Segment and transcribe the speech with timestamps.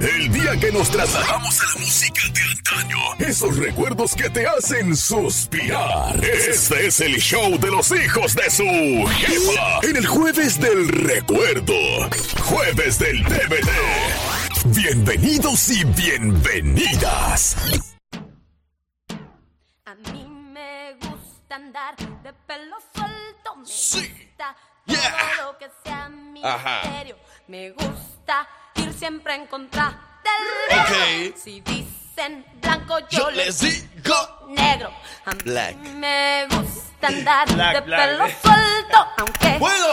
[0.00, 2.98] El día que nos trasladamos a la música de antaño.
[3.18, 6.24] Esos recuerdos que te hacen suspirar.
[6.24, 9.80] Este es el show de los hijos de su jefa.
[9.82, 11.74] En el jueves del recuerdo.
[12.44, 13.68] Jueves del DVD.
[14.66, 17.56] Bienvenidos y bienvenidas.
[19.84, 23.56] A mí me gusta andar de pelo suelto.
[23.56, 24.08] Me Sí.
[24.08, 24.56] gusta
[24.86, 25.14] Yeah.
[25.38, 26.10] todo lo que sea
[26.44, 26.80] Ajá.
[26.82, 27.16] misterio.
[27.46, 28.48] Me gusta
[29.02, 30.96] siempre en contra del Ok.
[31.18, 31.38] viento.
[31.42, 34.46] Si dicen blanco, yo, Yo les digo.
[34.50, 34.92] negro.
[35.24, 35.76] A mí Black.
[35.96, 38.00] me gusta andar Black, de black.
[38.10, 39.06] pelo suelto.
[39.18, 39.86] Aunque Bueno,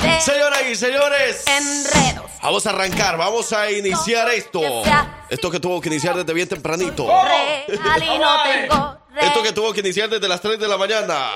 [0.00, 1.44] me señoras y señores.
[1.46, 2.30] enredos.
[2.42, 4.62] Vamos a arrancar, vamos a iniciar esto.
[5.28, 7.06] Esto que tuvo que iniciar desde bien tempranito.
[7.06, 11.28] Real y no tengo Esto que tuvo que iniciar desde las 3 de la mañana.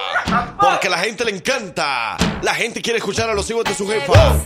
[0.61, 2.17] Porque a la gente le encanta.
[2.43, 4.37] La gente quiere escuchar a los hijos de su jefa.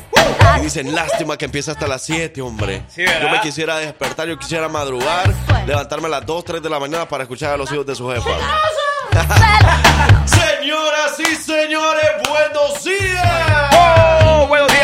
[0.58, 2.84] Y dicen, lástima que empieza hasta las 7, hombre.
[2.96, 5.32] Yo me quisiera despertar, yo quisiera madrugar,
[5.66, 8.08] levantarme a las 2, 3 de la mañana para escuchar a los hijos de su
[8.10, 8.30] jefa.
[10.26, 14.21] Señoras y señores, buenos días.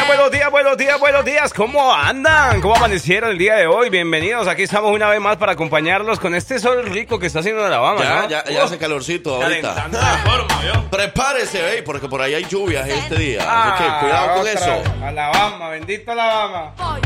[0.09, 1.53] Buenos días, buenos días, buenos días.
[1.53, 2.61] ¿Cómo andan?
[2.63, 3.91] ¿Cómo amanecieron el día de hoy?
[3.91, 4.49] Bienvenidos.
[4.49, 7.67] Aquí estamos una vez más para acompañarlos con este sol rico que está haciendo en
[7.67, 8.29] Alabama, Ya, ¿no?
[8.29, 9.75] ya, ya hace calorcito ahorita.
[9.75, 10.91] Calentando la forma, ¿yo?
[10.91, 13.43] Prepárese, ey, porque por ahí hay lluvias este día.
[13.75, 14.71] Así que cuidado con otra eso.
[14.71, 15.03] vez.
[15.03, 16.73] Alabama, bendito Alabama.
[16.79, 17.01] Voy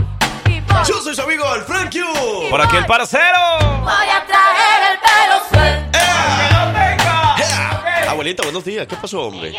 [0.54, 0.84] y voy.
[0.86, 2.48] Yo soy su amigo el Frank Q.
[2.50, 3.58] Por aquí el parcero.
[3.82, 5.98] Voy a traer el pelo suelto.
[5.98, 7.34] ¡Que no venga!
[8.04, 8.10] ¡Ea!
[8.10, 8.86] Abuelita, buenos días.
[8.86, 9.52] ¿Qué pasó, hombre?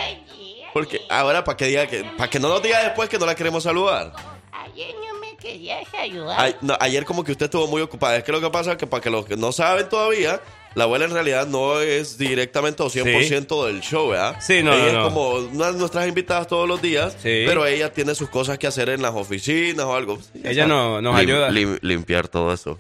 [0.74, 3.36] Porque ahora para que diga que para que no nos diga después que no la
[3.36, 4.12] queremos saludar.
[4.52, 6.36] Ayer no me querías ayudar.
[6.40, 8.18] Ay, no, ayer como que usted estuvo muy ocupada.
[8.18, 10.42] Es que lo que pasa es que para que los que no saben todavía,
[10.76, 14.38] la abuela en realidad no es directamente o 100% del show, ¿verdad?
[14.40, 17.44] Sí, no, Ella no, es como una de nuestras invitadas todos los días, Sí.
[17.46, 20.18] pero ella tiene sus cosas que hacer en las oficinas o algo.
[20.44, 21.50] Ella no- nos Lim- ayuda.
[21.52, 22.80] lim- limpiar todo eso.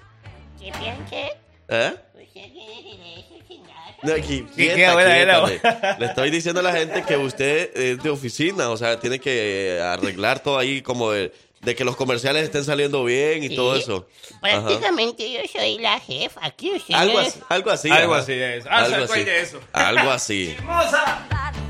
[0.60, 1.32] ¿Qué piensas?
[1.68, 1.94] ¿Eh?
[2.16, 3.93] Usted tiene derecho a chingar.
[4.04, 9.80] Le estoy diciendo a la gente que usted es de oficina, o sea, tiene que
[9.82, 11.32] arreglar todo ahí como de,
[11.62, 13.56] de que los comerciales estén saliendo bien y Sí.
[13.56, 14.08] todo eso.
[14.42, 14.44] Ajá.
[14.66, 16.42] Prácticamente yo soy la jefa.
[16.46, 17.90] Aquí usted Algo así, algo así.
[17.90, 18.24] Algo ajá.
[18.24, 18.66] así es.
[18.70, 19.24] Ah, Algo ¿se acuerda así.
[19.24, 19.60] de eso?
[19.72, 20.56] Algo así.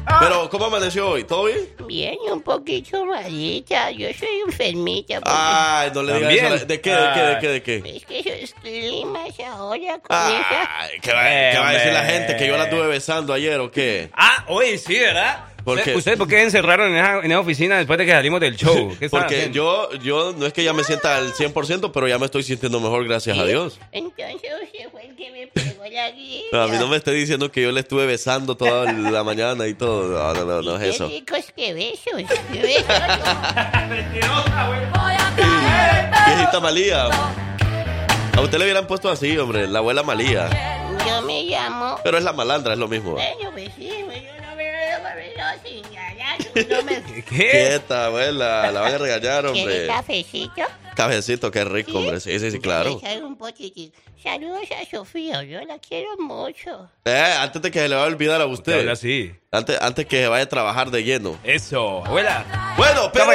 [0.06, 0.20] ¡Hermosa!
[0.28, 1.24] Pero, ¿cómo amaneció hoy?
[1.24, 1.60] ¿Todo bien?
[1.88, 3.92] Bien, un poquito malita.
[3.92, 5.16] Yo soy enfermita.
[5.22, 6.54] porque Ay, no le digas ¿También?
[6.54, 6.66] eso.
[6.66, 7.96] ¿De qué, de qué, de qué, de qué?
[7.98, 10.68] Es que esos climas ahora comienzan.
[10.80, 12.36] Ay, ¿qué va, qué va a decir la gente?
[12.38, 14.10] ¿Que yo la estuve besando ayer o qué?
[14.14, 15.46] Ah, oye, sí, ¿verdad?
[15.64, 15.98] ¿Por ¿Usted- qué?
[15.98, 18.94] ¿Ustedes por qué encerraron en esa, en esa oficina después de que salimos del show?
[19.00, 19.56] ¿Qué estaban Porque haciendo?
[19.56, 22.82] yo, yo no es que ya me sienta al 100%, pero ya me estoy sintiendo
[22.82, 23.80] mejor, gracias a Dios.
[23.94, 25.48] Entonces usted fue el que me
[25.92, 26.58] la gripe.
[26.58, 29.74] A mí no me esté diciendo que yo le estuve besando toda la mañana y
[29.74, 30.08] todo.
[30.08, 31.08] No, no, no, no es eso.
[31.08, 32.32] Qué ricos que besos.
[32.52, 32.86] Qué besos.
[34.94, 37.06] Voy a Viejita Malía.
[38.36, 40.50] A usted le hubieran puesto así, hombre, la abuela Malía.
[41.08, 41.98] Yo me llamo.
[42.04, 43.12] Pero es la malandra, es lo mismo.
[43.12, 44.06] Bueno, pues sí, yo
[44.42, 44.98] no me veo
[45.64, 46.40] sin ganar.
[46.70, 47.04] No me.
[47.24, 47.50] ¿Qué?
[47.50, 49.88] Quieta, abuela, la van a regañar, ¿Quiere hombre.
[49.88, 50.62] cafecito?
[50.96, 52.20] Cafecito, qué rico, hombre.
[52.20, 53.00] Sí, sí, sí, claro.
[53.00, 53.92] Voy un poquitín.
[54.24, 56.90] Saludos a Sofía, yo la quiero mucho.
[57.04, 59.36] Eh, antes de que se le vaya a olvidar a Usted habla así.
[59.52, 61.38] Antes, antes que vaya a trabajar de lleno.
[61.44, 62.74] Eso, abuela.
[62.78, 63.26] Bueno, pero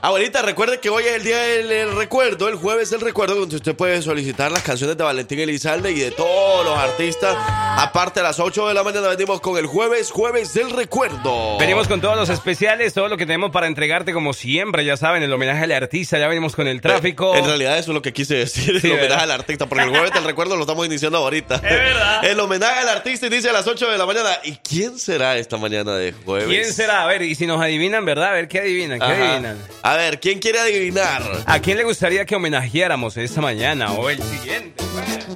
[0.00, 3.56] abuelita, recuerde que hoy es el día del el recuerdo, el jueves del recuerdo, donde
[3.56, 7.36] usted puede solicitar las canciones de Valentín Elizalde y de todos los artistas.
[7.78, 11.58] Aparte, a las 8 de la mañana venimos con el jueves, jueves del recuerdo.
[11.58, 15.22] Venimos con todos los especiales, todo lo que tenemos para entregarte como siempre, ya saben,
[15.22, 17.36] el homenaje al artista, ya venimos con el tráfico.
[17.36, 19.24] En realidad eso es lo que quise decir, Sí, el homenaje ¿verdad?
[19.24, 21.56] al artista, porque el jueves del recuerdo lo estamos iniciando ahorita.
[21.56, 22.24] Es verdad.
[22.30, 24.30] El homenaje al artista inicia a las 8 de la mañana.
[24.44, 26.46] ¿Y quién será esta mañana de jueves?
[26.48, 27.02] ¿Quién será?
[27.02, 28.28] A ver, y si nos adivinan, ¿verdad?
[28.28, 28.98] A ver, ¿qué adivinan?
[28.98, 29.14] ¿Qué Ajá.
[29.32, 29.58] adivinan?
[29.82, 31.22] A ver, ¿quién quiere adivinar?
[31.46, 34.84] ¿A quién le gustaría que homenajeáramos esta mañana o el siguiente?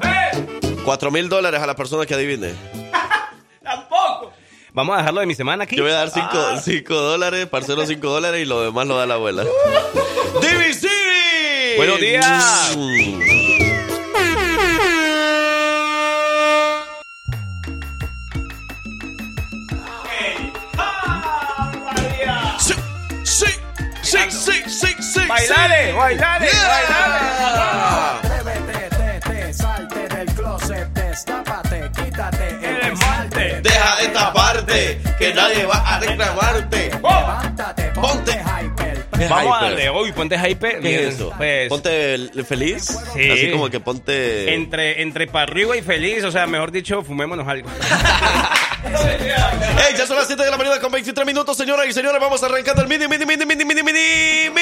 [0.04, 0.46] ¡Eh!
[0.84, 2.52] 4 mil dólares a la persona que adivine.
[3.62, 4.32] ¡Tampoco!
[4.72, 5.76] Vamos a dejarlo de mi semana aquí.
[5.76, 6.60] Yo voy a dar Ah.
[6.62, 9.44] 5 dólares, parcero 5 dólares y lo demás lo da la abuela.
[10.40, 10.88] ¡DVC!
[11.76, 12.76] Buenos días.
[25.30, 28.18] ¡Bailale, bailale, Yeah.
[28.18, 33.60] Atrévete, te, te, salte del closet, destápate, quítate el esmalte.
[33.62, 36.90] Deja de taparte, que nadie va a reclamarte.
[36.90, 38.32] Levántate, ponte, Ponte.
[38.32, 39.06] hyper.
[39.18, 39.70] ¿Qué Vamos a hyper?
[39.70, 40.80] darle hoy, ponte hype.
[40.80, 41.32] ¿Qué es eso?
[41.36, 42.98] Pues, Ponte el- feliz.
[43.14, 43.30] Sí.
[43.30, 44.52] Así como que ponte.
[44.54, 47.68] entre, entre para arriba y feliz, o sea, mejor dicho, fumémonos algo.
[48.82, 52.18] Ey, ya son las 7 de la mañana con 23 minutos, señoras y señores.
[52.20, 54.60] Vamos arrancando el mini, mini, mini, mini, mini, mini, mini.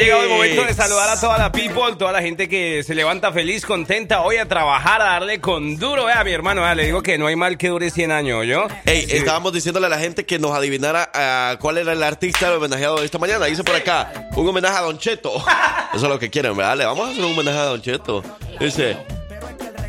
[0.00, 3.32] Llegado el momento de saludar a toda la people, toda la gente que se levanta
[3.32, 6.06] feliz, contenta hoy a trabajar, a darle con duro.
[6.06, 8.66] Vea, mi hermano, vea, le digo que no hay mal que dure 100 años, ¿yo?
[8.86, 12.98] Ey, estábamos diciéndole a la gente que nos adivinara ah, cuál era el artista homenajeado
[13.00, 13.44] de esta mañana.
[13.44, 15.36] Dice por acá, un homenaje a Don Cheto.
[15.94, 16.78] Eso es lo que quieren, ¿verdad?
[16.78, 18.24] Le vamos a hacer un homenaje a Don Cheto.
[18.58, 18.96] Dice,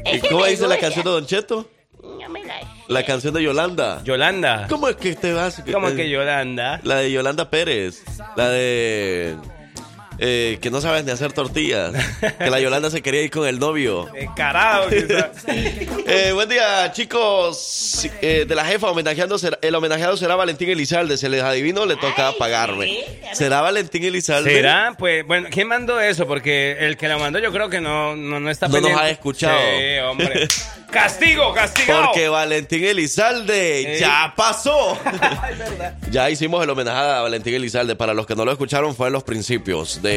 [0.04, 1.70] ¿y Ese cómo dice la canción de Don Cheto?
[2.90, 4.04] La canción de Yolanda.
[4.04, 4.68] Yolanda.
[4.70, 5.64] ¿Cómo es que te vas?
[5.72, 6.82] ¿Cómo que Yolanda?
[6.84, 8.04] La de Yolanda Pérez.
[8.36, 9.38] La de.
[10.24, 11.94] Eh, que no sabes ni hacer tortillas.
[12.38, 14.08] Que la Yolanda se quería ir con el novio.
[14.36, 14.88] Carajo.
[16.14, 18.08] Eh, buen día, chicos.
[18.22, 21.16] Eh, de la jefa, homenajeando será- el homenajeado será Valentín Elizalde.
[21.18, 23.04] Se les adivino, le toca pagarme.
[23.34, 24.52] ¿Será Valentín Elizalde?
[24.54, 24.94] ¿Será?
[24.98, 26.28] Pues, bueno, ¿quién mandó eso?
[26.28, 29.10] Porque el que lo mandó yo creo que no, no, no está No nos ha
[29.10, 29.58] escuchado.
[29.58, 30.48] Sí, hombre.
[30.92, 32.08] ¡Castigo, castigado!
[32.08, 34.98] Porque Valentín Elizalde ya pasó.
[36.12, 37.96] ya hicimos el homenaje a Valentín Elizalde.
[37.96, 40.11] Para los que no lo escucharon, fue en los principios de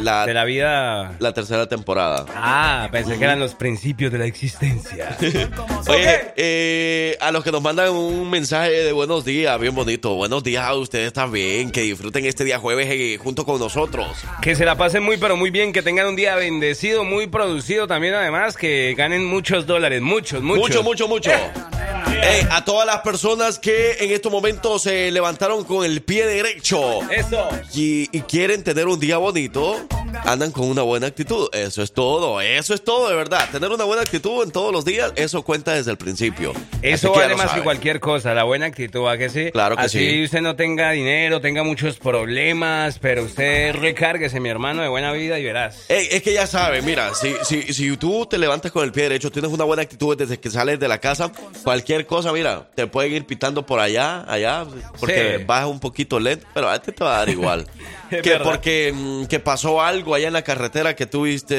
[0.00, 1.16] la, De la vida...
[1.18, 2.26] la tercera temporada.
[2.34, 5.16] Ah, pensé que eran los principios de la existencia.
[5.88, 10.14] Oye, eh, a los que nos mandan un mensaje de buenos días, bien bonito.
[10.14, 11.70] Buenos días a ustedes también.
[11.70, 14.06] Que disfruten este día jueves eh, junto con nosotros.
[14.40, 17.86] Que se la pasen muy, pero muy bien, que tengan un día bendecido, muy producido
[17.86, 20.62] también, además, que ganen muchos dólares, muchos, muchos.
[20.62, 21.30] Mucho, mucho, mucho.
[22.50, 27.48] A todas las personas que en estos momentos se levantaron con el pie derecho Eso.
[27.74, 29.76] y, y quieren tener un día bonito,
[30.24, 31.48] andan con una buena actitud.
[31.52, 33.48] Eso es todo, eso es todo, de verdad.
[33.50, 36.52] Tener una buena actitud en todos los días, eso cuenta desde el principio.
[36.82, 39.50] Eso vale más que cualquier cosa, la buena actitud, ¿a que sí?
[39.52, 40.24] Claro que Así sí.
[40.24, 45.38] usted no tenga dinero, tenga muchos problemas, pero usted recárguese, mi hermano, de buena vida
[45.38, 45.84] y verás.
[45.88, 49.04] Ey, es que ya sabes, mira, si, si, si tú te levantas con el pie
[49.04, 51.30] derecho, tienes una buena actitud desde que sales de la casa,
[51.62, 54.64] cualquier cosa, mira, te pueden ir pitando por allá, allá,
[54.98, 55.44] porque Sí.
[55.44, 57.66] vas un poquito lento, pero a este te va a dar igual.
[58.20, 61.54] Que porque mm, que pasó algo allá en la carretera, que tuviste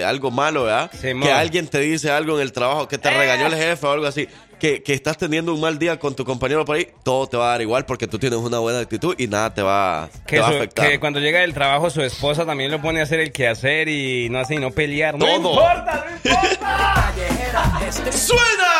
[0.00, 0.90] eh, algo malo, ¿verdad?
[0.90, 3.48] Que alguien te dice algo en el trabajo, que te regañó Eh.
[3.48, 4.28] el jefe o algo así.
[4.58, 7.46] Que, que estás teniendo un mal día con tu compañero por ahí, todo te va
[7.46, 10.40] a dar igual porque tú tienes una buena actitud y nada te va, Que, te
[10.42, 10.88] va a afectar.
[10.88, 14.28] que cuando llega del trabajo su esposa también lo pone a hacer el quehacer y
[14.30, 15.16] no hace y no pelear.
[15.16, 15.36] ¡No Todo.
[15.52, 17.12] importa, no importa!
[18.10, 18.74] ¡Suena!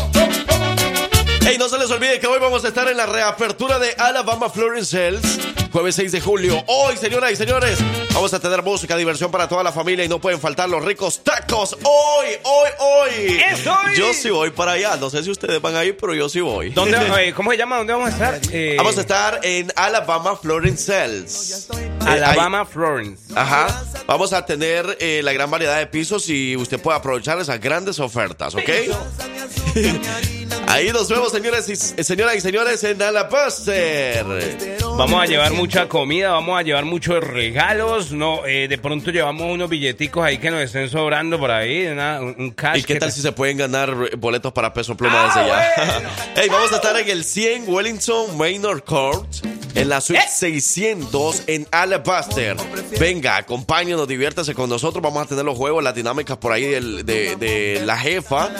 [1.46, 4.50] Ey, no se les olvide que hoy vamos a estar en la reapertura de Alabama
[4.50, 5.38] Florence Sales,
[5.70, 6.64] jueves 6 de julio.
[6.66, 7.78] Hoy, señoras y señores,
[8.12, 11.22] vamos a tener música, diversión para toda la familia y no pueden faltar los ricos
[11.22, 11.76] tacos.
[11.84, 13.40] Hoy, hoy, hoy.
[13.48, 13.96] ¡Es hoy!
[13.96, 14.96] Yo sí voy para allá.
[14.96, 16.70] No sé si ustedes van a ir, pero yo sí voy.
[16.70, 17.76] ¿Dónde, ¿Cómo se llama?
[17.78, 18.40] ¿Dónde vamos a estar?
[18.52, 21.68] Eh, Vamos a estar en Alabama Florence Sales.
[21.76, 23.22] Eh, Alabama, Florence.
[23.30, 23.84] ahí- ajá.
[24.08, 28.00] Vamos a tener eh, la gran variedad de pisos y usted puede aprovechar esas grandes
[28.00, 28.68] ofertas, ¿ok?
[30.68, 34.24] Ahí nos vemos, señores y, señoras y señores, en Alabaster.
[34.98, 38.10] Vamos a llevar mucha comida, vamos a llevar muchos regalos.
[38.12, 42.20] No, eh, de pronto llevamos unos billeticos ahí que nos estén sobrando por ahí, una-
[42.20, 42.78] un, cash.
[42.80, 46.12] ¿Y qué tal te- si se pueden ganar boletos para peso pluma desde ya?
[46.42, 49.26] Ey, vamos a estar en el 100 Wellington Manor Court,
[49.74, 52.56] en la suite 600 en Alabaster.
[52.98, 55.02] Venga, acompáñenos, diviértase con nosotros.
[55.02, 58.50] Vamos a tener los juegos, las dinámicas por ahí del- de, de la jefa.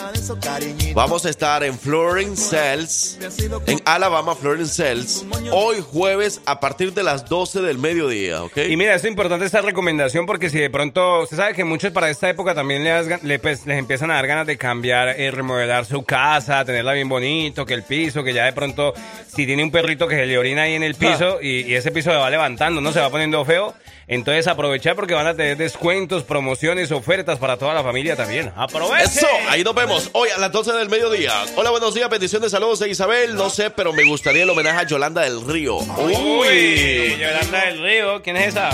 [0.95, 3.19] Vamos a estar en Florence Cells,
[3.67, 8.59] en Alabama Florence Cells, hoy jueves a partir de las 12 del mediodía, ¿ok?
[8.69, 12.11] Y mira, es importante esta recomendación porque si de pronto, usted sabe que muchos para
[12.11, 15.09] esta época también le das gan- le, pues, les empiezan a dar ganas de cambiar,
[15.19, 18.93] eh, remodelar su casa, tenerla bien bonito, que el piso, que ya de pronto,
[19.35, 21.91] si tiene un perrito que se le orina ahí en el piso y, y ese
[21.93, 23.73] piso se va levantando, no se va poniendo feo,
[24.07, 28.53] entonces aprovechar porque van a tener descuentos, promociones, ofertas para toda la familia también.
[28.55, 29.05] ¡Aproveche!
[29.05, 31.33] Eso, ahí nos vemos hoy a las 12 del mediodía.
[31.57, 33.35] Hola, buenos días, bendiciones, saludos de Isabel.
[33.35, 35.77] No sé, pero me gustaría el homenaje a Yolanda del Río.
[35.77, 38.71] Uy, Yolanda del Río, ¿quién es esa?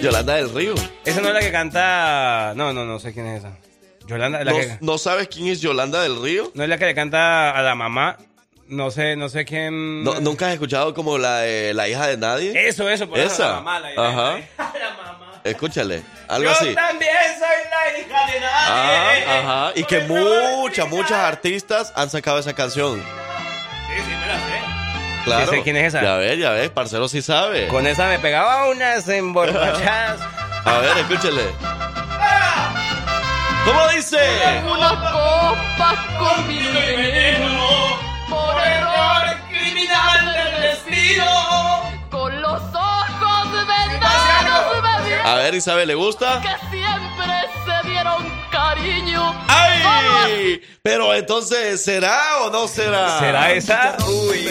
[0.00, 0.74] Yolanda del Río.
[1.04, 2.52] Esa no es la que canta.
[2.56, 3.56] No, no, no sé quién es esa.
[4.06, 4.78] Yolanda, la ¿No, que.
[4.80, 6.50] no sabes quién es Yolanda del Río?
[6.54, 8.16] No es la que le canta a la mamá.
[8.68, 10.02] No sé, no sé quién.
[10.02, 12.68] No, ¿Nunca has escuchado como la, de la hija de nadie?
[12.68, 13.48] Eso, eso, por eso Esa.
[13.48, 13.80] la mamá.
[13.80, 14.38] La, Ajá.
[14.58, 15.31] la- la mamá.
[15.44, 16.74] Escúchale, algo Yo así.
[16.74, 19.24] también soy la hija de nadie.
[19.24, 19.72] Ajá, ajá.
[19.74, 23.00] Y que muchas, muchas artistas han sacado esa canción.
[23.00, 24.62] Sí, sí, me la sé.
[25.24, 25.50] Claro.
[25.50, 26.02] Sí sé quién es esa.
[26.02, 27.66] Ya ves, ya ves, parcero sí sabe.
[27.68, 30.20] Con esa me pegaba unas emborrachadas.
[30.64, 31.42] A ver, escúchale.
[33.64, 34.18] ¿Cómo dice?
[34.64, 41.24] Una copa con vino y veneno por error criminal del destino.
[42.10, 44.31] Con los ojos vendados
[45.24, 46.40] A ver, Isabel, ¿le gusta?
[46.40, 49.34] que siempre se dieron cariño.
[49.48, 50.60] ¡Ay!
[50.82, 53.18] Pero entonces, ¿será o no será?
[53.20, 53.96] ¿Será esa?
[54.06, 54.48] Uy.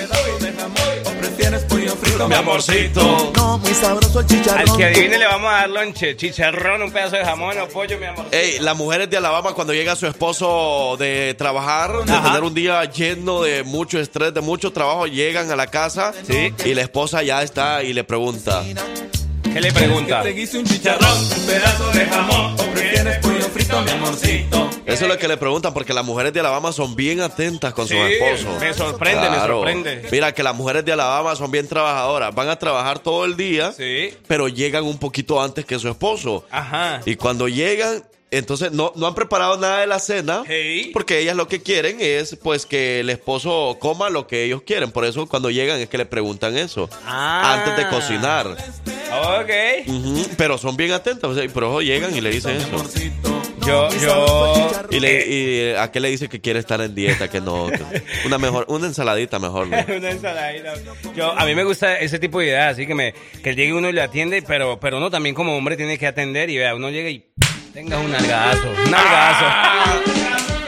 [1.19, 3.31] ¿Prefieres pollo frito, Mi amorcito.
[3.35, 4.69] No, muy sabroso el chicharrón.
[4.69, 7.97] Al que adivine le vamos a dar lonche, chicharrón, un pedazo de jamón o pollo,
[7.97, 8.25] mi amor.
[8.31, 12.23] Ey, las mujeres de Alabama cuando llega su esposo de trabajar, de Ajá.
[12.29, 16.53] tener un día lleno de mucho estrés, de mucho trabajo, llegan a la casa Sí.
[16.65, 18.63] y la esposa ya está y le pregunta,
[19.53, 20.21] ¿Qué le pregunta?
[20.23, 22.53] Te guise un chicharrón, un pedazo de jamón.
[22.53, 24.69] ¿O prefieres pollo frito, mi amorcito?
[24.85, 27.87] eso es lo que le preguntan porque las mujeres de Alabama son bien atentas con
[27.87, 28.59] Sí, sus esposos.
[28.61, 30.07] me sorprende, me sorprende.
[30.11, 33.71] Mira que las mujeres de Alabama son bien trabajadoras, van a trabajar todo el día,
[33.73, 34.13] Sí.
[34.27, 36.45] pero llegan un poquito antes que su esposo.
[36.51, 37.01] Ajá.
[37.05, 40.43] Y cuando llegan, entonces no, no han preparado nada de la cena.
[40.47, 40.91] Hey.
[40.93, 44.91] Porque ellas lo que quieren es pues que el esposo coma lo que ellos quieren.
[44.91, 46.89] Por eso cuando llegan es que le preguntan eso.
[47.05, 47.55] Ah.
[47.55, 48.47] Antes de cocinar.
[48.47, 50.27] Ok.
[50.37, 51.29] Pero son bien atentas.
[51.29, 52.83] o sea, por eso llegan y le dicen eso.
[53.65, 54.71] Yo, yo.
[54.89, 57.67] Y, le, y a qué le dice que quiere estar en dieta, que no.
[57.69, 59.67] que- una mejor, una ensaladita mejor.
[59.67, 59.77] ¿no?
[59.97, 60.73] Una ensaladita.
[61.15, 63.89] Yo, a mí me gusta ese tipo de ideas, así que me, que llegue uno
[63.89, 66.89] y le atiende, pero, pero uno también como hombre tiene que atender y vea, uno
[66.89, 67.25] llega y
[67.73, 69.45] tenga un nalgazo, un nalgazo.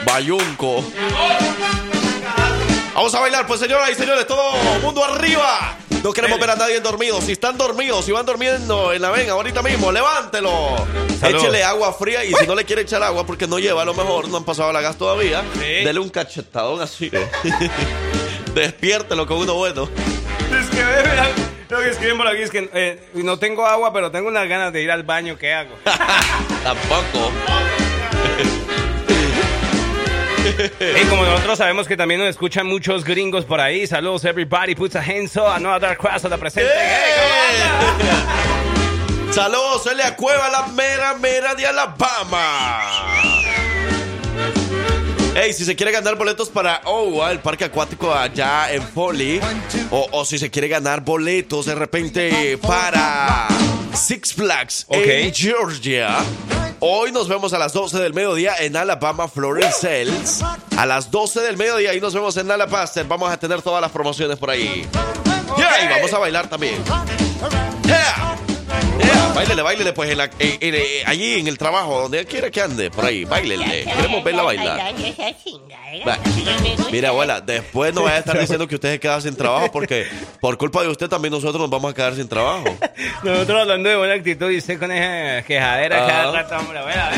[0.04, 0.84] Bayunco.
[2.94, 5.76] Vamos a bailar, pues señoras y señores, todo mundo arriba.
[6.02, 7.20] No queremos ver a nadie dormido.
[7.20, 10.76] Si están dormidos, si van durmiendo en la ven ahorita mismo, levántelo.
[11.18, 11.38] Salud.
[11.40, 13.94] Échele agua fría y si no le quiere echar agua porque no lleva, a lo
[13.94, 15.60] mejor no han pasado la gas todavía, Sí.
[15.84, 17.10] dele un cachetadón así.
[18.54, 19.88] Despiértelo con uno bueno.
[20.52, 21.26] Es que mira,
[21.68, 24.72] lo que escriben por aquí es que eh, no tengo agua, pero tengo unas ganas
[24.72, 25.74] de ir al baño, ¿qué hago?
[26.64, 27.32] Tampoco.
[30.80, 34.94] Y como nosotros sabemos que también nos escuchan muchos gringos por ahí, saludos everybody, put
[34.94, 36.70] a hands up, another cross a la presente.
[36.70, 37.62] ¡Eh!
[39.32, 42.82] Saludos, Elia Cueva, la mera mera de Alabama.
[45.44, 49.38] Ey, si se quiere ganar boletos para oh, el parque acuático allá en Foley,
[49.90, 53.46] o, o si se quiere ganar boletos de repente para
[53.92, 55.34] Six Flags en.
[55.34, 56.16] Georgia,
[56.80, 60.42] hoy nos vemos a las 12 del mediodía en Alabama Florence Sales.
[60.78, 63.04] A las 12 del mediodía ahí nos vemos en Alabaster.
[63.04, 64.88] Vamos a tener todas las promociones por ahí.
[65.58, 66.82] Yeah, y vamos a bailar también.
[67.84, 68.33] Yeah.
[68.98, 72.50] Yeah, Báilele, báilele, pues en la- en- en- eh, allí en el trabajo, donde quiera
[72.50, 73.84] que ande, por ahí, báilele.
[73.84, 74.94] Queremos verla bailar.
[76.06, 76.18] Va.
[76.92, 80.06] Mira, abuela, después no vaya a estar diciendo que usted se queda sin trabajo porque
[80.40, 82.64] por culpa de usted también nosotros nos vamos a quedar sin trabajo.
[83.22, 86.08] Nosotros hablando de buena actitud y usted con esa quejadera Ah.
[86.08, 87.12] cada rato, hombre, vea,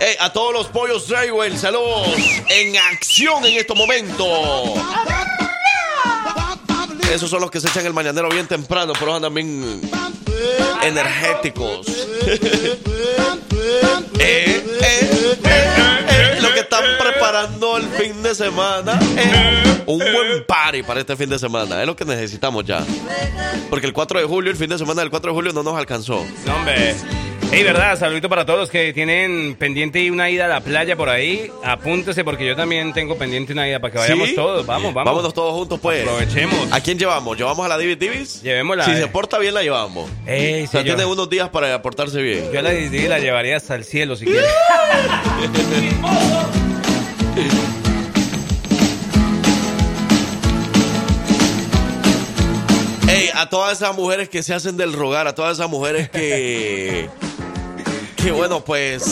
[0.00, 0.06] eh.
[0.10, 2.08] Ey, a todos los pollos Draywell, saludos
[2.48, 4.28] en acción en estos momentos.
[7.12, 9.80] Esos son los que se echan el mañanero bien temprano, pero andan bien
[10.86, 11.86] energéticos.
[14.18, 14.65] Eh,
[17.36, 18.98] preparando el fin de semana.
[19.16, 21.80] eh, un buen party para este fin de semana.
[21.80, 22.84] Es lo que necesitamos ya.
[23.70, 25.76] Porque el 4 de julio, el fin de semana del 4 de julio no nos
[25.76, 26.24] alcanzó.
[26.46, 26.94] No, hombre.
[27.52, 31.08] Hey, verdad, saludito para todos los que tienen pendiente una ida a la playa por
[31.08, 31.48] ahí.
[31.62, 34.34] Apúntese porque yo también tengo pendiente una ida para que vayamos ¿Sí?
[34.34, 34.66] todos.
[34.66, 35.12] Vamos, vamos.
[35.12, 36.02] Vámonos todos juntos, pues.
[36.02, 36.56] Aprovechemos.
[36.72, 37.38] ¿A quién llevamos?
[37.38, 38.42] ¿Llevamos a la Divis Divis?
[38.42, 38.96] Llevémosla, Si eh.
[38.96, 40.10] se porta bien, la llevamos.
[40.26, 42.50] Ey, O sea, yo- tiene unos días para portarse bien.
[42.52, 44.42] Yo la decidí la llevaría hasta el cielo si quiere.
[53.08, 57.08] Ey, a todas esas mujeres que se hacen del rogar, a todas esas mujeres que.
[58.16, 59.04] que bueno, pues.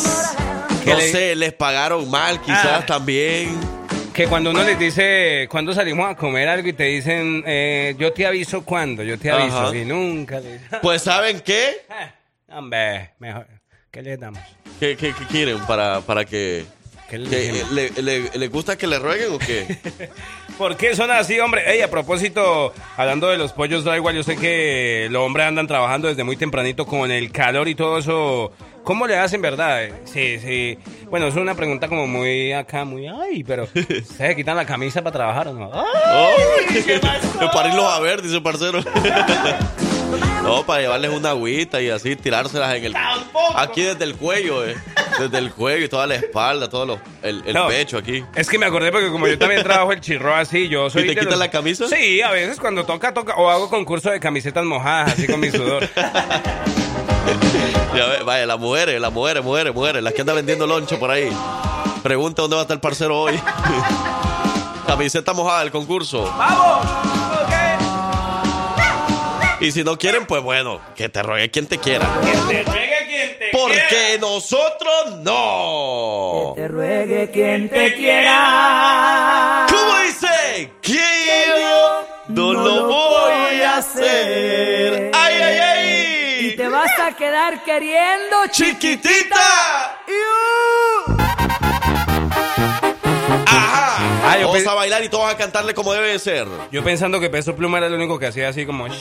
[0.83, 2.87] Que No le- sé, les pagaron mal, quizás Ah.
[2.87, 3.59] también.
[4.13, 8.13] Que cuando uno les dice, cuando salimos a comer algo y te dicen, eh, yo
[8.13, 9.77] te aviso cuando, yo te aviso, Ajá.
[9.77, 11.69] y nunca le Pues, ¿saben qué?
[11.89, 12.13] Eh,
[12.53, 13.47] Hombre, mejor.
[13.91, 14.41] ¿Qué le damos?
[14.79, 16.65] ¿Qué, qué- qué quieren para, para que.
[17.19, 19.79] ¿Qué le le, le- le gusta que le rueguen o qué?
[20.59, 21.63] ¿Por qué son así, hombre?
[21.73, 25.67] Ey, a propósito, hablando de los pollos da igual, yo sé que los hombres andan
[25.67, 28.53] trabajando desde muy tempranito con el calor y todo eso.
[28.85, 29.89] ¿Cómo le hacen, verdad?
[30.05, 30.79] Sí, sí.
[31.09, 33.67] Bueno, es una pregunta como muy acá, muy ay, pero
[34.17, 35.71] ¿se quitan la camisa para trabajar o no?
[35.73, 36.85] ¡Ay!
[37.41, 38.81] Oh, para irlos a ver, dice el parcero.
[40.43, 42.95] No, para llevarles una agüita y así tirárselas en el.
[43.55, 44.77] Aquí desde el cuello, eh.
[45.19, 47.69] Desde el cuello y toda la espalda, todo lo- el, el No.
[47.69, 48.25] pecho aquí.
[48.35, 51.03] Es que me acordé porque como yo también trabajo el chirro así, yo soy...
[51.03, 51.87] ¿Y te de quitan la camisa?
[51.89, 53.35] Sí, a veces cuando toca, toca.
[53.37, 55.89] O hago concurso de camisetas mojadas, así con mi sudor.
[57.95, 61.11] Ya ve, vaya, las mujeres, las mujeres, mujeres, mujeres, las que andan vendiendo loncho por
[61.13, 61.31] ahí.
[62.03, 63.39] Pregunta dónde va a estar el parcero hoy.
[64.87, 66.25] Camiseta mojada del concurso.
[66.37, 67.34] ¡Vamos!
[69.65, 72.07] Y si no quieren, pues bueno, que te ruegue quien te quiera.
[72.23, 76.53] Que te ruegue quien te Porque nosotros no.
[76.55, 79.67] Te ruegue quien te quiera.
[79.71, 80.71] ¿Cómo dice?
[80.83, 85.11] Que yo no lo voy a hacer.
[85.15, 86.47] ¡Ay, ay, ay!
[86.49, 89.84] Y te vas a quedar queriendo, ¡Chiquitita!
[93.55, 93.97] ¡Ajá!
[94.25, 96.47] Ah, yo a bailar y todos a cantarle como debe de ser.
[96.73, 98.87] Yo pensando que Peso Pluma era el único que hacía así como...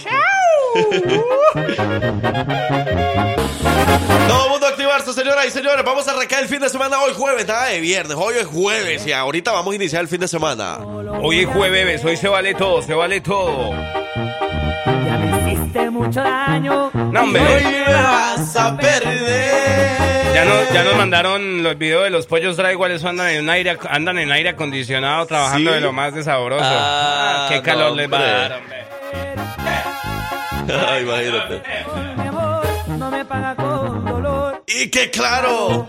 [4.28, 5.86] Todo el mundo a activarse, señoras y señores.
[5.86, 8.18] Vamos a arrancar el fin de semana hoy jueves, nada de viernes.
[8.18, 10.78] Hoy es jueves y ahorita vamos a iniciar el fin de semana.
[11.22, 13.72] Hoy es jueves, hoy se vale todo, se vale todo.
[13.72, 16.92] Ya me hiciste mucho daño.
[16.94, 17.42] No, hombre.
[17.42, 19.63] Hoy me vas a perder.
[20.34, 23.78] Ya, no, ya nos mandaron los videos de los pollos dry, iguales andan en aire,
[23.90, 25.76] andan en aire acondicionado trabajando ¿Sí?
[25.76, 26.66] de lo más de sabroso.
[26.66, 28.84] Ah, qué calor no, les va a dar, hombre.
[30.90, 31.62] Ay, imagínate.
[32.98, 34.64] No me paga con dolor.
[34.68, 35.88] Y que claro,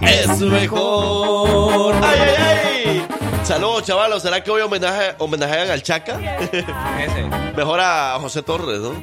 [0.00, 1.94] es mejor.
[2.02, 3.06] ¡Ay, ay, ay!
[3.46, 4.22] Saludos, chavalos.
[4.22, 6.18] ¿Será que hoy homenaje, homenajean al Chaca?
[7.56, 9.00] Mejor a José Torres, ¿no?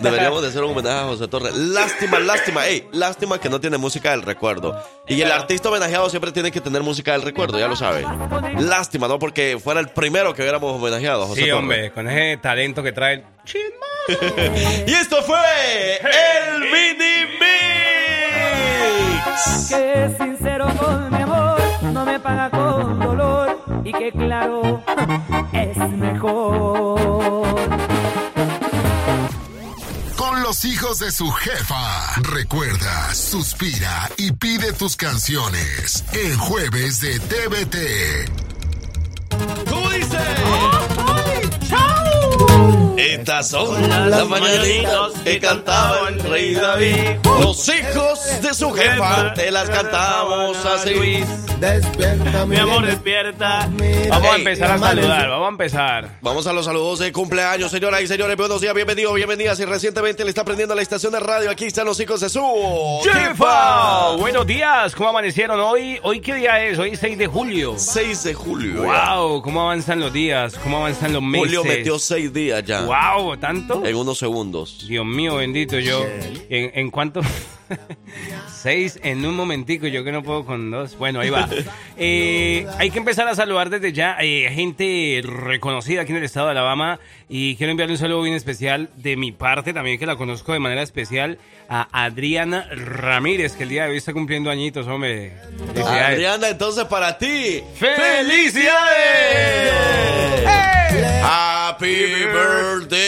[0.00, 1.54] Deberíamos de hacer un homenaje a José Torres.
[1.54, 2.66] Lástima, lástima.
[2.66, 4.76] Ey, lástima que no tiene música del recuerdo.
[5.06, 8.04] Y el artista homenajeado siempre tiene que tener música del recuerdo, ya lo sabe.
[8.58, 9.20] Lástima, ¿no?
[9.20, 11.62] Porque fuera el primero que hubiéramos homenajeado a José Sí, Torres.
[11.62, 13.14] hombre, con ese talento que trae.
[13.14, 13.24] el.
[14.86, 15.38] Y esto fue
[16.02, 17.38] el Mini
[19.24, 19.68] Mix.
[19.68, 23.03] Que es sincero con mi amor, no me paga con.
[23.84, 24.82] Y que claro,
[25.52, 26.98] es mejor.
[30.16, 32.14] Con los hijos de su jefa.
[32.22, 37.76] Recuerda, suspira y pide tus canciones en jueves de TVT.
[39.68, 40.18] ¿Cómo dice?
[42.96, 47.18] Estas son las mañanitas que cantaba el rey David.
[47.40, 51.24] Los hijos de su jefa te las cantamos así.
[51.58, 53.68] Despierta, Mi amor, despierta.
[54.10, 56.08] Vamos a empezar a saludar, vamos a empezar.
[56.20, 58.36] Vamos a los saludos de cumpleaños, señoras y señores.
[58.36, 59.58] Buenos días, bienvenidos, bienvenidas.
[59.60, 61.50] Y recientemente le está prendiendo la estación de radio.
[61.50, 62.40] Aquí están los hijos de su
[63.02, 64.16] ¡Jefa!
[64.16, 65.98] Buenos días, ¿cómo amanecieron hoy?
[66.02, 66.78] ¿Hoy qué día es?
[66.78, 67.74] Hoy es 6 de julio.
[67.78, 68.84] 6 de julio.
[68.84, 69.14] ya.
[69.16, 69.42] ¡Wow!
[69.42, 70.54] ¿Cómo avanzan los días?
[70.62, 71.46] ¿Cómo avanzan los meses?
[71.46, 72.83] Julio metió 6 días ya.
[72.86, 73.36] ¡Wow!
[73.38, 73.84] ¿Tanto?
[73.84, 74.86] En unos segundos.
[74.88, 76.04] Dios mío, bendito yo.
[76.48, 77.20] ¿En, en cuánto?
[78.48, 80.96] Seis en un momentico, yo que no puedo con dos.
[80.96, 81.48] Bueno, ahí va.
[81.96, 86.46] Eh, hay que empezar a saludar desde ya eh, gente reconocida aquí en el estado
[86.46, 90.16] de Alabama y quiero enviarle un saludo bien especial de mi parte también que la
[90.16, 94.88] conozco de manera especial a Adriana Ramírez que el día de hoy está cumpliendo añitos,
[94.88, 95.34] hombre.
[95.56, 96.14] Felicidades.
[96.14, 97.62] Adriana, entonces para ti.
[97.76, 98.74] ¡Felicidades!
[101.74, 103.06] Happy birthday.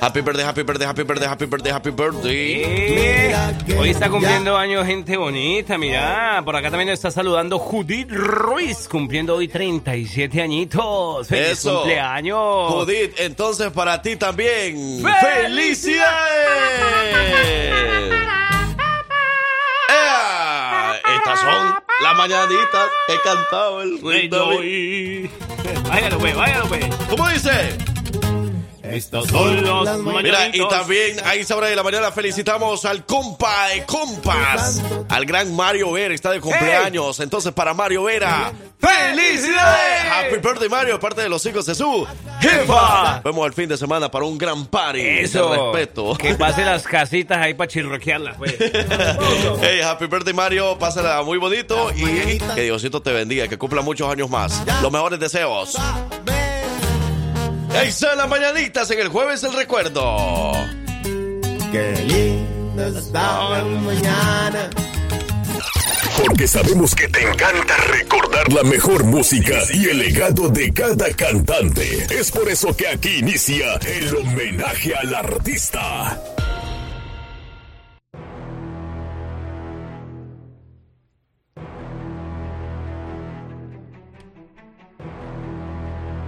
[0.00, 3.34] Happy birthday, happy birthday, happy birthday, happy birthday, happy birthday.
[3.76, 6.40] Hoy está cumpliendo años gente bonita, mira.
[6.44, 11.26] Por acá también está saludando Judith Ruiz, cumpliendo hoy 37 añitos.
[11.26, 11.78] ¡Feliz Eso.
[11.80, 12.72] cumpleaños!
[12.74, 15.02] Judith, entonces para ti también.
[15.02, 16.06] ¡Felicidades!
[17.10, 18.28] ¡Felicidades!
[19.88, 20.92] ¡Ea!
[21.16, 25.30] Estas son las mañanitas que cantaba el rey David.
[25.88, 26.86] Váyalo, pues, váyalo, pues.
[27.08, 27.76] ¿Cómo dice?
[28.90, 33.68] Estas son las Mira, y también a esa hora de la mañana felicitamos al compa
[33.68, 37.20] de compas, al gran Mario Vera, está de cumpleaños.
[37.20, 40.04] Entonces, para Mario Vera, ¡felicidades!
[40.10, 42.06] Happy birthday, Mario, de parte de los hijos de su
[42.40, 43.20] jefa.
[43.24, 45.00] Vemos el fin de semana para un gran party.
[45.00, 45.50] Eso.
[45.50, 46.16] De respeto.
[46.16, 48.56] Que pase las casitas ahí para chirroquearlas, pues.
[49.60, 50.78] Hey, happy birthday, Mario.
[50.78, 54.62] Pásala muy bonito y que Diosito te bendiga, que cumpla muchos años más.
[54.82, 55.76] Los mejores deseos.
[57.70, 60.52] Ahí están las mañanitas en el jueves del recuerdo.
[61.70, 64.70] Qué linda está la mañana.
[66.16, 72.06] Porque sabemos que te encanta recordar la mejor música y el legado de cada cantante.
[72.10, 76.20] Es por eso que aquí inicia el homenaje al artista.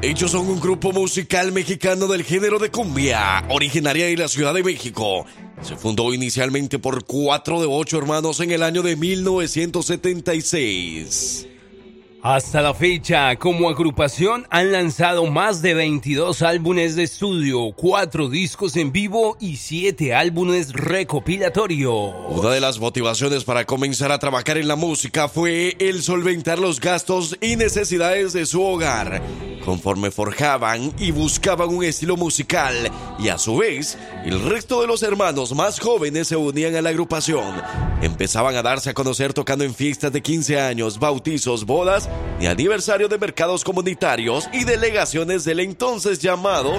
[0.03, 4.63] Ellos son un grupo musical mexicano del género de cumbia, originaria de la Ciudad de
[4.63, 5.27] México.
[5.61, 11.49] Se fundó inicialmente por cuatro de ocho hermanos en el año de 1976.
[12.23, 18.77] Hasta la fecha, como agrupación han lanzado más de 22 álbumes de estudio, 4 discos
[18.77, 22.13] en vivo y 7 álbumes recopilatorios.
[22.29, 26.79] Una de las motivaciones para comenzar a trabajar en la música fue el solventar los
[26.79, 29.23] gastos y necesidades de su hogar.
[29.65, 35.03] conforme forjaban y buscaban un estilo musical y a su vez el resto de los
[35.03, 37.63] hermanos más jóvenes se unían a la agrupación.
[38.03, 42.09] Empezaban a darse a conocer tocando en fiestas de 15 años, bautizos, bodas
[42.41, 46.73] y aniversario de mercados comunitarios y delegaciones del entonces llamado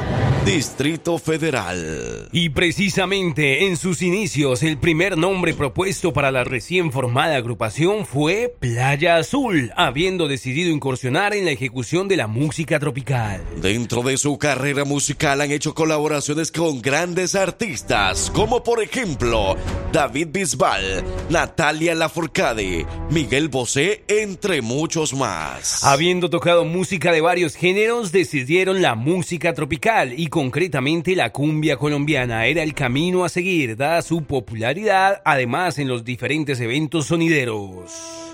[0.46, 2.28] Distrito Federal.
[2.32, 8.52] Y precisamente en sus inicios, el primer nombre propuesto para la recién formada agrupación fue
[8.60, 13.44] Playa Azul, habiendo decidido incursionar en la ejecución de la música tropical.
[13.58, 19.56] Dentro de su carrera musical han hecho colaboraciones con grandes artistas, como por ejemplo
[19.94, 25.84] David Bisbal, Natalia Lafourcade, Miguel Bosé, entre muchos más.
[25.84, 32.48] Habiendo tocado música de varios géneros, decidieron la música tropical y concretamente la cumbia colombiana
[32.48, 38.31] era el camino a seguir, dada su popularidad, además en los diferentes eventos sonideros.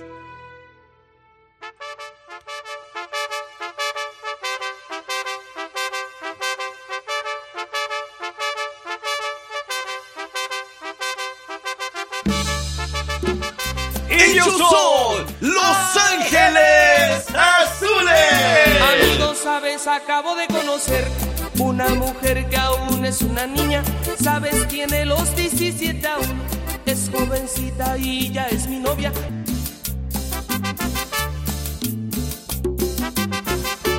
[28.98, 29.12] Novia.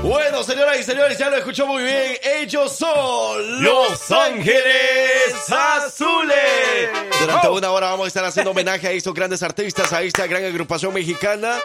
[0.03, 2.17] Bueno, señoras y señores, ya lo escuchó muy bien.
[2.41, 6.89] Ellos son Los Ángeles Azules.
[7.21, 10.45] Durante una hora vamos a estar haciendo homenaje a estos grandes artistas, a esta gran
[10.45, 11.59] agrupación mexicana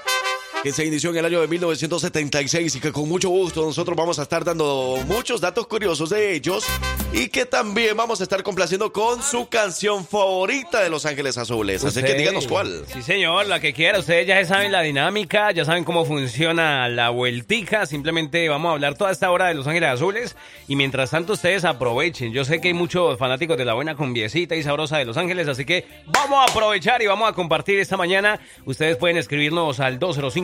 [0.63, 4.17] que se inició en el año de 1976 y que con mucho gusto nosotros vamos
[4.17, 6.65] a estar dando muchos datos curiosos de ellos
[7.11, 11.83] y que también vamos a estar complaciendo con su canción favorita de Los Ángeles Azules.
[11.83, 12.85] Así que díganos cuál.
[12.87, 13.99] Sí, señor, la que quiera.
[13.99, 17.85] Ustedes ya saben la dinámica, ya saben cómo funciona la vueltica.
[17.85, 20.37] Simplemente vamos a hablar toda esta hora de Los Ángeles Azules.
[20.69, 22.31] Y mientras tanto, ustedes aprovechen.
[22.31, 25.49] Yo sé que hay muchos fanáticos de la buena cumbiecita y sabrosa de Los Ángeles,
[25.49, 28.39] así que vamos a aprovechar y vamos a compartir esta mañana.
[28.63, 29.99] Ustedes pueden escribirnos al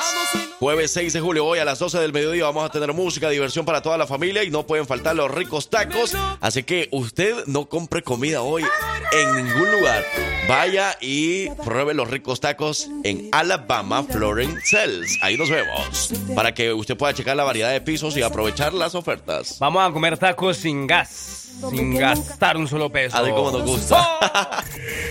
[0.58, 3.64] Jueves 6 de julio, hoy a las 12 del mediodía vamos a tener música, diversión
[3.64, 6.14] para toda la familia y no pueden faltar los ricos tacos.
[6.40, 8.64] Así que usted no compre comida hoy
[9.12, 10.04] en ningún lugar.
[10.48, 15.18] Vaya y pruebe los ricos tacos en Alabama Florence Cells.
[15.22, 16.12] Ahí nos vemos.
[16.34, 19.58] Para que usted pueda checar la variedad de pisos y aprovechar las ofertas.
[19.58, 23.16] Vamos a comer tacos sin gas, sin gastar un solo peso.
[23.16, 24.64] Así como nos gusta.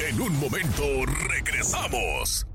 [0.09, 0.83] En un momento
[1.29, 2.45] regresamos.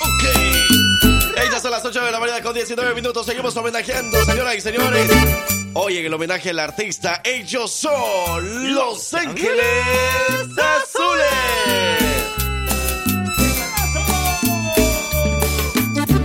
[0.00, 0.24] Ok.
[1.50, 3.24] Ya son las 8 de la mañana con 19 minutos.
[3.26, 5.57] Seguimos homenajeando, señoras y señores.
[5.80, 9.54] Hoy en el homenaje al artista, ellos son Los Ángeles
[10.58, 11.28] Azules.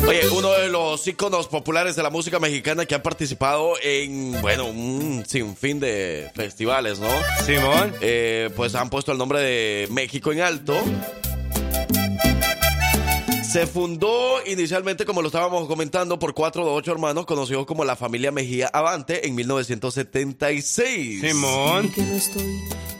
[0.08, 4.66] Oye, uno de los íconos populares de la música mexicana que han participado en, bueno,
[4.66, 7.12] un sinfín de festivales, ¿no?
[7.46, 7.94] Simón.
[8.02, 10.84] Eh, pues han puesto el nombre de México en alto.
[13.54, 17.96] Se fundó inicialmente, como lo estábamos comentando, por cuatro de ocho hermanos conocidos como la
[17.96, 21.22] familia Mejía Avante en 1976.
[21.22, 21.92] Simón.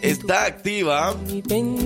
[0.04, 1.16] Está activa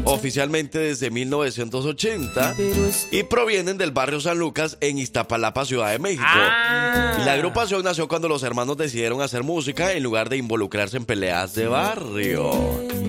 [0.04, 6.00] oficialmente desde 1980 pero es y provienen del barrio San Lucas en Iztapalapa, Ciudad de
[6.00, 6.26] México.
[6.28, 7.22] Ah.
[7.24, 11.54] La agrupación nació cuando los hermanos decidieron hacer música en lugar de involucrarse en peleas
[11.54, 12.52] de barrio.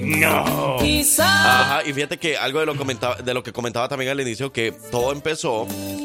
[0.08, 0.78] No.
[1.20, 4.52] Ajá, y fíjate que algo de lo, comentaba, de lo que comentaba también al inicio,
[4.52, 5.47] que todo empezó,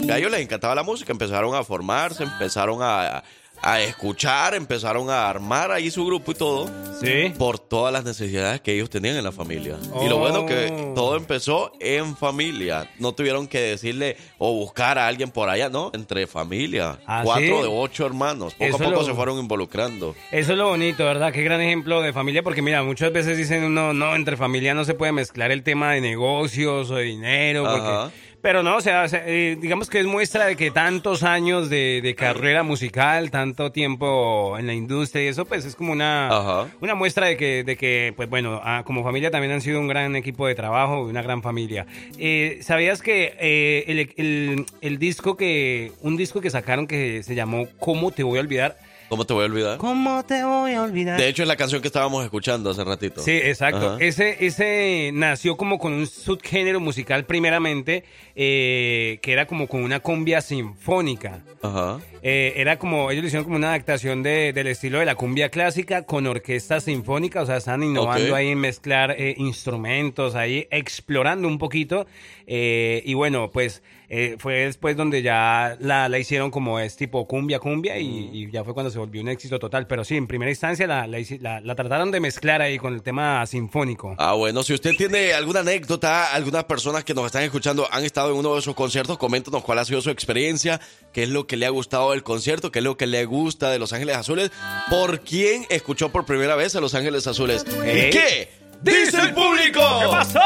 [0.06, 3.24] que a ellos les encantaba la música, empezaron a formarse, empezaron a,
[3.66, 7.34] a escuchar, empezaron a armar ahí su grupo y todo, Sí.
[7.38, 9.78] por todas las necesidades que ellos tenían en la familia.
[10.04, 10.94] Y lo bueno que Oh.
[10.94, 15.92] todo empezó en familia, no tuvieron que decirle o buscar a alguien por allá, ¿no?
[15.94, 17.62] Entre familia, ¿Ah, cuatro sí?
[17.64, 20.14] de ocho hermanos, poco Eso a poco lo- se fueron involucrando.
[20.32, 21.32] Eso es lo bonito, ¿verdad?
[21.32, 24.84] Qué gran ejemplo de familia, porque mira, muchas veces dicen uno, no, entre familia no
[24.86, 28.14] se puede mezclar el tema de negocios o de dinero, porque-.
[28.44, 32.14] Pero no, o sea, eh, digamos que es muestra de que tantos años de, de
[32.14, 36.68] carrera musical, tanto tiempo en la industria y eso, pues es como una, Ajá.
[36.82, 39.88] una muestra de que, de que, pues bueno, ah, como familia también han sido un
[39.88, 41.86] gran equipo de trabajo, una gran familia.
[42.20, 47.36] Eh, ¿Sabías que eh, el, el- el disco que, un disco que sacaron que se
[47.36, 48.78] llamó ¿Cómo te voy a olvidar?
[49.10, 49.78] ¿Cómo te voy a olvidar?
[49.78, 51.20] ¿Cómo te voy a olvidar?
[51.20, 53.22] De hecho, es la canción que estábamos escuchando hace ratito.
[53.22, 53.92] Sí, exacto.
[53.94, 53.98] Ajá.
[54.00, 58.04] Ese, ese nació como con un subgénero musical primeramente,
[58.36, 61.44] eh, que era como con una cumbia sinfónica.
[61.62, 62.00] Ajá.
[62.24, 65.50] Eh, era como, ellos le hicieron como una adaptación de- del estilo de la cumbia
[65.50, 71.48] clásica con orquesta sinfónica, o sea, están innovando ahí en mezclar eh, instrumentos, ahí explorando
[71.48, 72.08] un poquito.
[72.48, 77.26] eh, y bueno, pues eh, fue después donde ya la, la hicieron como es tipo
[77.28, 79.86] cumbia, cumbia, y, y ya fue cuando se volvió un éxito total.
[79.88, 82.94] Pero sí, en primera instancia la, la, hici- la- la trataron de mezclar ahí con
[82.94, 84.16] el tema sinfónico.
[84.18, 88.32] Ah, bueno, si usted tiene alguna anécdota, algunas personas que nos están escuchando han estado
[88.32, 90.80] en uno de esos conciertos, coméntenos cuál ha sido su experiencia,
[91.12, 93.70] qué es lo que le ha gustado del concierto, qué es lo que le gusta
[93.72, 94.52] de Los Ángeles Azules,
[94.90, 97.66] por quién escuchó por primera vez a Los Ángeles Azules.
[97.68, 98.63] ¿Y qué?
[98.84, 99.80] ¡Dice el público!
[100.02, 100.40] ¿Qué pasó?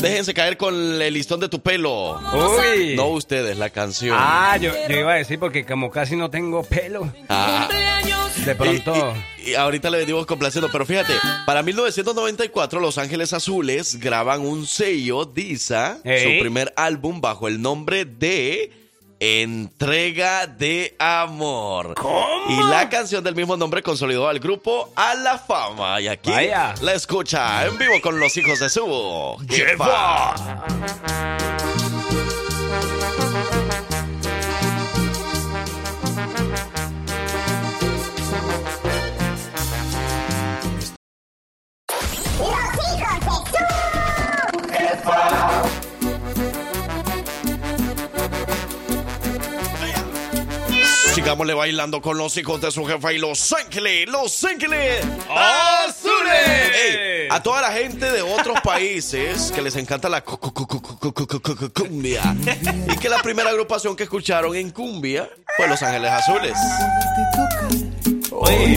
[0.00, 2.20] Déjense caer con el listón de tu pelo.
[2.74, 2.94] Uy.
[2.96, 4.16] No ustedes, la canción.
[4.20, 7.68] Ah, yo, yo iba a decir porque como casi no tengo pelo, Ah.
[8.44, 9.14] de pronto...
[9.44, 11.14] Y, y ahorita le venimos complaciendo, pero fíjate,
[11.46, 18.04] para 1994 Los Ángeles Azules graban un sello, Disa, su primer álbum bajo el nombre
[18.04, 18.70] de
[19.24, 21.94] Entrega de Amor.
[22.48, 26.00] Y la canción del mismo nombre consolidó al grupo a la fama.
[26.00, 26.74] Y aquí Vaya.
[26.80, 30.34] la escucha en vivo con los hijos de su jefa.
[51.22, 57.30] Sigámosle bailando con los hijos de su jefa y Los Ángeles, Los Ángeles Azules.
[57.30, 62.34] A toda la gente de otros países que les encanta la cumbia
[62.92, 66.58] y que la primera agrupación que escucharon en cumbia fue Los Ángeles Azules.
[68.34, 68.76] Oye,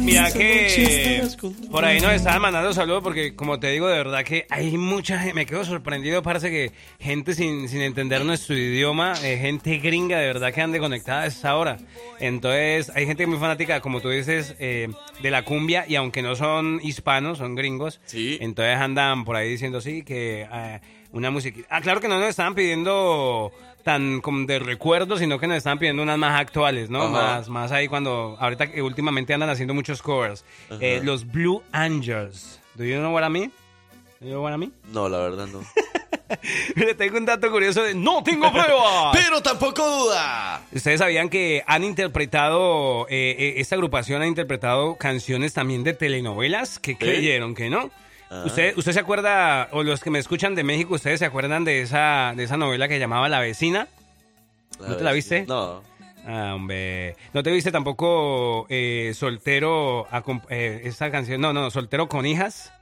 [0.00, 1.22] mira que
[1.70, 5.18] por ahí nos estaban mandando saludos porque como te digo, de verdad que hay mucha
[5.18, 10.18] gente, me quedo sorprendido, parece que gente sin, sin entender nuestro idioma, eh, gente gringa
[10.18, 11.78] de verdad que ande conectada a esa hora.
[12.20, 14.88] Entonces hay gente muy fanática, como tú dices, eh,
[15.22, 18.38] de la cumbia y aunque no son hispanos, son gringos, Sí.
[18.40, 20.80] entonces andan por ahí diciendo sí, que eh,
[21.12, 21.60] una música...
[21.70, 25.78] Ah, claro que no nos estaban pidiendo tan como de recuerdo, sino que nos estaban
[25.78, 27.02] pidiendo unas más actuales, ¿no?
[27.02, 27.10] Ajá.
[27.10, 30.44] Más, más ahí cuando, ahorita que últimamente andan haciendo muchos covers.
[30.80, 32.60] Eh, los Blue Angels.
[32.74, 33.52] ¿Do you know what I mean?
[34.20, 34.72] Do you know what I mean?
[34.92, 35.60] No, la verdad no.
[36.76, 39.10] Le tengo un dato curioso de ¡No tengo pruebas!
[39.12, 40.62] Pero tampoco duda.
[40.72, 46.78] Ustedes sabían que han interpretado, eh, eh, esta agrupación ha interpretado canciones también de telenovelas.
[46.78, 47.90] ¿Qué creyeron que no?
[48.34, 48.44] Ah.
[48.46, 51.82] ¿Usted, ¿Usted se acuerda, o los que me escuchan de México, ustedes se acuerdan de
[51.82, 53.88] esa, de esa novela que llamaba La Vecina?
[54.80, 55.44] ¿No te la viste?
[55.46, 55.82] No.
[56.26, 57.14] Ah, hombre.
[57.34, 61.40] ¿No te viste tampoco eh, soltero, acom- eh, esa canción?
[61.42, 62.72] No, no, soltero con hijas.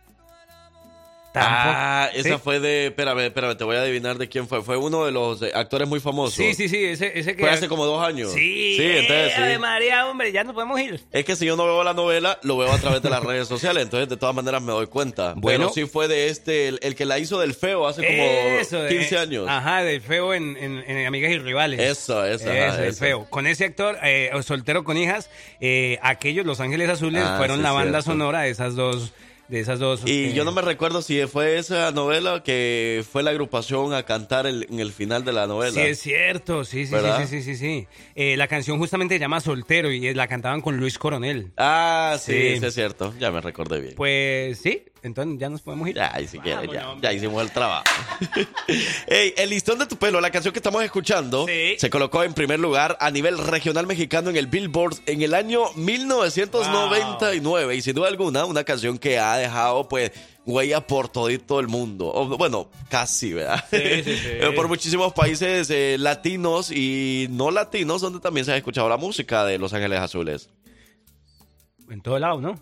[1.34, 2.20] Ah, ¿Sí?
[2.20, 2.86] esa fue de.
[2.86, 4.62] Espérame, espérame, te voy a adivinar de quién fue.
[4.62, 6.34] Fue uno de los eh, actores muy famosos.
[6.34, 7.42] Sí, sí, sí, ese, ese que...
[7.42, 8.32] Fue hace como dos años.
[8.32, 9.58] Sí, Sí, entonces sí.
[9.58, 11.00] María, hombre, ya nos podemos ir.
[11.12, 13.46] Es que si yo no veo la novela, lo veo a través de las redes
[13.46, 15.34] sociales, entonces de todas maneras me doy cuenta.
[15.36, 15.66] Bueno.
[15.66, 18.82] Pero sí fue de este, el, el que la hizo del feo hace como Eso,
[18.82, 19.46] de- 15 años.
[19.48, 21.78] Ajá, del feo en, en- en Amigas y Rivales.
[21.80, 22.98] Eso, eso, ajá, Eso, el eso.
[22.98, 23.26] feo.
[23.30, 27.62] Con ese actor, eh, soltero con hijas, eh, aquellos, Los Ángeles Azules, Ah, fueron sí,
[27.62, 28.10] la banda cierto.
[28.10, 29.12] sonora de esas dos.
[29.50, 33.22] De esas dos Y eh, yo no me recuerdo si fue esa novela que fue
[33.24, 35.72] la agrupación a cantar el- en el final de la novela.
[35.72, 37.20] Sí, es cierto, sí, sí, ¿Verdad?
[37.22, 37.88] sí, sí, sí, sí, sí.
[38.14, 41.50] Eh, la canción justamente se llama Soltero y la cantaban con Luis Coronel.
[41.56, 42.60] Ah, sí, Sí.
[42.60, 43.12] sí, es cierto.
[43.18, 43.94] Ya me recordé bien.
[43.96, 45.96] Pues sí, entonces ya nos podemos ir.
[45.96, 46.68] Ya, y si quieres,
[47.00, 47.84] ya, hicimos el trabajo.
[49.06, 51.76] Ey, el listón de tu pelo, la canción que estamos escuchando, Sí.
[51.78, 55.64] se colocó en primer lugar a nivel regional mexicano en el Billboard en el año
[55.74, 57.76] 1999.
[57.76, 60.12] Y sin duda alguna, una canción que ha dejado, pues,
[60.46, 62.10] huella por todito el mundo.
[62.12, 63.64] O, bueno, casi, ¿verdad?
[63.70, 64.20] Sí, sí, sí.
[64.40, 68.96] Eh, por muchísimos países eh, latinos y no latinos, donde también se ha escuchado la
[68.96, 70.48] música de Los Ángeles Azules.
[71.90, 72.58] En todo lado, ¿no?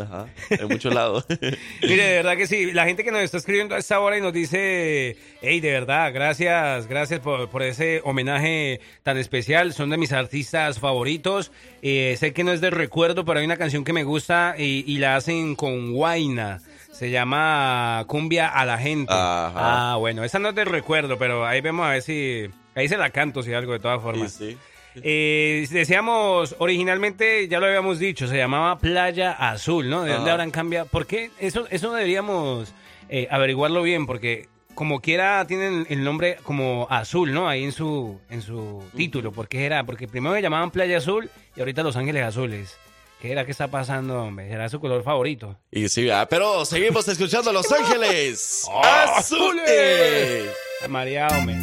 [0.00, 1.26] Ajá, en muchos lados.
[1.82, 2.72] Mire, de verdad que sí.
[2.72, 6.12] La gente que nos está escribiendo a esta hora y nos dice, hey, de verdad,
[6.12, 9.72] gracias, gracias por, por ese homenaje tan especial.
[9.72, 11.52] Son de mis artistas favoritos.
[11.82, 14.84] Eh, sé que no es de recuerdo, pero hay una canción que me gusta y,
[14.86, 16.60] y la hacen con Guaina.
[16.92, 19.12] Se llama Cumbia a la gente.
[19.12, 19.92] Ajá.
[19.92, 22.46] Ah, bueno, esa no es de recuerdo, pero ahí vemos a ver si...
[22.74, 24.32] Ahí se la canto, si algo, de todas formas.
[24.32, 24.58] Sí, sí.
[24.96, 30.02] Eh, decíamos, originalmente, ya lo habíamos dicho, se llamaba Playa Azul, ¿no?
[30.04, 30.86] ¿De dónde habrán cambiado?
[30.86, 31.30] ¿Por qué?
[31.38, 32.72] Eso, eso deberíamos
[33.08, 37.48] eh, averiguarlo bien, porque como quiera tienen el nombre como azul, ¿no?
[37.48, 39.32] Ahí en su, en su título.
[39.32, 39.84] ¿Por qué era?
[39.84, 42.76] Porque primero se llamaban Playa Azul y ahorita Los Ángeles Azules.
[43.20, 44.48] ¿Qué era que está pasando, hombre?
[44.48, 45.58] ¿Será su color favorito?
[45.72, 50.52] Y sí, ah, pero seguimos escuchando Los Ángeles ¡Ah, Azules.
[50.88, 51.56] María, hombre.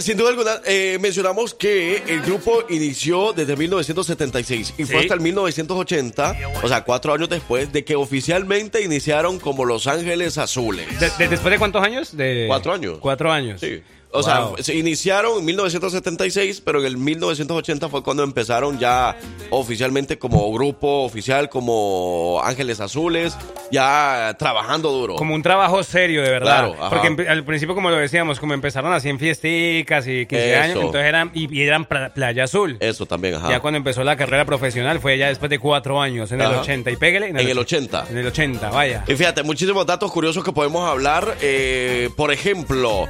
[0.00, 5.20] Sin duda alguna, eh, mencionamos que el grupo inició desde 1976 y fue hasta el
[5.20, 10.86] 1980, o sea, cuatro años después de que oficialmente iniciaron como Los Ángeles Azules.
[11.00, 12.16] De- de- ¿Después de cuántos años?
[12.16, 12.44] De...
[12.48, 12.98] Cuatro años.
[13.00, 13.60] Cuatro años.
[13.60, 13.82] Sí.
[14.12, 14.56] O Wow.
[14.56, 19.16] sea, se iniciaron en 1976, pero en el 1980 fue cuando empezaron ya
[19.50, 23.36] oficialmente como grupo oficial, como Ángeles Azules,
[23.70, 25.14] ya trabajando duro.
[25.14, 26.72] Como un trabajo serio, de verdad.
[26.74, 26.90] Claro.
[26.90, 30.60] Porque al principio, como lo decíamos, como empezaron así en fiesticas y 15 Eso.
[30.62, 32.76] años, entonces eran, y, eran pla- Playa Azul.
[32.80, 33.48] Eso también, ajá.
[33.48, 36.60] Ya cuando empezó la carrera profesional fue ya después de cuatro años, en el Ajá.
[36.62, 36.90] 80.
[36.90, 37.28] Y pégale.
[37.28, 38.06] En el 80.
[38.10, 39.04] En el 80, vaya.
[39.06, 41.36] Y fíjate, muchísimos datos curiosos que podemos hablar.
[41.40, 43.06] Eh, por ejemplo,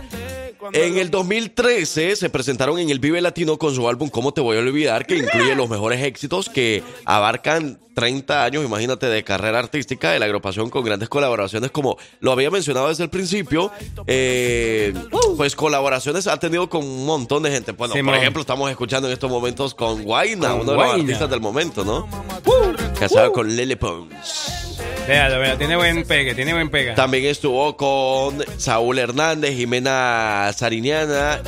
[0.73, 4.57] en el 2013 se presentaron en el Vive Latino con su álbum ¿Cómo te voy
[4.57, 5.07] a olvidar?
[5.07, 10.25] que incluye los mejores éxitos que abarcan 30 años, imagínate, de carrera artística de la
[10.25, 13.71] agrupación con grandes colaboraciones como lo había mencionado desde el principio.
[14.07, 14.95] eh,
[15.37, 17.73] pues colaboraciones ha tenido con un montón de gente.
[17.73, 21.41] Bueno, por ejemplo, estamos escuchando en estos momentos con Guaina, uno de los artistas del
[21.41, 22.09] momento, ¿no?
[22.99, 24.71] Casado con Lele Pons.
[25.07, 26.95] Véalo, véalo, tiene buen pegue, tiene buen pega.
[26.95, 31.41] También estuvo con Saúl Hernández, Jimena Sariñana,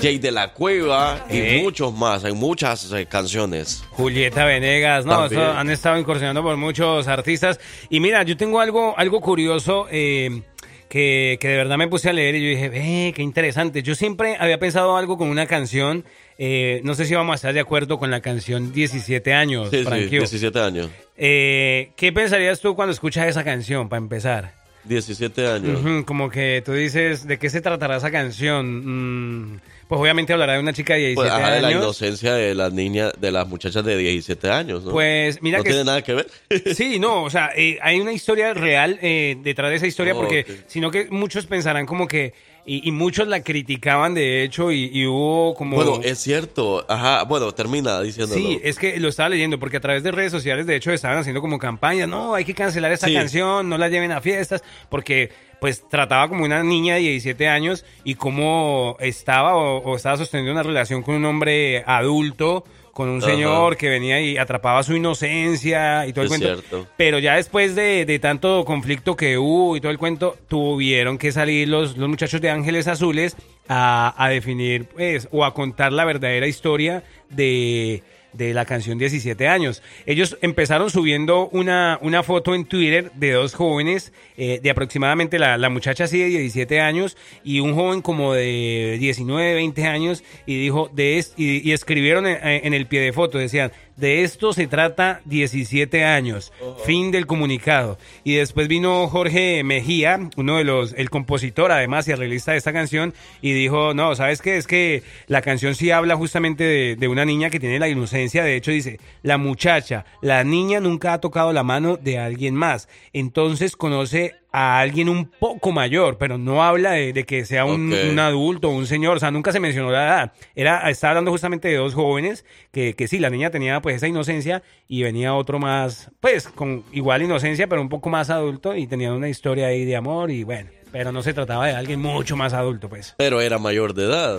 [0.00, 1.60] Jay de la Cueva y ¿Eh?
[1.62, 2.24] muchos más.
[2.24, 3.82] Hay muchas eh, canciones.
[3.90, 7.58] Julieta Venegas, no, eso han estado incursionando por muchos artistas.
[7.90, 10.42] Y mira, yo tengo algo, algo curioso eh,
[10.88, 12.70] que, que de verdad me puse a leer y yo dije,
[13.08, 13.82] eh, qué interesante.
[13.82, 16.04] Yo siempre había pensado algo con una canción,
[16.38, 19.78] eh, no sé si vamos a estar de acuerdo con la canción 17 años, Sí,
[19.78, 20.20] sí, Franquillo.
[20.20, 20.90] 17 años.
[21.16, 24.54] Eh, ¿Qué pensarías tú cuando escuchas esa canción, para empezar?
[24.88, 26.04] 17 años.
[26.04, 29.52] Como que tú dices, ¿de qué se tratará esa canción?
[29.54, 31.82] Mm, pues obviamente hablará de una chica de 17 Pues, ajá, de la años.
[31.82, 34.90] inocencia de las niñas, de las muchachas de 17 años, ¿no?
[34.92, 36.26] Pues mira no que tiene nada que ver.
[36.74, 40.18] Sí, no, o sea, eh, hay una historia real eh, detrás de esa historia Oh,
[40.20, 40.64] porque, ok.
[40.66, 42.34] sino que muchos pensarán como que,
[42.66, 45.76] y, y muchos la criticaban de hecho y, y hubo como...
[45.76, 46.84] Bueno, es cierto.
[46.88, 48.40] Ajá, bueno, termina diciéndolo.
[48.40, 51.18] Sí, es que lo estaba leyendo porque a través de redes sociales de hecho estaban
[51.18, 53.14] haciendo como campañas, no, hay que cancelar esta Sí.
[53.14, 57.84] canción, no la lleven a fiestas, porque pues trataba como una niña de 17 años
[58.04, 62.64] y cómo estaba o, o estaba sosteniendo una relación con un hombre adulto,
[62.96, 63.30] con un Ajá.
[63.30, 66.46] señor que venía y atrapaba su inocencia y todo el Es cuento.
[66.62, 66.88] cierto.
[66.96, 71.30] Pero ya después de, de tanto conflicto que hubo y todo el cuento, tuvieron que
[71.30, 73.36] salir los, los muchachos de Ángeles Azules
[73.68, 78.02] a, a definir pues, o a contar la verdadera historia de,
[78.36, 79.82] de la canción 17 años.
[80.06, 85.56] Ellos empezaron subiendo una, una foto en Twitter de dos jóvenes, eh, de aproximadamente la,
[85.56, 90.60] la muchacha así de 17 años y un joven como de 19, 20 años y
[90.60, 95.20] dijo, de y, y escribieron en el pie de foto, decían, de esto se trata
[95.24, 96.52] 17 años.
[96.84, 97.98] Fin del comunicado.
[98.24, 102.72] Y después vino Jorge Mejía, uno de los, el compositor además y arreglista de esta
[102.72, 104.56] canción, y dijo, no, ¿sabes qué?
[104.56, 108.44] Es que la canción sí habla justamente de, de una niña que tiene la inocencia.
[108.44, 112.88] De hecho, dice, la muchacha, la niña nunca ha tocado la mano de alguien más.
[113.12, 118.18] Entonces conoce a alguien un poco mayor, pero no habla de, de que sea un
[118.18, 120.32] adulto o un señor, o sea, nunca se mencionó la edad.
[120.54, 124.08] Era, estaba hablando justamente de dos jóvenes que, que sí, la niña tenía pues esa
[124.08, 128.86] inocencia y venía otro más, pues con igual inocencia, pero un poco más adulto y
[128.86, 132.34] tenían una historia ahí de amor y bueno, pero no se trataba de alguien mucho
[132.34, 133.14] más adulto, pues.
[133.18, 134.38] Pero era mayor de edad.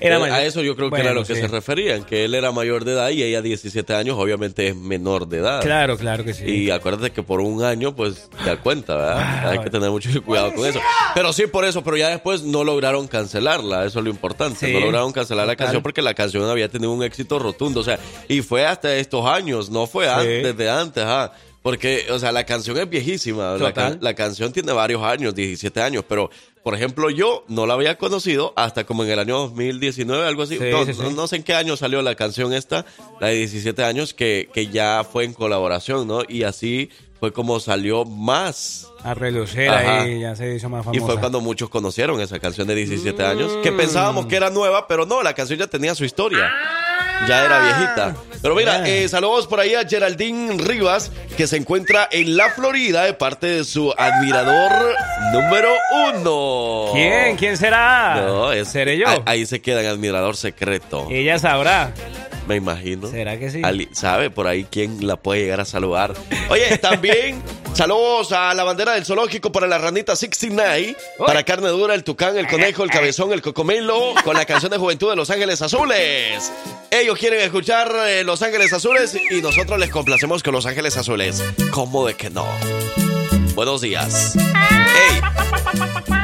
[0.00, 0.36] Era Eh, mayor.
[0.36, 1.40] A eso yo creo que Bueno, era lo que sí.
[1.40, 5.26] se referían, que él era mayor de edad y ella 17 años, obviamente es menor
[5.28, 5.60] de edad.
[5.62, 6.44] Claro, claro que sí.
[6.44, 9.48] Y acuérdate que por un año, pues, te das cuenta, ¿verdad?
[9.50, 10.80] Hay que tener mucho cuidado con eso.
[11.14, 14.66] Pero sí, por eso, pero ya después no lograron cancelarla, eso es lo importante.
[14.66, 14.72] Sí.
[14.72, 15.66] No lograron cancelar la Total.
[15.66, 19.26] canción porque la canción había tenido un éxito rotundo, o sea, y fue hasta estos
[19.26, 21.32] años, no fue antes, de antes, ajá.
[21.68, 23.58] Porque, o sea, la canción es viejísima.
[23.58, 26.30] La, can- la canción tiene varios años, 17 años, pero,
[26.62, 30.56] por ejemplo, yo no la había conocido hasta como en el año 2019, algo así.
[30.56, 31.00] Sí, no, sí, sí.
[31.02, 32.86] no- no sé en qué año salió la canción esta,
[33.20, 36.22] la de 17 años, que, que ya fue en colaboración, ¿no?
[36.26, 36.88] Y así
[37.20, 38.86] fue como salió más.
[39.02, 40.02] A relucir Ajá.
[40.04, 41.04] ahí, ya se hizo más Y famosa.
[41.04, 43.62] fue cuando muchos conocieron esa canción de 17 años, Mm.
[43.62, 46.50] que pensábamos que era nueva, pero no, la canción ya tenía su historia.
[47.26, 48.16] Ya era viejita.
[48.40, 53.04] Pero mira, eh, saludos por ahí a Geraldine Rivas, que se encuentra en la Florida
[53.04, 54.94] de parte de su admirador
[55.32, 55.70] número
[56.14, 56.92] uno.
[56.92, 57.36] ¿Quién?
[57.36, 58.22] ¿Quién será?
[58.26, 59.08] No, es, ¿Seré yo?
[59.08, 61.06] Ahí, ahí se queda en admirador secreto.
[61.10, 61.92] Ella sabrá.
[62.48, 63.08] Me imagino.
[63.10, 63.60] ¿Será que sí?
[63.62, 66.14] Ali- ¿Sabe por ahí quién la puede llegar a saludar?
[66.48, 67.42] Oye, también
[67.74, 72.38] saludos a la bandera del zoológico para la ranita 69, para carne dura, el tucán,
[72.38, 76.50] el conejo, el cabezón, el cocomelo, con la canción de juventud de Los Ángeles Azules.
[76.90, 81.44] Ellos quieren escuchar eh, Los Ángeles Azules y nosotros les complacemos con Los Ángeles Azules.
[81.70, 82.46] ¿Cómo de que no?
[83.54, 84.34] Buenos días.
[84.36, 85.20] Ey,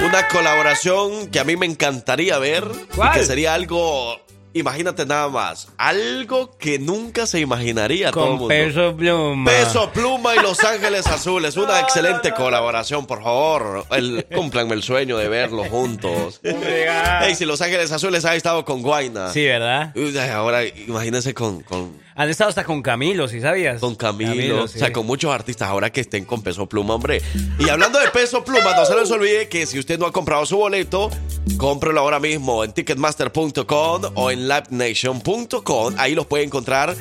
[0.07, 3.13] una colaboración que a mí me encantaría ver y ¿Cuál?
[3.13, 4.21] que sería algo,
[4.55, 8.49] imagínate nada más, algo que nunca se imaginaría todo el mundo.
[8.49, 9.51] peso pluma.
[9.51, 13.85] Peso Pluma y Los Ángeles Azules, una excelente colaboración, por favor.
[13.91, 16.41] El, cúmplanme el sueño de verlos juntos.
[17.23, 19.31] Ey, si Los Ángeles Azules ha estado con Guaina.
[19.31, 19.93] Sí, ¿verdad?
[20.33, 23.81] Ahora imagínense con, con, Han estado hasta con Camilo, ¿sí sabías?
[23.81, 24.77] con Camilo, sí.
[24.77, 27.21] o sea, con muchos artistas ahora que estén con Peso Pluma, hombre.
[27.59, 30.47] Y hablando de Peso Pluma, no se les olvide que si usted no ha comprado
[30.47, 31.11] su boleto,
[31.57, 35.95] cómprelo ahora mismo en ticketmaster.com o en livenation.com.
[35.99, 36.95] Ahí los puede encontrar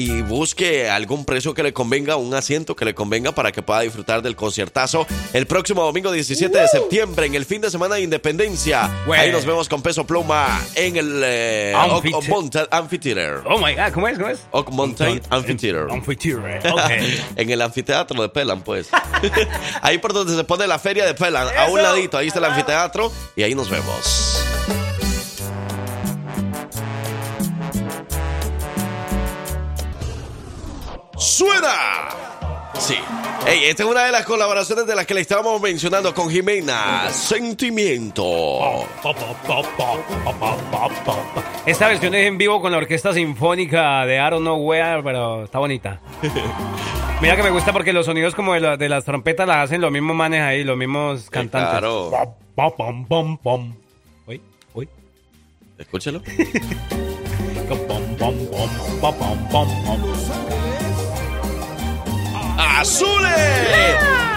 [0.00, 3.80] y busque algún precio que le convenga, un asiento que le convenga para que pueda
[3.80, 8.00] disfrutar del conciertazo el próximo domingo 17 de septiembre en el fin de semana de
[8.00, 8.90] Independencia.
[9.14, 13.42] Ahí nos vemos con Peso Pluma en el eh, Oak Mountain Amphitheater.
[13.44, 14.16] Oh my god, ¿cómo es?
[14.16, 14.40] ¿Cómo es?
[14.52, 15.88] Oak Mountain Amphitheater.
[15.90, 16.90] Amphitheater, ok.
[17.36, 18.88] en el anfiteatro de Pelan, pues.
[19.82, 22.46] ahí por donde se pone la feria de Pelan, a un ladito, ahí está el
[22.46, 24.39] anfiteatro y ahí nos vemos.
[31.20, 32.08] ¡Suena!
[32.78, 32.94] Sí.
[33.46, 37.10] Ey, esta es una de las colaboraciones de las que le estábamos mencionando con Jimena.
[37.10, 38.24] Sentimiento.
[41.66, 45.44] Esta versión es en vivo con la orquesta sinfónica de I don't know where, pero
[45.44, 46.00] está bonita.
[47.20, 49.82] Mira que me gusta porque los sonidos como de, la- de las trompetas las hacen
[49.82, 51.70] los mismos manes ahí, los mismos cantantes.
[51.80, 52.10] Claro.
[54.26, 54.40] Uy,
[54.72, 54.88] uy.
[55.76, 56.22] Escúchalo.
[62.60, 63.30] ¡Azules!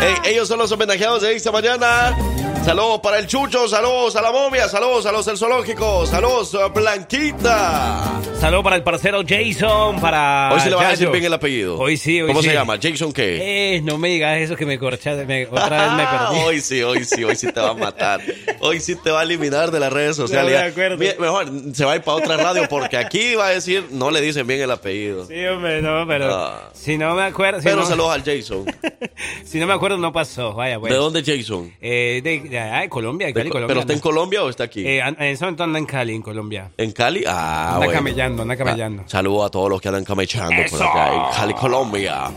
[0.01, 2.17] Ey, ellos son los homenajeados de esta mañana.
[2.63, 6.67] Saludos para el Chucho, saludos a la momia, saludos a los del zoológico, saludos a
[6.69, 8.21] Blanquita.
[8.39, 10.49] Saludo para el parcero Jason, para.
[10.53, 11.77] Hoy sí le vas a decir bien el apellido.
[11.77, 12.47] Hoy sí, hoy ¿Cómo sí.
[12.49, 12.77] se llama?
[12.81, 13.75] ¿Jason qué?
[13.75, 15.25] Eh, no me digas eso que me corchaste.
[15.25, 16.45] me- otra vez me perdí.
[16.45, 18.21] hoy sí, hoy sí, hoy sí te va a matar.
[18.61, 20.53] Hoy sí te va a eliminar de las redes sociales.
[20.53, 20.97] No me acuerdo.
[21.19, 24.21] Mejor se va a ir para otra radio porque aquí va a decir, no le
[24.21, 25.25] dicen bien el apellido.
[25.25, 26.33] Sí, hombre, no, pero.
[26.33, 26.69] Ah.
[26.73, 27.59] Si no me acuerdo.
[27.59, 28.65] Si Pero no, saludos al Jason.
[29.43, 30.53] si no me acuerdo, no pasó.
[30.53, 30.91] Vaya, pues.
[30.91, 31.73] ¿De dónde Jason?
[31.81, 33.67] Eh, de, de, ah, de Colombia, de Cali, Co- Colombia.
[33.67, 33.99] ¿Pero está en.
[33.99, 34.85] Colombia o está aquí?
[34.85, 36.71] Eh, en ese momento anda en Cali, en Colombia.
[36.77, 37.23] ¿En Cali?
[37.27, 37.93] Ah, Anda bueno.
[37.93, 39.03] camellando, anda camellando.
[39.05, 42.31] Ah, saludos a todos los que andan camellando por acá en Cali, Colombia.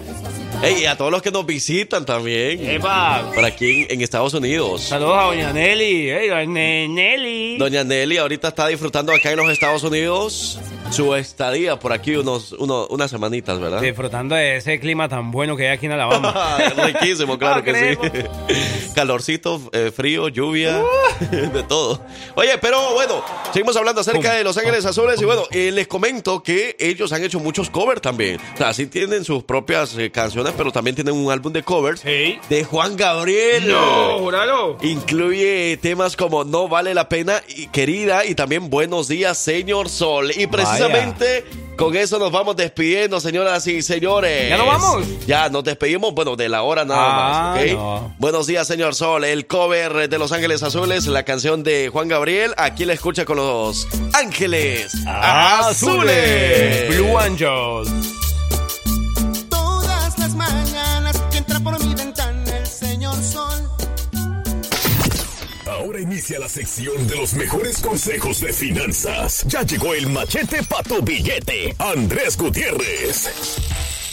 [0.63, 2.65] Ey, y a todos los que nos visitan también.
[2.67, 3.31] ¡Epa!
[3.35, 4.83] Por aquí en, en Estados Unidos.
[4.83, 6.09] Saludos a Doña Nelly.
[6.11, 6.45] Ey, Doña
[6.89, 7.59] Nelly.
[7.59, 10.59] Doña Nelly ahorita está disfrutando acá en los Estados Unidos
[10.91, 13.81] su estadía por aquí unos, uno- unas semanitas, ¿verdad?
[13.81, 16.59] Disfrutando de ese clima tan bueno que hay aquí en Alabama.
[16.77, 18.55] Riquísimo, claro No que sí.
[18.95, 20.83] Calorcito, eh, frío, lluvia,
[21.31, 22.01] de todo.
[22.35, 23.23] Oye, pero bueno,
[23.53, 27.23] seguimos hablando acerca de Los Ángeles Azules y bueno, eh, les comento que ellos han
[27.23, 28.41] hecho muchos covers también.
[28.55, 32.01] O sea, sí tienen sus propias eh, canciones, pero también tienen un álbum de covers
[32.01, 32.39] Sí.
[32.49, 33.69] de Juan Gabriel.
[33.69, 34.79] No, juralo.
[34.81, 40.31] Incluye temas como No vale la pena y querida y también Buenos días, señor Sol.
[40.35, 40.76] Y precisamente
[41.77, 44.49] con eso nos vamos despidiendo, señoras y señores.
[44.49, 45.05] ¿Ya nos vamos?
[45.27, 47.71] Ya nos despedimos, bueno, de la hora nada Ah, más, ¿ok?
[47.73, 48.15] no.
[48.19, 49.25] Buenos días, señor Sol.
[49.25, 52.55] El cover de Los Ángeles Azules, la canción de Juan Gabriel.
[52.57, 56.89] Aquí la escucha con Los Ángeles Azules.
[56.97, 57.91] Blue Angels.
[65.99, 69.45] Inicia la sección de los mejores consejos de finanzas.
[69.49, 71.75] Ya llegó el machete para tu billete.
[71.79, 74.06] Andrés Gutiérrez.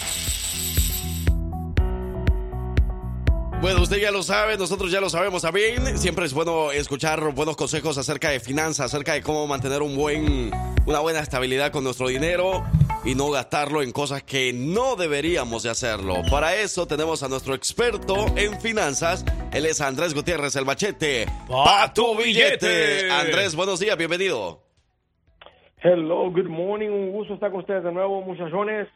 [3.63, 5.97] Bueno, usted ya lo sabe, nosotros ya lo sabemos también.
[5.97, 10.51] Siempre es bueno escuchar buenos consejos acerca de finanzas, acerca de cómo mantener un buen,
[10.85, 12.65] una buena estabilidad con nuestro dinero.
[13.05, 16.15] y no gastarlo en cosas que no deberíamos de hacerlo.
[16.29, 21.25] Para eso tenemos a nuestro experto en finanzas, él es Andrés Gutiérrez, el machete.
[21.47, 23.09] Pa' tu billete.
[23.11, 24.61] Andrés, buenos días, bienvenido.
[25.81, 28.89] Hello, good morning, un gusto estar con ustedes de nuevo, muchachones.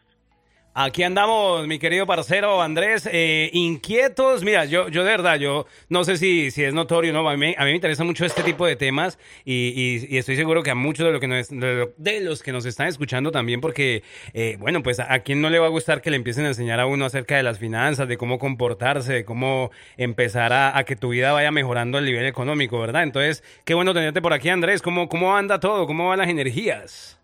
[0.80, 4.44] Aquí andamos, mi querido parcero Andrés, eh, inquietos.
[4.44, 7.28] Mira, yo, yo de verdad, yo no sé si, si es notorio, ¿no?
[7.28, 10.36] A mí, a mí me interesa mucho este tipo de temas y, y- y estoy
[10.36, 12.86] seguro que a muchos de, lo que nos- de, lo- de los que nos están
[12.90, 14.04] escuchando también, porque,
[14.36, 16.50] eh, bueno, pues a, a quién no le va a gustar que le empiecen a
[16.50, 20.84] enseñar a uno acerca de las finanzas, de cómo comportarse, de cómo empezar a, a
[20.84, 23.02] que tu vida vaya mejorando el nivel económico, ¿verdad?
[23.02, 24.84] Entonces, qué bueno tenerte por aquí, Andrés.
[24.84, 25.88] ¿Cómo, cómo anda todo?
[25.88, 27.17] ¿Cómo van las energías?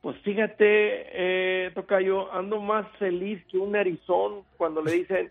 [0.00, 5.30] Pues fíjate, eh, Tocayo, ando más feliz que un narizón cuando le dicen,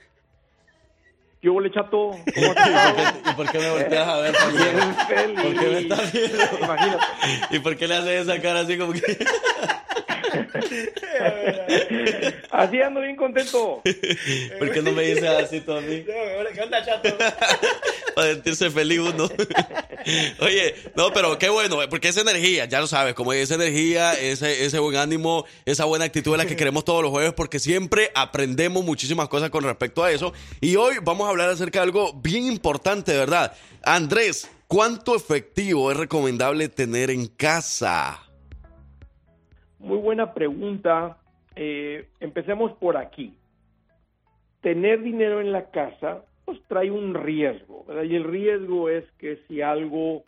[1.41, 2.21] yo huele chato, ¿cómo
[2.55, 4.33] has estado?" ¿Y por qué me volteas a ver?
[4.33, 6.41] ¿Por qué me estás viendo?
[6.61, 7.05] Imagínate.
[7.49, 9.01] ¿Y por qué le haces esa cara así como que...
[12.51, 13.81] Así ando bien contento.
[14.59, 16.03] ¿Por qué no me dices así tú a mí?
[16.03, 17.09] ¿Qué onda, chato?
[18.15, 19.29] Para sentirse feliz uno.
[20.39, 24.65] Oye, no, pero qué bueno, porque esa energía, ya lo sabes, como esa energía, ese,
[24.65, 28.11] ese buen ánimo, esa buena actitud es la que queremos todos los jueves, porque siempre
[28.15, 30.33] aprendemos muchísimas cosas con respecto a eso.
[30.61, 33.53] Y hoy vamos a hablar acerca de algo bien importante, verdad.
[33.83, 38.28] Andrés, ¿cuánto efectivo es recomendable tener en casa?
[39.79, 41.17] Muy buena pregunta.
[41.55, 43.35] Eh, empecemos por aquí.
[44.61, 48.03] Tener dinero en la casa pues trae un riesgo, ¿verdad?
[48.03, 50.23] Y el riesgo es que si algo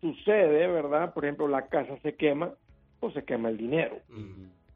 [0.00, 1.12] sucede, ¿verdad?
[1.12, 2.52] Por ejemplo, la casa se quema,
[3.00, 3.98] pues se quema el dinero.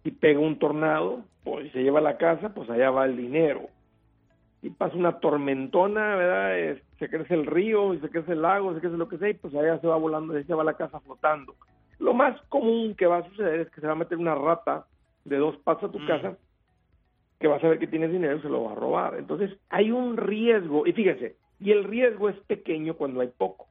[0.03, 3.69] Si pega un tornado, pues se lleva la casa, pues allá va el dinero.
[4.63, 6.59] Si pasa una tormentona, ¿verdad?
[6.59, 9.35] Es- se crece el río, se crece el lago, se crece lo que sea, y
[9.35, 11.55] pues allá se va volando, se va la casa flotando.
[12.01, 14.87] Lo más común que va a suceder es que se va a meter una rata
[15.25, 16.37] de dos patas a tu casa
[17.39, 19.15] que va a saber que tienes dinero y se lo va a robar.
[19.19, 23.67] Entonces, hay un riesgo, y fíjese, y el riesgo es pequeño cuando hay poco.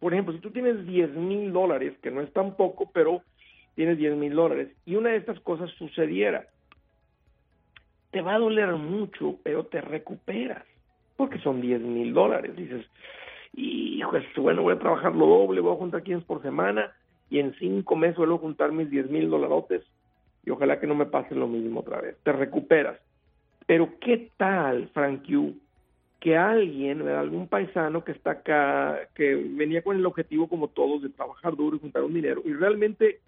[0.00, 3.22] Por ejemplo, si tú tienes 10 mil dólares, que no es tan poco, pero
[3.74, 6.46] tienes 10 mil dólares, y una de estas cosas sucediera,
[8.10, 10.64] te va a doler mucho, pero te recuperas,
[11.16, 12.54] porque son 10 mil dólares.
[12.56, 12.86] Dices,
[13.54, 16.92] hijo, bueno, voy a trabajar lo doble, voy a juntar 15 por semana,
[17.34, 19.82] y en cinco meses vuelvo a juntar mis 10 mil dolarotes,
[20.46, 22.16] y ojalá que no me pase lo mismo otra vez.
[22.22, 22.96] Te recuperas.
[23.66, 25.56] Pero ¿qué tal, Frank Yu,
[26.20, 27.22] que alguien, ¿verdad?
[27.22, 31.74] algún paisano que está acá, que venía con el objetivo como todos de trabajar duro
[31.74, 33.18] y juntar un dinero, y realmente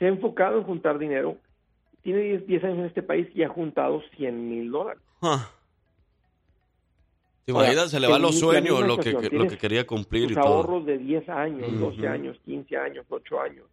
[0.00, 1.36] se ha enfocado en juntar dinero,
[2.02, 5.00] tiene 10, 10 años en este país y ha juntado 100 mil dólares.
[5.22, 5.48] Ah.
[7.46, 7.92] ¿Te imaginas?
[7.92, 10.46] Se le van los sueños, lo que, lo que quería cumplir y tus todo.
[10.46, 12.08] ahorros de 10 años, 12 Ujú.
[12.08, 13.66] años, 15 años, 8 años,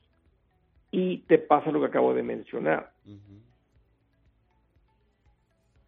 [0.91, 2.91] y te pasa lo que acabo de mencionar.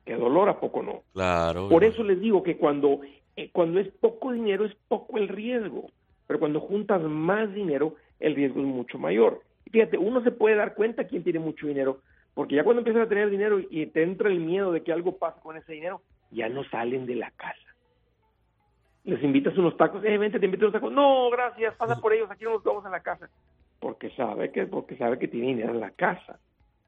[0.03, 1.03] Qué dolor, ¿a poco no?
[1.13, 1.69] Claro.
[1.69, 3.01] Por eso les digo que cuando,
[3.35, 5.91] eh, cuando es poco dinero es poco el riesgo,
[6.25, 9.41] pero cuando juntas más dinero el riesgo es mucho mayor.
[9.71, 12.01] Fíjate, uno se puede dar cuenta quién tiene mucho dinero,
[12.33, 15.17] porque ya cuando empiezas a tener dinero y te entra el miedo de que algo
[15.19, 17.74] pase con ese dinero, ya no salen de la casa.
[19.05, 20.91] Les invitas unos tacos, eh, vente, te invito unos tacos.
[20.91, 23.29] No, gracias, pasa por ellos, aquí no nos vamos a la casa.
[23.79, 26.39] Porque sabe que, porque sabe que tiene dinero en la casa.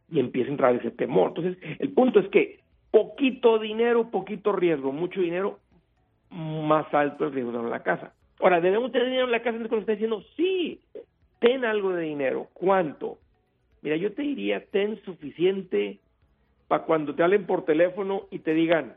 [0.10, 1.34] Y empieza a entrar ese temor.
[1.36, 2.60] Entonces, el punto es que
[2.92, 5.60] poquito dinero, poquito riesgo, mucho dinero,
[6.32, 8.14] más alto el riesgo en la casa.
[8.40, 9.58] Ahora, ¿debemos tener dinero en la casa?
[9.58, 10.82] Entonces, cuando está diciendo, sí,
[11.40, 12.48] ten algo de dinero.
[12.54, 13.20] ¿Cuánto?
[13.82, 16.00] Mira, yo te diría, ten suficiente
[16.68, 18.96] para cuando te hablen por teléfono y te digan,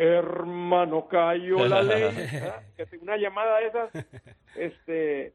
[0.00, 2.04] hermano, cayó la ley.
[3.02, 3.90] una llamada de esas,
[4.56, 5.34] este,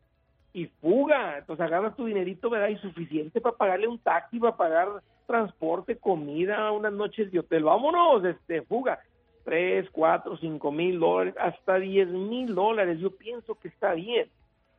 [0.53, 1.37] y fuga.
[1.37, 2.69] Entonces agarras tu dinerito, ¿verdad?
[2.69, 4.87] Y suficiente para pagarle un taxi, para pagar
[5.27, 7.63] transporte, comida, unas noches de hotel.
[7.63, 8.99] Vámonos, este, fuga.
[9.43, 12.99] Tres, cuatro, cinco mil dólares, hasta diez mil dólares.
[12.99, 14.27] Yo pienso que está bien.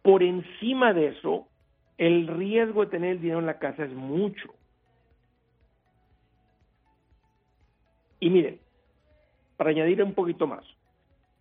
[0.03, 1.47] Por encima de eso,
[1.97, 4.53] el riesgo de tener el dinero en la casa es mucho.
[8.19, 8.59] Y miren,
[9.57, 10.65] para añadir un poquito más,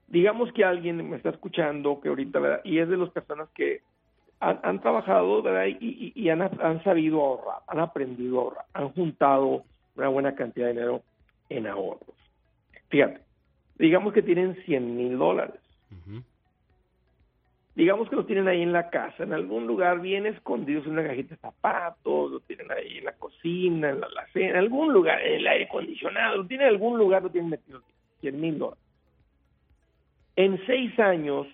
[0.08, 2.62] digamos que alguien me está escuchando que ahorita, ¿verdad?
[2.64, 3.82] Y es de las personas que
[4.40, 5.66] han, han trabajado, ¿verdad?
[5.66, 9.64] Y, y- y han, han sabido ahorrar, han aprendido a ahorrar, han juntado
[9.96, 11.02] una buena cantidad de dinero
[11.50, 12.16] en ahorros.
[12.90, 13.22] Fíjate,
[13.78, 15.60] digamos que tienen 100 mil dólares.
[17.76, 21.06] Digamos que los tienen ahí en la casa, en algún lugar bien escondidos en una
[21.06, 25.22] cajita de zapatos, lo tienen ahí en la cocina, en la alacena, en algún lugar,
[25.22, 27.82] en el aire acondicionado, lo tienen en algún lugar, lo tienen metido
[28.26, 28.84] 100 mil dólares.
[30.36, 31.46] En seis años,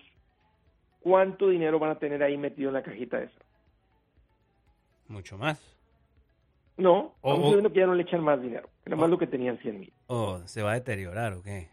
[1.00, 3.38] ¿cuánto dinero van a tener ahí metido en la cajita esa?
[5.08, 5.60] Mucho más.
[6.78, 9.26] No, O- estamos viendo que ya no le echan más dinero, nada más lo que
[9.26, 9.92] tenían 100 mil.
[10.06, 11.68] Oh, se va a deteriorar, ¿o qué?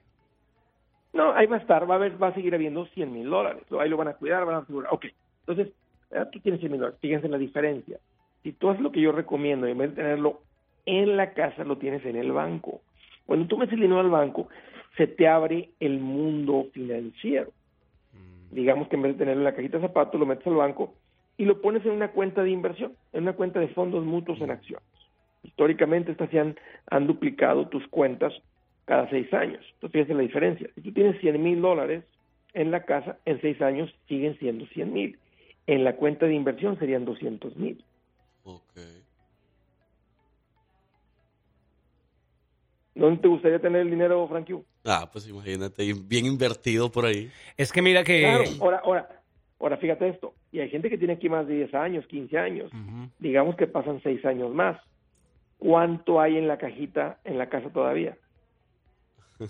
[1.13, 3.63] No, ahí va a estar, va a haber, va a seguir habiendo 100 mil dólares.
[3.79, 4.93] Ahí lo van a cuidar, van a asegurar.
[4.93, 5.05] Ok,
[5.47, 5.73] entonces,
[6.31, 6.99] tú tienes 100 mil dólares.
[7.01, 7.97] Fíjense la diferencia.
[8.43, 10.41] Si tú haces lo que yo recomiendo, en vez de tenerlo
[10.85, 12.81] en la casa, lo tienes en el banco.
[13.25, 14.49] Cuando tú metes el dinero al banco,
[14.97, 17.51] se te abre el mundo financiero.
[18.51, 20.93] Digamos que en vez de tenerlo en la cajita de zapatos, lo metes al banco
[21.37, 24.51] y lo pones en una cuenta de inversión, en una cuenta de fondos mutuos en
[24.51, 24.85] acciones.
[25.43, 26.57] Históricamente estas se han,
[26.89, 28.33] han duplicado tus cuentas
[28.85, 29.63] cada seis años.
[29.75, 30.69] Entonces fíjate la diferencia.
[30.75, 32.03] Si tú tienes 100 mil dólares
[32.53, 35.19] en la casa, en seis años siguen siendo 100 mil.
[35.67, 37.83] En la cuenta de inversión serían 200 mil.
[42.99, 44.57] ¿Dónde te gustaría tener el dinero, Frankie?
[44.85, 47.31] Ah, pues imagínate, bien invertido por ahí.
[47.57, 48.19] Es que mira que...
[48.19, 49.21] Claro, ahora, ahora,
[49.59, 50.33] ahora fíjate esto.
[50.51, 52.71] Y hay gente que tiene aquí más de 10 años, 15 años.
[53.19, 54.79] Digamos que pasan 6 años más.
[55.57, 58.17] ¿Cuánto hay en la cajita en la casa todavía?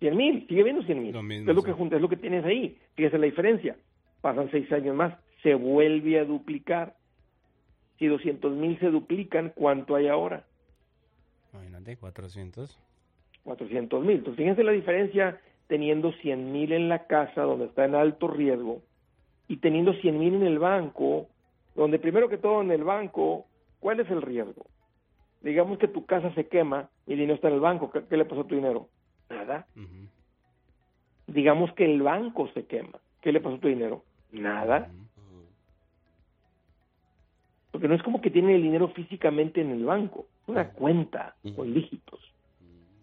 [0.00, 1.12] 100 mil, sigue viendo 100 mil.
[1.12, 1.66] Lo mismo, es, lo sí.
[1.66, 2.78] que, junta- es lo que tienes ahí.
[2.94, 3.76] Fíjese la diferencia.
[4.20, 6.96] Pasan 6 años más, se vuelve a duplicar.
[7.98, 10.44] Si 200 mil se duplican, ¿cuánto hay ahora?
[11.52, 12.78] Imagínate, 400.
[13.44, 14.18] 400 mil.
[14.18, 18.82] Entonces, fíjense la diferencia teniendo 100 mil en la casa, donde está en alto riesgo,
[19.48, 21.28] y teniendo 100 mil en el banco,
[21.74, 23.46] donde primero que todo en el banco,
[23.80, 24.66] ¿cuál es el riesgo?
[25.40, 27.90] Digamos que tu casa se quema y el dinero está en el banco.
[27.90, 28.88] ¿Qué, qué le pasó a tu dinero?
[29.28, 29.66] Nada.
[31.26, 32.98] Digamos que el banco se quema.
[33.20, 34.04] ¿Qué le pasó a tu dinero?
[34.30, 34.90] Nada.
[37.70, 41.72] Porque no es como que tienen el dinero físicamente en el banco, una cuenta con
[41.72, 42.20] dígitos.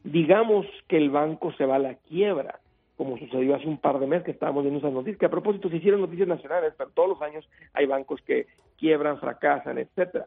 [0.04, 2.60] Digamos que el banco se va a la quiebra,
[2.98, 5.70] como sucedió hace un par de meses que estábamos viendo esas noticias, que a propósito
[5.70, 10.26] se hicieron noticias nacionales, pero todos los años hay bancos que quiebran, fracasan, etcétera.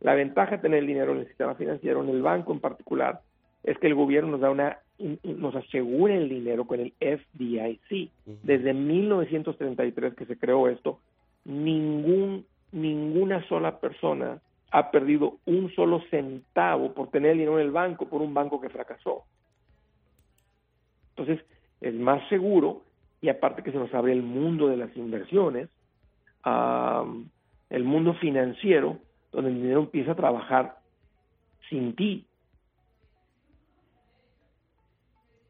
[0.00, 3.20] La ventaja de tener el dinero en el sistema financiero, en el banco en particular,
[3.62, 4.78] es que el gobierno nos da una
[5.24, 8.10] nos asegura el dinero con el FDIC.
[8.42, 10.98] Desde 1933 que se creó esto,
[11.44, 14.40] ningún ninguna sola persona
[14.72, 18.58] ha perdido un solo centavo por tener el dinero en el banco por un banco
[18.58, 19.24] que fracasó.
[21.10, 21.44] Entonces,
[21.82, 22.82] es más seguro
[23.20, 25.68] y aparte que se nos abre el mundo de las inversiones,
[26.42, 27.28] am,
[27.68, 28.98] el mundo financiero,
[29.30, 30.78] donde el dinero empieza a trabajar
[31.68, 32.24] sin ti.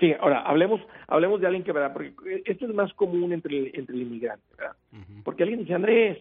[0.00, 1.92] Sí, ahora hablemos, hablemos de alguien que, ¿verdad?
[1.92, 4.76] Porque esto es más común entre el, entre el inmigrante, ¿verdad?
[5.22, 6.18] Porque alguien dice, Andrés,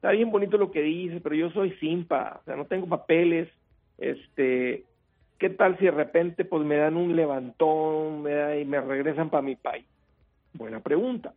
[0.00, 3.50] está bien bonito lo que dices, pero yo soy simpa, o sea, no tengo papeles,
[3.98, 4.86] este,
[5.38, 9.28] ¿qué tal si de repente pues me dan un levantón me da- y me regresan
[9.28, 9.84] para mi país?
[10.54, 11.34] Buena pregunta.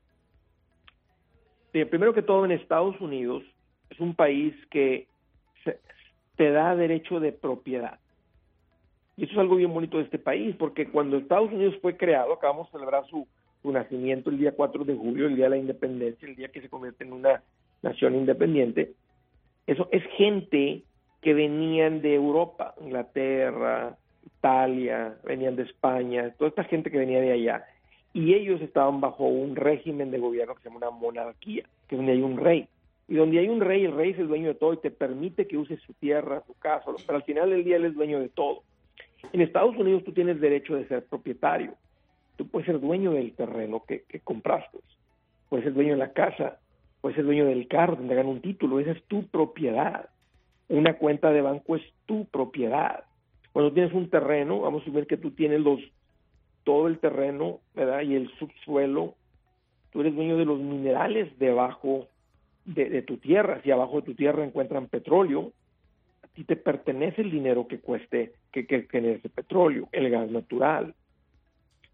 [1.73, 3.43] Primero que todo, en Estados Unidos
[3.89, 5.07] es un país que
[5.65, 5.81] se-
[6.37, 7.99] te da derecho de propiedad.
[9.17, 12.31] Y eso es algo bien bonito de este país, porque cuando Estados Unidos fue creado,
[12.31, 13.27] acabamos de celebrar su,
[13.61, 16.61] su nacimiento el día 4 de julio, el día de la independencia, el día que
[16.61, 17.43] se convierte en una
[17.83, 18.93] nación independiente,
[19.67, 20.83] eso es gente
[21.21, 27.31] que venían de Europa, Inglaterra, Italia, venían de España, toda esta gente que venía de
[27.31, 27.65] allá,
[28.13, 31.97] y ellos estaban bajo un régimen de gobierno que se llama una monarquía, que es
[31.97, 32.67] donde hay un rey.
[33.07, 35.47] Y donde hay un rey, el rey es el dueño de todo y te permite
[35.47, 38.29] que uses su tierra, su casa, pero al final del día él es dueño de
[38.29, 38.63] todo.
[39.31, 41.73] En Estados Unidos tú tienes derecho de ser propietario.
[42.35, 44.79] Tú puedes ser dueño del terreno que, que compraste.
[45.49, 46.59] Puedes ser dueño de la casa.
[47.03, 48.79] Puedes ser dueño del carro, te entregan un título.
[48.79, 50.07] Esa es tu propiedad.
[50.69, 53.03] Una cuenta de banco es tu propiedad.
[53.51, 55.81] Cuando tienes un terreno, vamos a asumir que tú tienes los
[56.63, 58.03] todo el terreno, ¿verdad?
[58.03, 59.15] Y el subsuelo.
[59.91, 62.07] Tú eres dueño de los minerales debajo
[62.63, 63.59] de, tu tierra.
[63.63, 65.51] Si abajo de tu tierra encuentran petróleo,
[66.23, 70.95] a ti te pertenece el dinero que cueste, que, que, ese petróleo, el gas natural.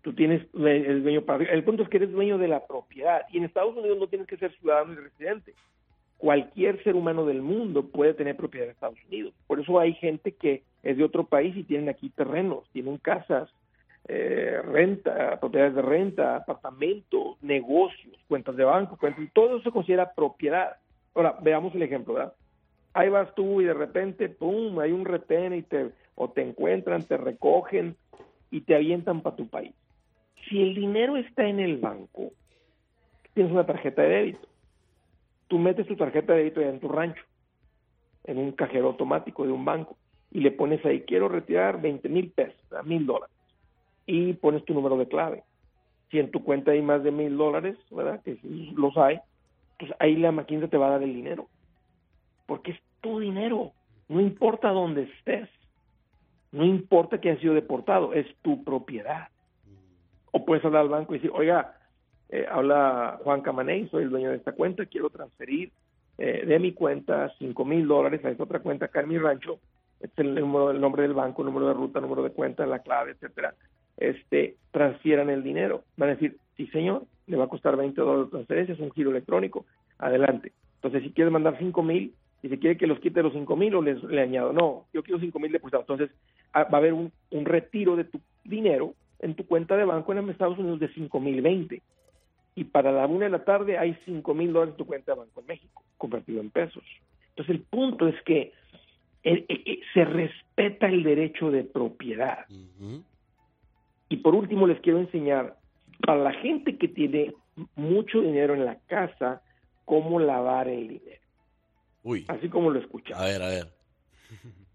[0.01, 3.23] Tú tienes el dueño para El punto es que eres dueño de la propiedad.
[3.31, 5.53] Y en Estados Unidos no tienes que ser ciudadano y residente.
[6.17, 9.33] Cualquier ser humano del mundo puede tener propiedad en Estados Unidos.
[9.47, 13.49] Por eso hay gente que es de otro país y tienen aquí terrenos, tienen casas,
[14.07, 20.13] eh, renta, propiedades de renta, apartamentos, negocios, cuentas de banco, cuentas, todo eso se considera
[20.13, 20.77] propiedad.
[21.13, 22.33] Ahora, veamos el ejemplo, ¿verdad?
[22.93, 27.03] Ahí vas tú y de repente, pum, hay un retén y te, o te encuentran,
[27.03, 27.95] te recogen
[28.49, 29.73] y te avientan para tu país.
[30.49, 32.31] Si el dinero está en el banco,
[33.33, 34.47] tienes una tarjeta de débito.
[35.47, 37.23] Tú metes tu tarjeta de débito allá en tu rancho,
[38.23, 39.95] en un cajero automático de un banco,
[40.31, 43.35] y le pones ahí, quiero retirar 20 mil pesos, mil dólares,
[44.05, 45.43] y pones tu número de clave.
[46.11, 48.21] Si en tu cuenta hay más de mil dólares, ¿verdad?
[48.23, 48.37] Que
[48.75, 49.19] los hay,
[49.77, 51.47] pues ahí la máquina te va a dar el dinero,
[52.47, 53.71] porque es tu dinero.
[54.07, 55.47] No importa dónde estés,
[56.51, 59.29] no importa que hayas sido deportado, es tu propiedad.
[60.31, 61.75] O puedes hablar al banco y decir, oiga,
[62.29, 65.71] eh, habla Juan Camaney, soy el dueño de esta cuenta, quiero transferir
[66.17, 69.59] eh, de mi cuenta cinco mil dólares a esta otra cuenta acá en mi rancho.
[69.99, 72.79] Este es el, número, el nombre del banco, número de ruta, número de cuenta, la
[72.79, 73.53] clave, etcétera.
[73.97, 75.83] Este, transfieran el dinero.
[75.97, 78.91] Van a decir, sí señor, le va a costar 20 dólares de transferencia, es un
[78.91, 79.65] giro electrónico,
[79.97, 80.53] adelante.
[80.75, 83.75] Entonces, si quieres mandar cinco mil, y si quiere que los quite los cinco mil
[83.75, 85.83] o les, le añado, no, yo quiero cinco mil depositados.
[85.89, 86.15] Entonces,
[86.53, 90.11] ah, va a haber un, un retiro de tu dinero en tu cuenta de banco
[90.13, 91.81] en Estados Unidos de cinco mil veinte.
[92.55, 95.19] Y para la una de la tarde hay cinco mil dólares en tu cuenta de
[95.19, 96.83] banco en México, convertido en pesos.
[97.29, 98.53] Entonces, el punto es que
[99.23, 102.45] eh, eh, eh, se respeta el derecho de propiedad.
[104.09, 105.55] Y por último, les quiero enseñar,
[106.05, 107.33] para la gente que tiene
[107.75, 109.41] mucho dinero en la casa,
[109.85, 111.21] cómo lavar el dinero.
[112.03, 112.25] Uy.
[112.27, 113.21] Así como lo escuchamos.
[113.21, 113.67] A ver, a ver.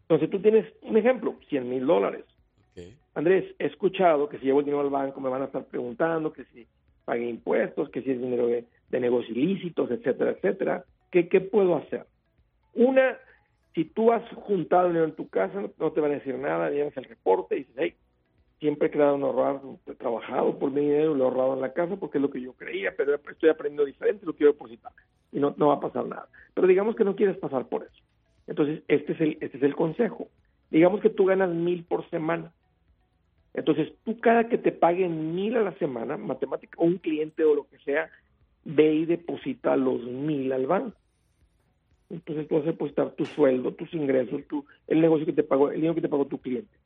[0.02, 2.24] Entonces tú tienes un ejemplo, 100 mil dólares.
[3.14, 6.32] Andrés, he escuchado que si llevo el dinero al banco me van a estar preguntando
[6.32, 6.66] que si
[7.04, 10.84] pagué impuestos, que si es dinero de, de negocios ilícitos, etcétera, etcétera.
[11.10, 12.06] ¿Qué, ¿Qué puedo hacer?
[12.74, 13.16] Una,
[13.74, 16.96] si tú has juntado dinero en tu casa, no te van a decir nada, llevas
[16.96, 17.94] el reporte y dices, hey,
[18.58, 21.72] siempre he creado un ahorrar, he trabajado por mi dinero, lo he ahorrado en la
[21.72, 24.92] casa porque es lo que yo creía, pero estoy aprendiendo diferente, lo quiero depositar
[25.32, 26.28] y no, no va a pasar nada.
[26.54, 28.02] Pero digamos que no quieres pasar por eso.
[28.46, 30.28] Entonces, este es el, este es el consejo.
[30.70, 32.52] Digamos que tú ganas mil por semana.
[33.54, 37.54] Entonces, tú cada que te paguen mil a la semana, matemática, o un cliente o
[37.54, 38.10] lo que sea,
[38.64, 40.96] ve y deposita los mil al banco.
[42.10, 45.70] Entonces, tú vas a depositar tu sueldo, tus ingresos, tu, el negocio que te pagó,
[45.70, 46.76] el dinero que te pagó tu cliente.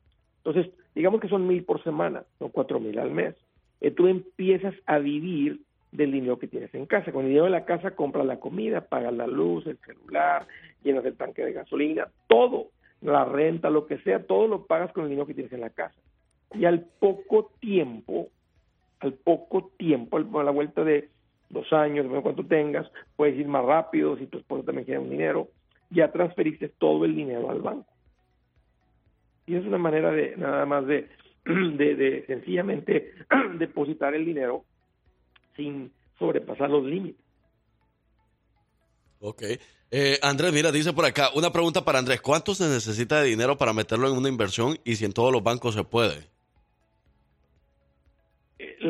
[0.43, 3.35] Entonces, digamos que son mil por semana, no cuatro mil al mes.
[3.81, 5.61] Eh, tú empiezas a vivir
[5.91, 7.11] del dinero que tienes en casa.
[7.11, 10.47] Con el dinero de la casa compras la comida, pagas la luz, el celular,
[10.83, 12.67] llenas el tanque de gasolina, todo,
[13.01, 15.69] la renta, lo que sea, todo lo pagas con el dinero que tienes en la
[15.69, 15.99] casa.
[16.53, 18.29] Y al poco tiempo,
[18.99, 21.09] al poco tiempo, a la vuelta de
[21.49, 25.09] dos años, de cuánto tengas, puedes ir más rápido, si tu esposo también quiere un
[25.09, 25.49] dinero,
[25.89, 27.87] ya transferiste todo el dinero al banco.
[29.47, 31.09] Y es una manera de nada más de,
[31.45, 33.13] de, de sencillamente
[33.57, 34.63] depositar el dinero
[35.55, 37.25] sin sobrepasar los límites.
[39.19, 39.43] Ok.
[39.91, 42.21] Eh, Andrés, mira, dice por acá, una pregunta para Andrés.
[42.21, 45.43] ¿Cuánto se necesita de dinero para meterlo en una inversión y si en todos los
[45.43, 46.29] bancos se puede?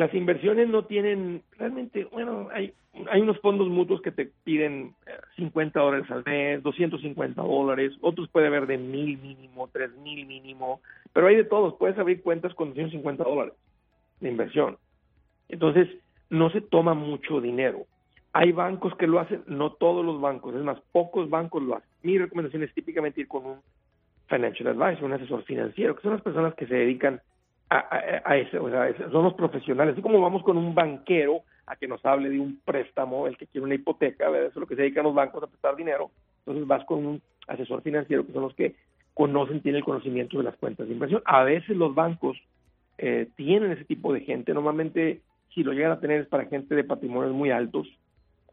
[0.00, 2.72] Eh, Las inversiones no tienen, realmente, bueno, hay,
[3.10, 8.28] hay unos fondos mutuos que te piden eh, 50 dólares al mes, 250 dólares, otros
[8.28, 10.80] puede haber de mil mínimo, tres mil mínimo,
[11.12, 13.54] pero hay de todos, puedes abrir cuentas con 250 dólares
[14.20, 14.76] de inversión.
[15.48, 15.88] Entonces,
[16.30, 17.86] no se toma mucho dinero.
[18.32, 21.88] Hay bancos que lo hacen, no todos los bancos, es más, pocos bancos lo hacen.
[22.02, 23.56] Mi recomendación es típicamente ir con un
[24.28, 27.20] financial advisor, un asesor financiero, que son las personas que se dedican
[27.70, 27.86] a,
[28.24, 29.92] a, ese, o sea, son los profesionales.
[29.92, 33.46] Así como vamos con un banquero a que nos hable de un préstamo, el que
[33.46, 36.10] quiere una hipoteca, eso es lo que se dedican los bancos a prestar dinero.
[36.40, 38.74] Entonces vas con un asesor financiero, que son los que
[39.14, 41.22] conocen, tienen el conocimiento de las cuentas de inversión.
[41.24, 42.36] A veces los bancos
[42.98, 45.20] eh, tienen ese tipo de gente, normalmente
[45.54, 47.88] si lo llegan a tener es para gente de patrimonios muy altos.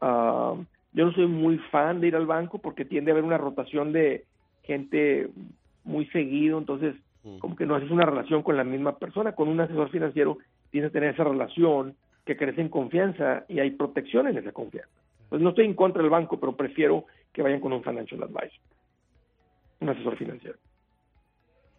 [0.00, 0.54] Ah,
[0.92, 3.92] yo no soy muy fan de ir al banco porque tiende a haber una rotación
[3.92, 4.24] de
[4.62, 5.28] gente
[5.84, 6.94] muy seguido, entonces
[7.40, 10.38] como que no haces una relación con la misma persona, con un asesor financiero
[10.70, 14.90] tienes que tener esa relación que crece en confianza y hay protección en esa confianza.
[15.28, 18.60] Pues no estoy en contra del banco, pero prefiero que vayan con un financial advisor,
[19.80, 20.56] un asesor financiero.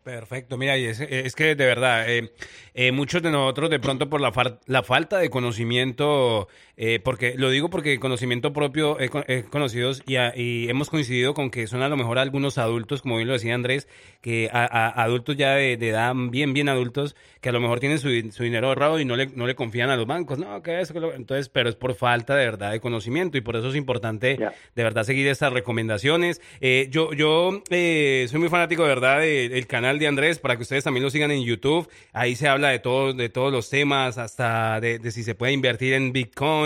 [0.04, 2.32] Perfecto, mira, y es, es que de verdad, eh,
[2.74, 6.48] eh, muchos de nosotros de pronto por la, far- la falta de conocimiento,
[6.82, 11.52] eh, porque lo digo porque conocimiento propio he conocido y, a- y hemos coincidido con
[11.52, 13.88] que son a lo mejor algunos adultos, como bien lo decía Andrés,
[14.22, 17.80] que a, a- adultos ya de, de edad bien, bien adultos, que a lo mejor
[17.80, 20.62] tienen su, su dinero ahorrado y no le, no le confían a los bancos, no,
[20.64, 23.58] que eso, que lo- entonces, pero es por falta de verdad de conocimiento y por
[23.58, 24.38] eso es importante
[24.76, 26.42] de verdad seguir estas recomendaciones.
[26.62, 30.56] Eh, yo yo eh, soy muy fanático de verdad de- del canal de Andrés para
[30.56, 31.90] que ustedes también lo sigan en YouTube.
[32.14, 35.52] Ahí se habla de todo, de todos los temas, hasta de, de si se puede
[35.52, 36.14] invertir en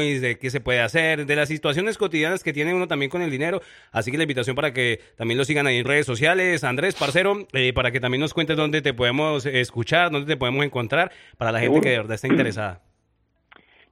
[0.03, 3.21] bitcoins, de qué se puede hacer, de las situaciones cotidianas que tiene uno también con
[3.21, 3.61] el dinero.
[3.91, 6.63] Así que la invitación para que también lo sigan ahí en redes sociales.
[6.63, 10.65] Andrés, parcero, eh, para que también nos cuentes dónde te podemos escuchar, dónde te podemos
[10.65, 12.81] encontrar, para la gente que de verdad está interesada.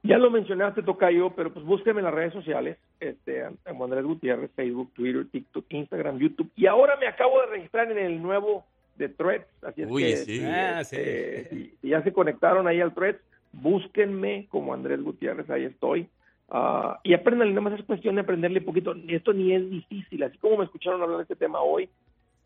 [0.04, 4.50] Ya lo mencionaste, Tocayo, pero pues búsqueme en las redes sociales, este, como Andrés Gutiérrez,
[4.56, 6.50] Facebook, Twitter, TikTok, Instagram, YouTube.
[6.56, 8.64] Y ahora me acabo de registrar en el nuevo
[8.96, 10.38] de Threads, así es Uy, que sí.
[10.40, 13.20] si, Ah, este, si- si ya se conectaron ahí al Threads,
[13.52, 16.08] búsquenme como Andrés Gutiérrez, ahí estoy.
[16.48, 18.94] Ah, y aprendan, nada más es cuestión de aprenderle un poquito.
[19.08, 21.88] Esto ni es difícil, así como me escucharon hablar de este tema hoy,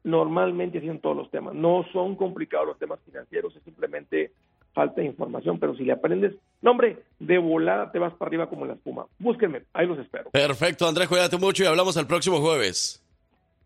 [0.05, 1.55] normalmente así en todos los temas.
[1.55, 4.33] No son complicados los temas financieros, es simplemente
[4.73, 8.49] falta de información, pero si le aprendes, no hombre, de volada te vas para arriba
[8.49, 9.07] como la espuma.
[9.19, 10.31] Búsquenme, ahí los espero.
[10.31, 13.03] Perfecto, Andrés, cuídate mucho y hablamos el próximo jueves.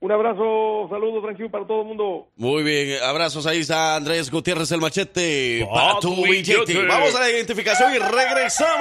[0.02, 2.28] Un abrazo, saludos, tranquilo para todo el mundo.
[2.36, 6.86] Muy bien, abrazos ahí a Andrés Gutiérrez el machete para tu billete.
[6.86, 8.80] Vamos a la identificación y regresamos.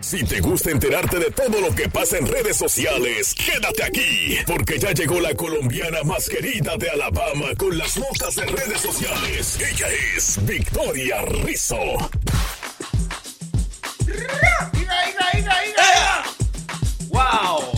[0.00, 4.78] Si te gusta enterarte de todo lo que pasa en redes sociales, quédate aquí, porque
[4.78, 9.58] ya llegó la colombiana más querida de Alabama con las notas de redes sociales.
[9.60, 11.76] Ella es Victoria Rizzo.
[17.08, 17.75] ¡Wow!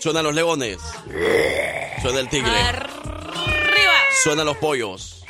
[0.00, 0.78] Suenan los leones.
[2.00, 2.50] Suena el tigre.
[2.50, 3.92] Arriba.
[4.22, 5.24] Suenan los pollos.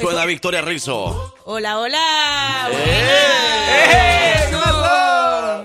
[0.00, 1.34] Suena Victoria Rizzo.
[1.44, 2.68] Hola, hola.
[2.72, 4.08] ¡Eh!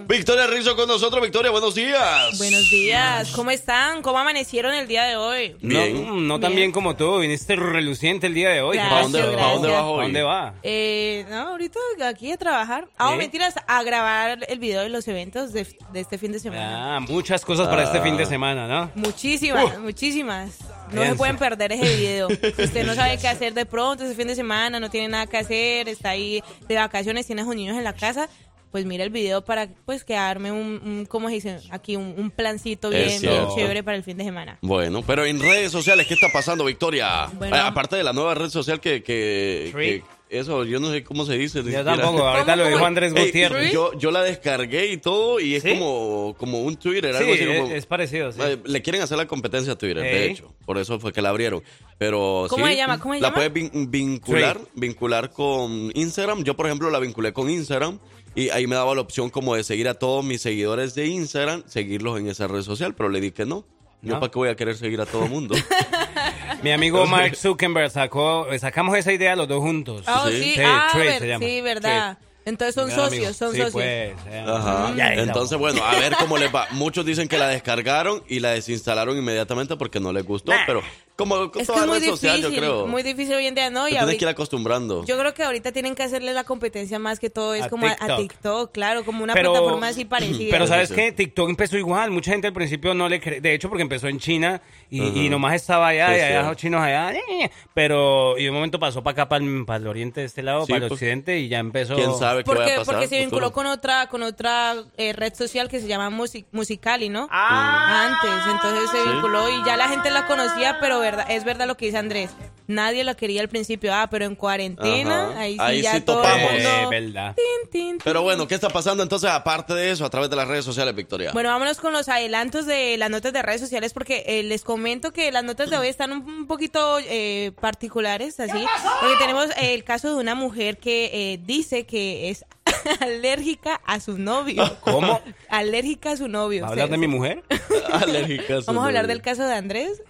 [0.07, 1.21] Victoria Rizzo con nosotros.
[1.21, 2.37] Victoria, buenos días.
[2.37, 3.31] Buenos días.
[3.31, 4.01] ¿Cómo están?
[4.01, 5.55] ¿Cómo amanecieron el día de hoy?
[5.61, 8.77] No, no tan bien como tú, viniste reluciente el día de hoy.
[8.77, 9.17] ¿Qué Gracias, pasa?
[9.25, 9.41] gracias.
[9.41, 9.97] ¿Pa' dónde vas hoy?
[9.97, 10.53] ¿Pa' dónde va?
[10.63, 12.87] Eh, no, ahorita aquí a trabajar.
[12.97, 13.17] Ah, ¿Eh?
[13.17, 16.97] mentiras, a grabar el video de los eventos de, de este fin de semana.
[16.97, 18.91] Ah, muchas cosas para este fin de semana, ¿no?
[18.95, 20.57] Muchísimas, muchísimas.
[20.91, 22.27] No se pueden perder ese video.
[22.29, 25.27] Si usted no sabe qué hacer de pronto ese fin de semana, no tiene nada
[25.27, 28.29] que hacer, está ahí de vacaciones, tiene a sus niños en la casa,
[28.73, 31.59] pues mira el video para pues quedarme un, un ¿cómo se dice?
[31.69, 33.21] Aquí un, un plancito bien,
[33.55, 34.57] chévere para el fin de semana.
[34.63, 37.27] Bueno, pero en redes sociales, ¿qué está pasando, Victoria?
[37.33, 37.55] Bueno.
[37.55, 41.37] Eh, aparte de la nueva red social que, que, eso, yo no sé cómo se
[41.37, 41.59] dice.
[41.59, 41.83] Yo siquiera.
[41.83, 43.71] tampoco, ahorita lo dijo Andrés Ey, Gutiérrez.
[43.71, 45.69] yo, yo la descargué y todo, y es ¿Sí?
[45.73, 48.39] como, como un Twitter, Sí, algo así como- es parecido, sí.
[48.43, 50.51] Eh, Le quieren hacer la competencia a Twitter, de hecho.
[50.65, 51.61] Por eso fue que la abrieron.
[51.99, 52.99] Pero ¿Cómo sí, se llama?
[52.99, 53.35] ¿Cómo se la llama?
[53.35, 56.43] puedes vin- vincular, vincular con Instagram.
[56.43, 57.99] Yo, por ejemplo, la vinculé con Instagram
[58.35, 61.63] y ahí me daba la opción como de seguir a todos mis seguidores de Instagram,
[61.67, 63.65] seguirlos en esa red social, pero le di que no.
[64.01, 64.19] Yo No.
[64.19, 65.55] para qué voy a querer seguir a todo el mundo.
[66.63, 70.03] Mi amigo Mark Zuckerberg sacó, sacamos esa idea los dos juntos.
[70.07, 71.45] Ah, sí, Sí, ah, Trade ver- se llama.
[71.45, 72.17] sí, verdad.
[72.45, 73.33] Entonces son socios, amigo.
[73.33, 73.71] son Sí, socios.
[73.71, 74.45] pues, eh.
[74.45, 74.93] Ajá.
[75.13, 76.67] Entonces, bueno, a ver cómo les va.
[76.71, 80.81] Muchos dicen que la descargaron y la desinstalaron inmediatamente porque no les gustó, pero
[81.15, 82.87] como Es que es muy red social, yo difícil, creo.
[82.87, 83.87] muy difícil hoy en día, ¿no?
[83.87, 85.05] Y tienes que ir ahorita, acostumbrando.
[85.05, 87.85] yo creo que ahorita tienen que hacerle la competencia más que todo, es A como
[87.87, 88.71] a- a TikTok.
[88.71, 90.49] Claro, como una Pero- plataforma así parecida.
[90.51, 90.95] Pero ¿sabes Sí.
[90.95, 91.11] qué?
[91.11, 92.09] TikTok empezó igual.
[92.11, 93.41] Mucha gente al principio no le cree.
[93.41, 96.21] De hecho, porque empezó en China y, nomás estaba allá, Sí, y sí.
[96.23, 97.13] allá los chinos allá.
[97.13, 100.25] eh, Pero y de un momento pasó para acá, para el, para el oriente de
[100.27, 101.95] este lado, Sí, para el pues, occidente y ya empezó.
[101.95, 102.85] ¿Quién sabe qué porque, pasar?
[102.85, 103.53] porque se el vinculó futuro?
[103.53, 107.27] con otra con otra eh, red social que se llama Musi- Musicali, ¿no?
[107.31, 108.07] Ah.
[108.07, 111.77] Antes, entonces se vinculó y ya la gente la conocía, pero verdad es verdad lo
[111.77, 112.31] que dice Andrés.
[112.65, 115.39] Nadie la quería al principio, ah, pero en cuarentena, Ajá.
[115.41, 116.51] ahí sí Ahí ya sí todo topamos.
[116.51, 116.69] el mundo...
[116.69, 117.35] Eh, verdad.
[117.35, 117.97] Tin, tin, tin.
[118.03, 120.95] Pero bueno, ¿qué está pasando entonces aparte de eso a través de las redes sociales,
[120.95, 121.31] Victoria?
[121.33, 125.11] Bueno, vámonos con los adelantos de las notas de redes sociales porque eh, les comento
[125.11, 128.65] que las notas de hoy están un, un poquito eh, particulares, así,
[129.01, 132.45] porque tenemos eh, el caso de una mujer que eh, dice que es
[132.99, 134.63] alérgica a su novio.
[134.81, 135.21] ¿Cómo?
[135.49, 136.61] Alérgica a su novio.
[136.63, 137.43] ¿Va a hablar de mi mujer?
[137.91, 138.61] Alérgica.
[138.61, 140.01] su Vamos a hablar del caso de Andrés.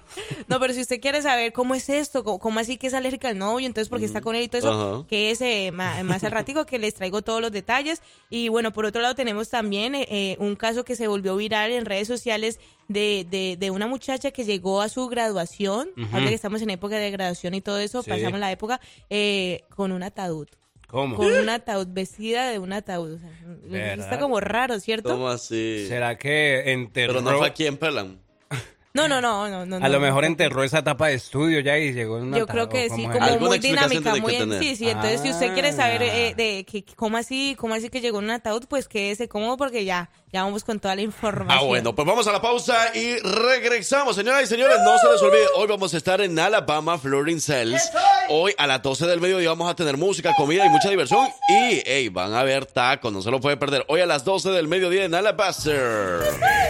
[0.48, 3.30] No, pero si usted quiere saber cómo es esto, cómo, cómo así que es alérgica
[3.30, 6.24] al novio, entonces porque está con él y todo eso, que es eh, ma- más,
[6.24, 8.02] al ratico que les traigo todos los detalles.
[8.30, 11.72] Y bueno, por otro lado tenemos también eh, eh, un caso que se volvió viral
[11.72, 16.36] en redes sociales de, de, de una muchacha que llegó a su graduación, ahora que
[16.36, 18.10] estamos en época de graduación y todo eso, Sí.
[18.12, 20.48] pasamos la época, eh, con un ataúd.
[20.94, 21.16] ¿Cómo?
[21.18, 23.16] Con un ataúd, vestida de un ataúd.
[23.16, 23.30] O sea,
[23.64, 24.06] ¿Verdad?
[24.06, 25.10] está como raro, ¿cierto?
[25.10, 25.86] ¿Cómo así?
[25.88, 27.14] ¿Será que enterró?
[27.16, 28.20] Pero no fue aquí en Pelan.
[28.96, 29.78] No, no, no, no, no.
[29.84, 30.06] A lo no.
[30.06, 33.12] mejor enterró esa etapa de estudio ya y llegó en una Yo creo que ¿cómo
[33.12, 34.60] sí, como muy dinámica, muy tener.
[34.62, 34.88] sí, sí.
[34.88, 36.16] Entonces, si usted quiere saber Ah.
[36.16, 39.58] eh, de que cómo así, cómo así que llegó en un ataúd, pues quédese cómodo
[39.58, 41.58] porque ya, ya vamos con toda la información.
[41.58, 44.16] Ah, bueno, pues vamos a la pausa y regresamos.
[44.16, 47.92] Señoras y señores, no se les olvide, hoy vamos a estar en Alabama Flooring Cells.
[48.30, 51.28] Hoy a las 12 del mediodía vamos a tener música, comida y mucha diversión.
[51.48, 53.86] Y, hey, van a ver tacos, no se lo puede perder.
[53.88, 56.22] Hoy a las 12 del mediodía en Alabaster.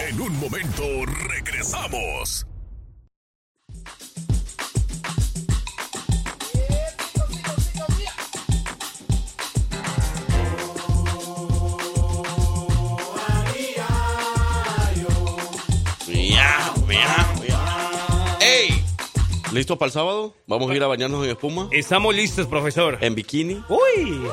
[0.10, 0.84] En un momento
[1.30, 2.46] regresamos.
[18.42, 18.84] ¡Ey!
[19.52, 20.36] ¿Listos para el sábado?
[20.48, 21.68] ¿Vamos a ir a bañarnos en espuma?
[21.72, 22.98] Estamos listos, profesor.
[23.02, 23.64] ¿En bikini?
[23.70, 24.28] Uy.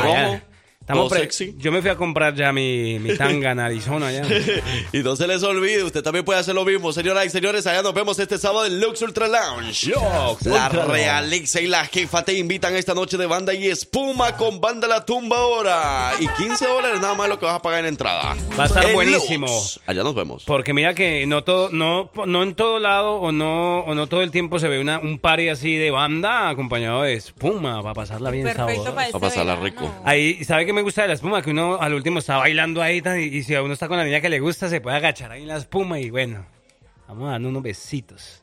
[0.00, 0.49] ¿Cómo?
[0.92, 1.02] Allá.
[1.02, 1.54] Estamos todo pre- sexy.
[1.58, 4.22] Yo me fui a comprar ya mi, mi tanga en Arizona ya.
[4.92, 6.92] y no se les olvide, usted también puede hacer lo mismo.
[6.92, 9.86] Señoras y señores, allá nos vemos este sábado en Lux Ultra Lounge.
[9.88, 10.68] Lux la.
[10.68, 15.04] Realixa y la jefa te invitan esta noche de banda y espuma con banda La
[15.04, 16.12] Tumba ahora.
[16.18, 18.36] Y 15 dólares nada más lo que vas a pagar en entrada.
[18.58, 19.46] Va a estar En buenísimo.
[19.46, 19.80] Lux.
[19.86, 20.44] Allá nos vemos.
[20.44, 24.22] Porque mira que no todo, no, no en todo lado o no, o no todo
[24.22, 28.30] el tiempo se ve una, un party así de banda acompañado de espuma para pasarla
[28.30, 28.94] bien Perfecto sabroso.
[28.94, 29.64] para este Va a pasarla verano.
[29.86, 29.94] rico.
[30.04, 31.42] Ahí, ¿sabe qué me gusta de la espuma?
[31.42, 34.04] Que uno al último está bailando ahí y, y si a uno está con la
[34.04, 36.46] niña que le gusta, se puede agachar ahí en la espuma y bueno,
[37.08, 38.42] vamos a darnos unos besitos.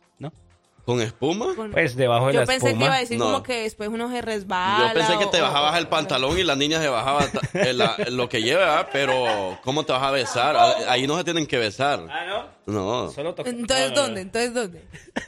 [0.88, 1.48] ¿Con espuma?
[1.74, 2.80] Pues debajo de Yo la pensé espuma.
[2.80, 3.26] que iba a decir No.
[3.26, 4.88] como que después uno se resbala.
[4.88, 7.26] Yo pensé que te o- bajabas o- el pantalón y la niña se bajaba
[7.56, 7.76] eh,
[8.10, 10.56] lo que lleva, pero ¿cómo te vas a besar?
[10.88, 12.08] Ahí no se tienen que besar.
[12.10, 12.74] Ah, ¿no?
[13.06, 13.12] No.
[13.12, 13.94] Solo toca- Entonces.
[13.94, 14.22] ¿dónde?
[14.22, 14.86] Entonces, ¿dónde?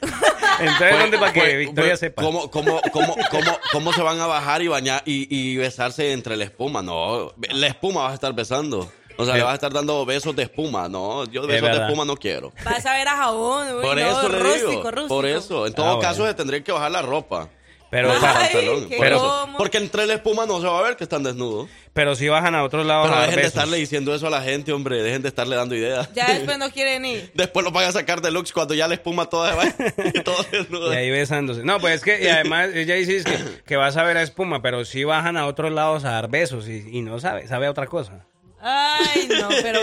[0.60, 2.22] Entonces, ¿dónde para que Pues, Victoria pues, sepa?
[2.22, 6.38] ¿cómo, cómo, cómo, cómo, cómo se van a bajar y bañar y, y besarse entre
[6.38, 6.80] la espuma?
[6.80, 8.90] No, la espuma vas a estar besando.
[9.20, 10.88] O sea, le vas a estar dando besos de espuma.
[10.88, 12.52] No, yo besos de espuma no quiero.
[12.64, 13.76] Vas a ver a jabón.
[13.76, 14.90] uy, Por no, eso le rústico, digo.
[14.90, 15.08] rústico.
[15.08, 15.66] Por eso.
[15.66, 16.08] En todo Ah, bueno.
[16.08, 17.48] caso, se tendría que bajar la ropa.
[17.90, 18.88] Pero, Ay, pantalón.
[18.88, 19.18] qué Por eso.
[19.18, 19.58] cómodo.
[19.58, 21.68] Porque entre la espuma no se va a ver que están desnudos.
[21.92, 23.54] pero si bajan a otro lado Pero a dar dejen de besos.
[23.56, 25.02] estarle diciendo eso a la gente, hombre.
[25.02, 26.08] Dejen de estarle dando ideas.
[26.14, 27.32] Ya después no quieren ir.
[27.34, 29.64] Después lo van a sacar de looks cuando ya la espuma toda se va.
[30.14, 30.94] y todo desnudo.
[30.94, 31.64] Y ahí besándose.
[31.64, 34.62] No, pues es que, y además, ella dice que, que vas a ver a espuma,
[34.62, 37.72] pero si bajan a otros lados a dar besos y, y no sabe, sabe a
[37.72, 38.24] otra cosa.
[38.62, 39.80] Ay, no, pero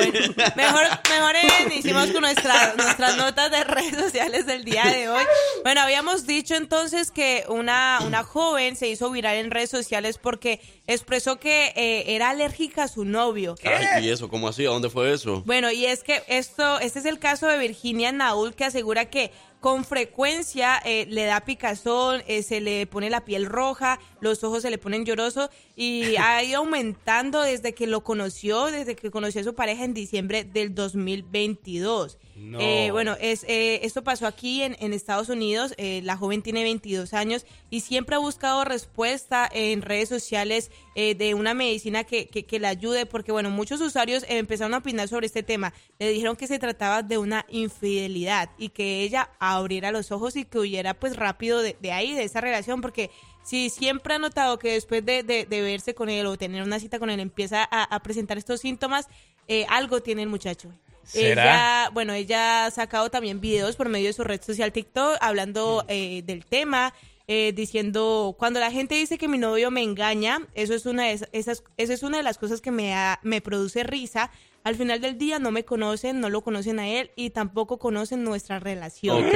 [0.55, 5.23] mejor, mejor iniciemos con nuestra- nuestras notas de redes sociales del día de hoy.
[5.63, 10.61] Bueno, habíamos dicho entonces que una, una joven se hizo viral en redes sociales porque
[10.86, 13.55] expresó que eh, era alérgica a su novio.
[13.63, 14.30] Ay, ¿y eso?
[14.30, 14.65] ¿Cómo así?
[14.65, 15.41] ¿A dónde fue eso?
[15.45, 19.32] Bueno, y es que esto, este es el caso de Virginia Naul que asegura que
[19.60, 24.62] con frecuencia eh, le da picazón, eh, se le pone la piel roja, los ojos
[24.62, 29.41] se le ponen llorosos y ha ido aumentando desde que lo conoció, desde que conoció
[29.41, 32.18] a su pareja en diciembre del 2022.
[32.60, 35.74] Eh, bueno, es, eh, esto pasó aquí en, Estados Unidos.
[35.78, 41.16] eh, la joven tiene 22 años y siempre ha buscado respuesta en redes sociales eh,
[41.16, 45.08] de una medicina que, que, que le ayude, porque bueno, muchos usuarios empezaron a opinar
[45.08, 45.74] sobre este tema.
[46.00, 50.46] Le dijeron que se trataba de una infidelidad y que ella abriera los ojos y
[50.46, 53.10] que huyera pues rápido de, de ahí, de esa relación, porque
[53.44, 56.80] si siempre ha notado que después de, de- de verse con él o tener una
[56.80, 59.08] cita con él empieza a, a presentar estos síntomas,
[59.48, 60.70] eh, algo tiene el muchacho.
[61.08, 61.43] ¿Será?
[61.43, 65.86] Ella, bueno, ella ha sacado también videos por medio de su red social TikTok hablando
[65.88, 66.93] eh, del tema,
[67.30, 71.20] eh, diciendo, cuando la gente dice que mi novio me engaña, eso es una de
[71.34, 74.32] esas, eso es una de las cosas que me, da- me produce risa.
[74.64, 78.26] Al final del día no me conocen, no lo conocen a él y tampoco conocen
[78.26, 79.26] nuestra relación.
[79.26, 79.34] Ok.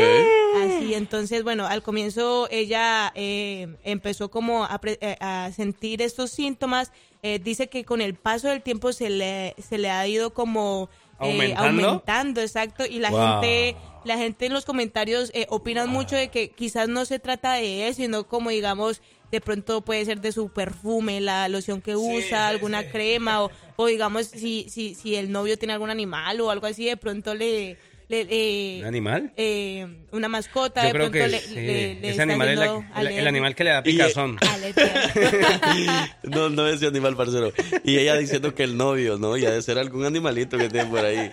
[0.61, 6.91] Así, entonces, bueno, al comienzo ella eh, empezó como a, eh, a sentir estos síntomas.
[7.23, 10.89] Eh, dice que con el paso del tiempo se le, se le ha ido como
[11.21, 11.87] eh, ¿Aumentando?
[11.87, 12.85] aumentando, exacto.
[12.85, 13.41] Y la Wow.
[13.41, 17.53] gente la gente en los comentarios eh, opinan mucho de que quizás no se trata
[17.53, 18.99] de él, sino como digamos,
[19.31, 23.85] de pronto puede ser de su perfume, la loción que usa, alguna crema, o, o
[23.85, 27.77] digamos, si, si, si el novio tiene algún animal o algo así, de pronto le...
[28.11, 29.33] le- le- ¿Un animal?
[29.37, 31.55] eh, una mascota, Yo de creo pronto que le, sí.
[31.55, 34.37] le- le ese animal es la- el, el animal que le da Y- picazón.
[34.53, 36.11] Alergia.
[36.23, 37.51] No, no decía animal, parcero.
[37.83, 39.37] Y ella diciendo que el novio, ¿no?
[39.37, 41.31] Y ha de ser algún animalito que tiene por ahí.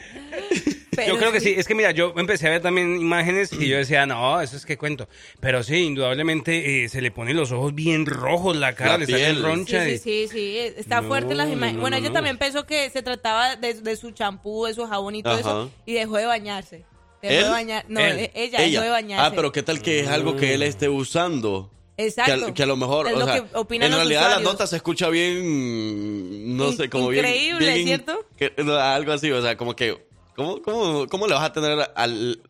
[1.05, 3.69] Pero yo creo que sí, es que mira, yo empecé a ver también imágenes y
[3.69, 5.09] yo decía, no, eso es que cuento.
[5.41, 9.07] Pero sí, indudablemente eh, se le ponen los ojos bien rojos, la cara La le
[9.07, 9.85] sale roncha.
[9.85, 11.75] Sí, y- sí, sí, sí, está No, fuerte las imágenes.
[11.77, 12.15] no, bueno, no, ella no.
[12.15, 15.41] también pensó que se trataba de, de su champú, de su jabón y todo Ajá.
[15.41, 16.85] eso, y dejó de bañarse.
[17.23, 17.45] Dejó ¿Él?
[17.45, 18.19] de bañar, no, Él.
[18.19, 19.27] e- ella, dejó de bañarse.
[19.27, 21.71] Ah, pero ¿qué tal que es algo que él esté usando?
[21.97, 22.45] Exacto.
[22.47, 24.39] Que, a- que a lo mejor, Es o lo sea, que opinan en realidad la
[24.41, 27.75] nota se escucha bien, no In- sé, como increíble, bien...
[27.75, 28.25] bien ¿cierto?
[28.37, 29.99] que- no, algo así, o sea, como que,
[30.39, 32.41] ¿cómo, cómo, cómo le vas a tener al...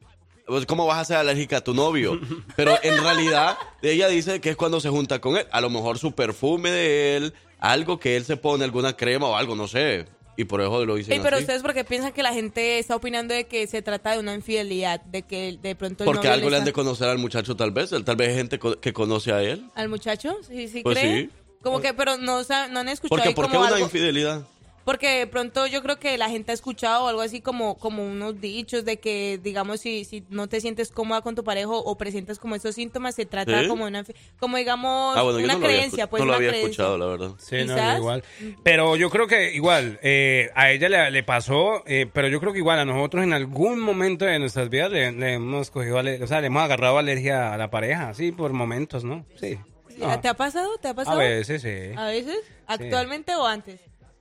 [0.46, 2.20] pues, ¿Cómo vas a ser alérgica a tu novio?
[2.54, 5.46] Pero en realidad, ella dice que es cuando se junta con él.
[5.50, 9.34] A lo mejor su perfume de él, algo que él se pone, alguna crema o
[9.36, 10.06] algo, no sé.
[10.36, 11.42] Y por eso lo dicen Ey, pero así.
[11.44, 15.00] ustedes porque piensan que la gente está opinando de que se trata de una infidelidad,
[15.00, 17.72] de que de pronto el Porque algo le han de está- conocer al muchacho tal
[17.72, 17.90] vez.
[17.90, 19.64] Tal vez es gente que conoce a él.
[19.74, 21.22] al muchacho, sí, sí Pues cree.
[21.24, 21.30] sí.
[21.60, 24.42] Como que, pero no, sa- no han escuchado Porque ¿por qué una algo- infidelidad?
[24.88, 28.40] Porque de pronto yo creo que la gente ha escuchado algo así como, como unos
[28.40, 32.38] dichos de que, digamos, si, si no te sientes cómoda con tu pareja o presentas
[32.38, 33.68] como esos síntomas, se trata ¿Sí?
[33.68, 34.04] como de una,
[34.40, 36.70] como digamos, Ah, bueno, una no lo había, creencia, pues no lo una había creencia.
[36.70, 37.30] escuchado, la verdad.
[37.36, 38.24] Sí, no, igual.
[38.62, 42.54] Pero yo creo que igual, eh, a ella le, le pasó, eh, pero yo creo
[42.54, 46.26] que igual a nosotros en algún momento de nuestras vidas le, le hemos cogido, o
[46.26, 49.26] sea, le hemos agarrado alergia a la pareja, sí, por momentos, ¿no?
[49.38, 49.58] Sí.
[49.98, 50.18] No.
[50.18, 50.78] ¿Te ha pasado?
[50.80, 51.18] ¿Te ha A pasado?
[51.18, 51.92] veces, sí.
[51.94, 52.38] ¿A veces?
[52.66, 53.80] ¿Actualmente o antes?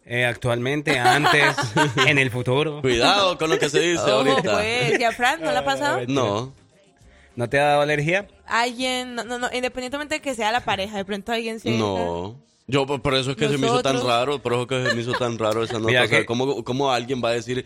[0.09, 1.55] Eh, actualmente, antes,
[2.07, 2.81] en el futuro.
[2.81, 4.53] Cuidado con lo que se dice Oh, ahorita.
[4.53, 5.99] pues, ¿y a Fran no le ha pasado?
[6.07, 6.53] No.
[7.35, 8.27] ¿No te ha dado alergia?
[8.45, 11.71] Alguien, no, no, no, independientemente de que sea la pareja, de pronto alguien se...
[11.71, 12.35] No.
[12.67, 14.95] Yo por eso es que se me hizo tan raro, por eso es que se
[14.95, 15.87] me hizo tan raro esa nota.
[15.87, 17.65] Mira o sea, que- ¿cómo, cómo alguien va a decir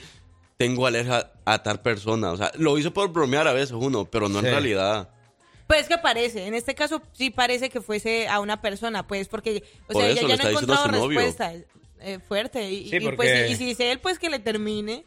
[0.58, 2.32] tengo alergia a tal persona?
[2.32, 4.46] O sea, lo hizo por bromear a veces uno, pero no Sí.
[4.48, 5.10] en realidad.
[5.68, 9.64] Pues que parece, en este caso sí parece que fuese a una persona, pues porque,
[9.88, 11.22] o Por sea, eso ella ya no ha encontrado novio.
[12.02, 12.70] Eh, fuerte.
[12.70, 15.06] Y, Sí, y, porque- pues, y si dice él, pues que le termine.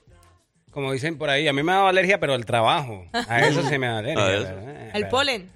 [0.71, 3.07] Como dicen por ahí, a mí me ha dado alergia, pero al trabajo.
[3.13, 4.25] A eso sí me da alergia.
[4.25, 4.43] A eso.
[4.45, 4.87] ¿verdad?
[4.87, 5.51] El Pero- polen,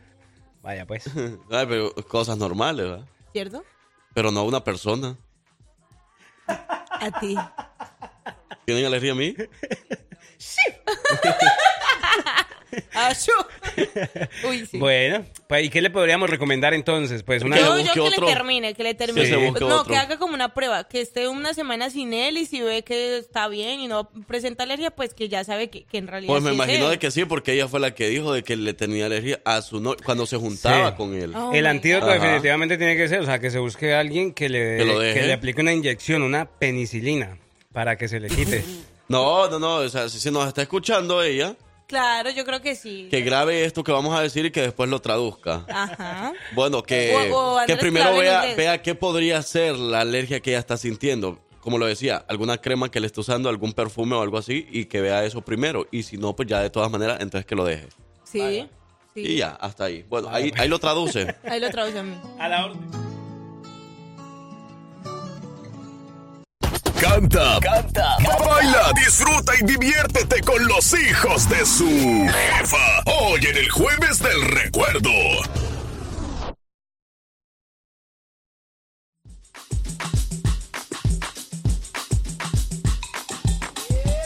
[0.63, 1.05] Vaya, pues.
[1.51, 3.07] Ay, pero cosas normales, ¿verdad?
[3.33, 3.65] ¿cierto?
[4.15, 5.17] Pero no a una persona.
[6.47, 7.37] A ti.
[8.65, 9.35] ¿Tienen alergia a mí?
[9.39, 10.73] Achú.
[14.49, 14.79] Uy, sí.
[14.79, 17.23] Bueno, pues, ¿y qué le podríamos recomendar entonces?
[17.23, 17.59] Pues una...
[17.59, 18.27] yo, yo que otro.
[18.27, 19.27] le termine, que le termine.
[19.27, 19.93] se busque no, otro.
[19.93, 23.19] que haga como una prueba, que esté una semana sin él y si ve que
[23.19, 26.43] está bien y no presenta alergia, pues que ya sabe que, que en realidad Pues
[26.43, 28.75] me sí imagino de que sí, porque ella fue la que dijo de que le
[28.75, 30.97] tenía alergia a su novio cuando se juntaba Sí.
[30.97, 31.35] con él.
[31.35, 32.13] Oh el antídoto God.
[32.15, 35.27] definitivamente tiene que ser, o sea, que se busque a alguien que le, Que que
[35.27, 37.39] le aplique una inyección, una penicilina,
[37.73, 38.65] para que se le quite.
[39.09, 39.77] No, no, no.
[39.77, 41.57] O sea, si, si nos está escuchando ella,
[41.89, 43.09] Claro, yo creo que sí.
[43.11, 45.65] que grabe esto que vamos a decir y que después lo traduzca.
[45.69, 46.33] Ajá.
[46.55, 50.59] Bueno, que, O- o que primero vea, vea qué podría ser la alergia que ella
[50.61, 51.39] está sintiendo.
[51.61, 54.85] Como lo decía, alguna crema que le esté usando, algún perfume o algo así, y
[54.85, 55.87] que vea eso primero.
[55.91, 57.89] Y si no, pues ya de todas maneras, entonces que lo deje.
[58.23, 58.69] Sí.
[59.15, 59.21] sí.
[59.23, 60.05] Y ya, hasta ahí.
[60.09, 61.35] Bueno, ahí, ahí lo traduce.
[61.45, 62.15] Ahí lo traduce a mí.
[62.39, 62.81] A la orden.
[67.01, 73.03] Canta, canta, baila, disfruta y diviértete con los hijos de su jefa.
[73.07, 75.11] Hoy en el jueves del recuerdo.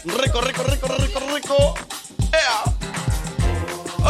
[0.04, 1.74] Rico, rico, rico, rico, rico.
[2.32, 2.64] ¡Ea!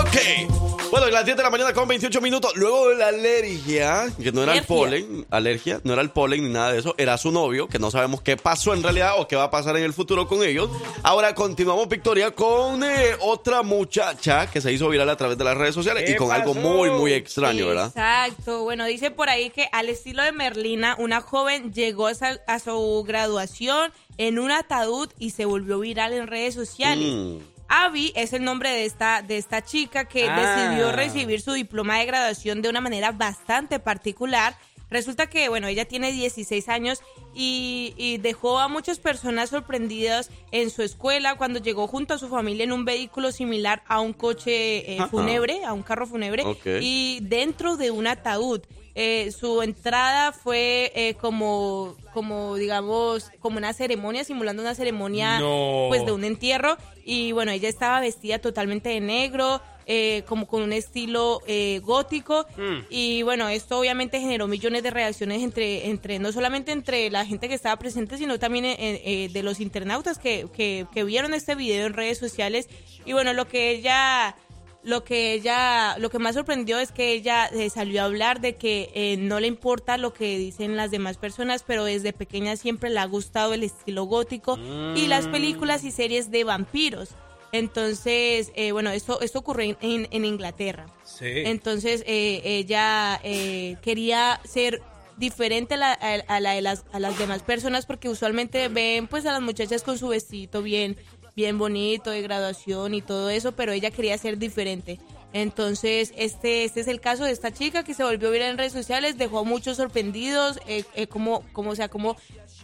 [0.01, 0.72] Ok.
[0.93, 2.53] Bueno, y las 10 de la mañana con 28 minutos.
[2.55, 6.51] Luego de la alergia, que no era el polen, alergia, no era el polen ni
[6.51, 9.35] nada de eso, era su novio, que no sabemos qué pasó en realidad o qué
[9.35, 10.69] va a pasar en el futuro con ellos.
[11.03, 15.57] Ahora continuamos, Victoria, con eh, otra muchacha que se hizo viral a través de las
[15.57, 17.87] redes sociales y ¿Qué con algo muy, muy extraño, ¿verdad?
[17.87, 18.63] Exacto.
[18.65, 23.93] Bueno, dice por ahí que al estilo de Merlina, una joven llegó a su graduación
[24.19, 27.15] en un ataúd y se volvió viral en redes sociales.
[27.15, 27.52] Mm.
[27.75, 30.39] Abby es el nombre de esta, de esta chica que Ah.
[30.69, 34.55] decidió recibir su diploma de graduación de una manera bastante particular.
[34.91, 37.01] Resulta que, bueno, ella tiene 16 años
[37.35, 42.29] y, y dejó a muchas personas sorprendidas en su escuela cuando llegó junto a su
[42.29, 45.09] familia en un vehículo similar a un coche eh, Ajá.
[45.09, 46.45] fúnebre, a un carro fúnebre,
[46.83, 48.61] y dentro de un ataúd.
[48.95, 55.87] Eh, su entrada fue eh, como, como, digamos, como una ceremonia, simulando una ceremonia No.
[55.89, 56.77] pues de un entierro.
[57.05, 62.47] Y bueno, ella estaba vestida totalmente de negro, eh, como con un estilo eh, gótico.
[62.57, 62.79] Mm.
[62.91, 67.49] Y bueno, esto obviamente generó millones de reacciones entre, entre no solamente entre la gente
[67.49, 71.87] que estaba presente, sino también eh, de los internautas que, que, que vieron este video
[71.87, 72.69] en redes sociales.
[73.05, 74.37] Y bueno, lo que ella
[74.85, 78.57] lo que ella, lo que más sorprendió es que ella eh, salió a hablar de
[78.57, 82.91] que eh, no le importa lo que dicen las demás personas, pero desde pequeña siempre
[82.91, 84.59] le ha gustado el estilo gótico
[84.97, 87.11] y las películas y series de vampiros.
[87.53, 90.87] Entonces, eh, bueno, esto, esto ocurrió en, en Inglaterra.
[91.05, 91.27] Sí.
[91.27, 94.83] Entonces, eh, ella eh, quería ser
[95.17, 99.07] diferente a, la, a- a la de las, a las demás personas porque usualmente ven
[99.07, 100.97] pues a las muchachas con su vestido bien,
[101.37, 104.99] bien bonito de graduación y todo eso, pero ella quería ser diferente.
[105.35, 108.73] Entonces, este, este es el caso de esta chica que se volvió viral en redes
[108.75, 112.17] sociales, dejó a muchos sorprendidos, eh, eh, como, como, o sea, como,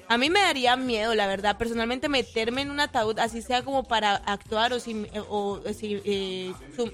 [0.06, 3.84] a mí me daría miedo, la verdad, personalmente meterme en un ataúd, así sea como
[3.84, 6.92] para actuar o si, eh, o, si eh, su-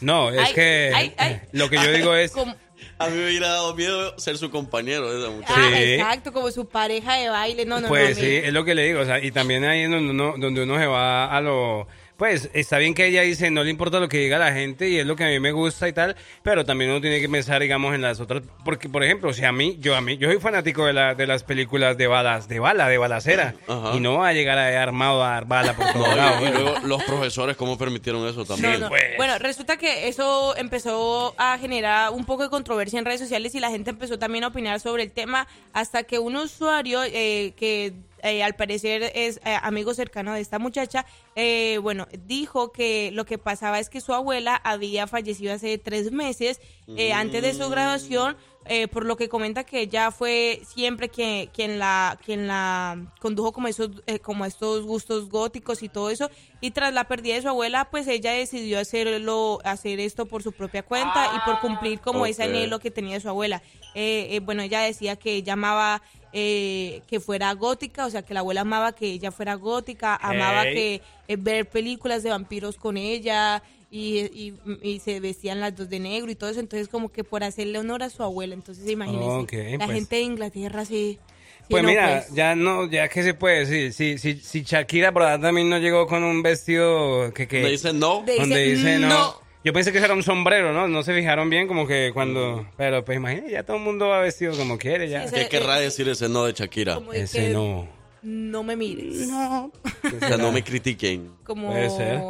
[0.00, 1.40] No, es Ay, que ay, ay.
[1.52, 2.30] lo que yo digo es...
[2.32, 2.54] como-
[2.98, 5.54] A mí me hubiera dado miedo ser su compañero de esa muchacha.
[5.56, 5.82] Ah, Sí.
[5.94, 7.64] exacto, como su pareja de baile.
[7.66, 8.22] No, no, Pues no.
[8.24, 10.62] sí, es lo que le digo, o sea, y también ahí es donde uno, donde
[10.62, 11.86] uno se va a lo...
[12.16, 14.98] Pues está bien que ella dice, no le importa lo que diga la gente y
[15.00, 17.60] es lo que a mí me gusta y tal, pero también uno tiene que pensar,
[17.60, 20.38] digamos, en las otras, porque por ejemplo, si a mí, yo a mí, yo soy
[20.38, 23.96] fanático de, la, de las películas de balas, de bala, de balacera, Ajá.
[23.96, 26.40] y no va a llegar a armado a dar bala por No, todos lados.
[26.42, 28.78] y, y luego los profesores, ¿cómo permitieron eso No, también?
[28.80, 28.88] no.
[28.90, 29.02] pues.
[29.16, 33.60] Bueno, resulta que eso empezó a generar un poco de controversia en redes sociales y
[33.60, 37.92] la gente empezó también a opinar sobre el tema hasta que un usuario eh, que
[38.24, 41.04] eh, al parecer es eh, amigo cercano de esta muchacha,
[41.36, 46.10] eh, bueno, dijo que lo que pasaba es que su abuela había fallecido hace tres
[46.10, 51.08] meses eh, antes de su graduación eh, por lo que comenta que ella fue siempre
[51.10, 56.08] quien, quien la quien la condujo como esos eh, como estos gustos góticos y todo
[56.10, 56.30] eso
[56.60, 60.52] y tras la pérdida de su abuela pues ella decidió hacerlo hacer esto por su
[60.52, 62.48] propia cuenta y por cumplir como ese Ok.
[62.48, 63.62] anhelo que tenía su abuela
[63.94, 66.00] Eh, eh, bueno ella decía que ella amaba
[66.32, 70.62] eh, que fuera gótica o sea que la abuela amaba que ella fuera gótica amaba
[70.64, 70.74] Hey.
[70.74, 73.62] que eh, ver películas de vampiros con ella
[73.96, 77.22] y, y, y se vestían las dos de negro y todo eso, entonces como que
[77.22, 79.96] por hacerle honor a su abuela, entonces imagínense, Ok, la pues.
[79.98, 81.18] gente de Inglaterra sí...
[81.60, 82.34] sí, Pues no, mira, pues.
[82.34, 85.78] ya no, ya que se puede decir, si, si, si Shakira por allá también no
[85.78, 87.46] llegó con un vestido que...
[87.46, 88.22] que Donde dice no.
[88.26, 89.08] De- donde dice no.
[89.08, 89.44] no.
[89.64, 90.88] Yo pensé que eso era un sombrero, ¿no?
[90.88, 92.66] No se fijaron bien como que cuando...
[92.76, 95.26] Pero pues imagínate, ya todo el mundo va vestido como quiere ya.
[95.28, 97.00] Sí, ¿Qué querrá decir ese no de Shakira?
[97.14, 97.88] Ese que no.
[98.22, 99.28] No me mires.
[99.28, 99.72] No.
[100.04, 101.30] O sea, no me critiquen.
[101.44, 101.68] Como...
[101.70, 102.20] Puede ser.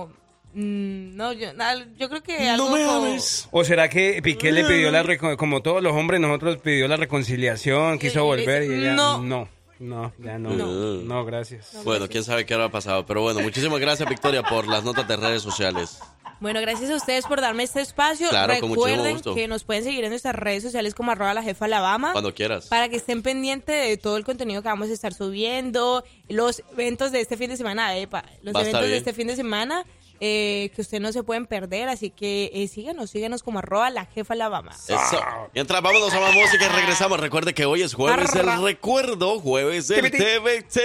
[0.54, 3.16] Mm, no, yo, na- yo creo que algo No me como-.
[3.50, 5.02] ¿O será que Piqué le pidió la...
[5.02, 8.80] reco- Como todos los hombres, nosotros pidió la reconciliación, quiso y le volver y dice,
[8.80, 8.94] ella...
[8.94, 9.18] "No".
[9.20, 9.48] No,
[9.80, 10.50] no, ya no.
[10.50, 10.66] No.
[11.02, 11.72] No, gracias.
[11.84, 13.04] Bueno, quién sabe qué habrá pasado.
[13.06, 15.98] Pero bueno, muchísimas gracias, Victoria, por las notas de redes sociales.
[16.40, 18.28] Bueno, gracias a ustedes por darme este espacio.
[18.28, 19.34] Claro, con muchísimo Recuerden gusto.
[19.34, 22.12] que nos pueden seguir en nuestras redes sociales como arroba la jefa Alabama.
[22.12, 22.66] Cuando quieras.
[22.66, 27.12] Para que estén pendientes de todo el contenido que vamos a estar subiendo, los eventos
[27.12, 28.98] de este fin de semana, epa, los Va a estar eventos de bien.
[28.98, 29.84] este fin de semana
[30.20, 34.06] eh, que ustedes no se pueden perder, así que eh, síganos, síganos como arroba la
[34.06, 34.72] jefa Alabama.
[34.72, 35.20] Eso.
[35.54, 37.20] Mientras vámonos a más música y regresamos.
[37.20, 38.56] Recuerde que hoy es jueves Arra.
[38.58, 40.78] recuerdo, jueves del TBT.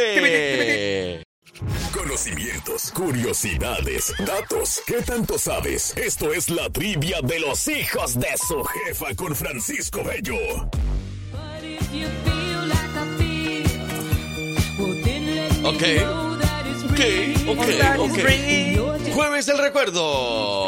[1.93, 4.81] Conocimientos, curiosidades, datos.
[4.85, 5.95] ¿Qué tanto sabes?
[5.97, 10.37] Esto es la trivia de los hijos de su jefa con Francisco Bello.
[15.63, 16.38] Ok.
[16.99, 17.05] Ok,
[17.47, 19.13] ok, ok.
[19.13, 20.65] Jueves del recuerdo.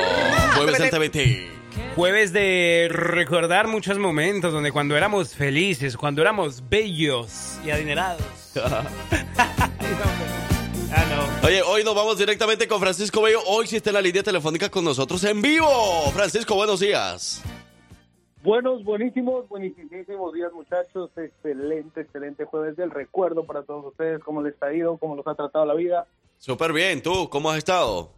[0.56, 1.96] Jueves del TBT.
[1.98, 8.22] Jueves de recordar muchos momentos donde cuando éramos felices, cuando éramos bellos y adinerados.
[10.94, 11.48] Ah, no.
[11.48, 13.40] Oye, hoy nos vamos directamente con Francisco Bello.
[13.48, 15.66] Hoy sí está en la línea telefónica con nosotros en vivo.
[16.14, 17.42] Francisco, buenos días.
[18.44, 21.10] Buenos, buenísimos, buenísimos días muchachos.
[21.16, 24.22] Excelente, excelente jueves del recuerdo para todos ustedes.
[24.22, 24.98] ¿Cómo les ha ido?
[24.98, 26.08] ¿Cómo los ha tratado la vida?
[26.42, 27.04] Súper bien.
[27.04, 28.12] ¿Tú cómo has estado?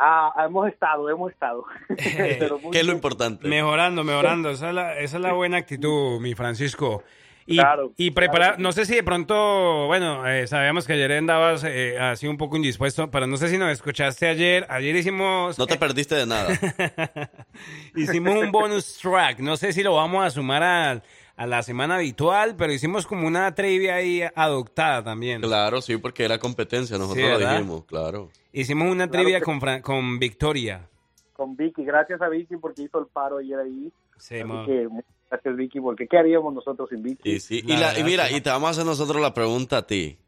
[0.00, 1.64] Ah, hemos estado, hemos estado.
[1.88, 3.46] Pero ¿Qué es lo importante?
[3.46, 4.50] Mejorando, mejorando.
[4.50, 7.04] Esa es la, esa es la buena actitud, mi Francisco.
[7.46, 8.62] Y, Claro, y preparar, claro.
[8.62, 12.56] no sé si de pronto, bueno, eh, sabíamos que ayer andabas eh, así un poco
[12.56, 14.66] indispuesto, pero no sé si nos escuchaste ayer.
[14.68, 16.48] Ayer hicimos, No te perdiste de nada.
[17.94, 19.38] hicimos un bonus track.
[19.38, 21.02] No sé si lo vamos a sumar a,
[21.40, 25.40] a la semana habitual, pero hicimos como una trivia ahí adoptada también.
[25.40, 26.98] Claro, sí, porque era competencia.
[26.98, 27.52] Nosotros Sí, lo ¿verdad?
[27.56, 28.28] dijimos, claro.
[28.52, 30.86] Hicimos una Claro trivia que- con, Fran- con Victoria.
[31.32, 33.90] Con Vicky, gracias a Vicky porque hizo el paro ayer ahí.
[34.18, 37.30] Sí, que muchas gracias Vicky porque ¿qué haríamos nosotros sin Vicky?
[37.30, 39.86] Y, sí, y, La la- mira, y te vamos a hacer nosotros la pregunta a
[39.86, 40.18] ti.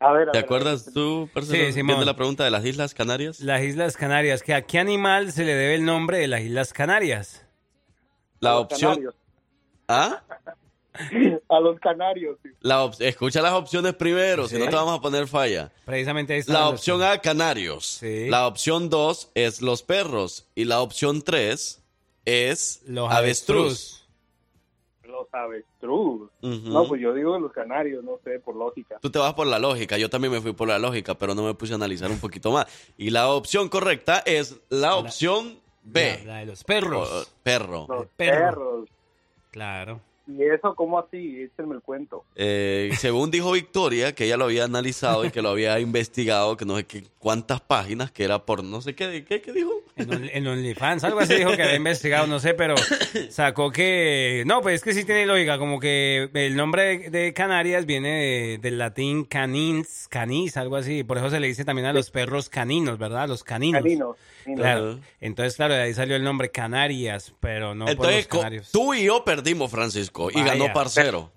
[0.00, 2.94] A ver, a ¿Te ver, acuerdas tú, Marcelo, Sí, de la pregunta de las Islas
[2.94, 3.38] Canarias?
[3.40, 4.42] Las Islas Canarias.
[4.42, 7.46] ¿Que ¿A qué animal se le debe el nombre de las Islas Canarias?
[8.40, 8.98] La opción...
[9.88, 10.22] ¿Ah?
[11.48, 12.36] A los canarios.
[12.42, 12.50] sí.
[12.60, 15.72] La op- Escucha las opciones primero, si no te vamos a poner falla.
[15.86, 16.52] Precisamente ahí está.
[16.52, 17.86] La opción A, canarios.
[17.86, 18.28] Sí.
[18.28, 20.46] La opción 2 es los perros.
[20.54, 21.82] Y la opción 3
[22.26, 24.06] es Los avestruz.
[25.04, 26.30] Los avestruz.
[26.42, 28.98] No, pues yo digo los canarios, no sé, por lógica.
[29.00, 31.42] Tú te vas por la lógica, yo también me fui por la lógica, pero no
[31.42, 32.66] me puse a analizar un poquito más.
[32.98, 36.20] Y la opción correcta es la opción B.
[36.26, 37.10] La, la de los perros.
[37.10, 37.86] O- perro.
[37.88, 38.50] Los perro.
[38.50, 38.88] perros.
[39.52, 40.02] Claro.
[40.28, 41.42] ¿Y eso cómo así?
[41.42, 42.24] Échenme el cuento.
[42.36, 46.64] Eh, según dijo Victoria, que ella lo había analizado y que lo había investigado, que
[46.64, 49.70] no sé qué cuántas páginas, que era por no sé qué, ¿qué, qué dijo?
[49.94, 52.74] En, Only- en OnlyFans, algo así dijo que había investigado, no sé, pero
[53.30, 54.42] sacó que...
[54.46, 58.08] No, pues es que sí tiene lógica, como que el nombre de, de Canarias viene
[58.08, 62.10] de- del latín canins, canis, algo así, por eso se le dice también a los
[62.10, 63.28] perros caninos, ¿verdad?
[63.28, 63.82] Los caninos.
[63.82, 64.16] Caninos.
[64.44, 64.60] caninos.
[64.60, 64.98] Claro.
[65.20, 68.70] Entonces, claro, de ahí salió el nombre Canarias, pero no por Entonces, los co- canarios.
[68.72, 70.54] tú y yo perdimos, Francisco, y Vaya.
[70.54, 71.30] ganó Parcero.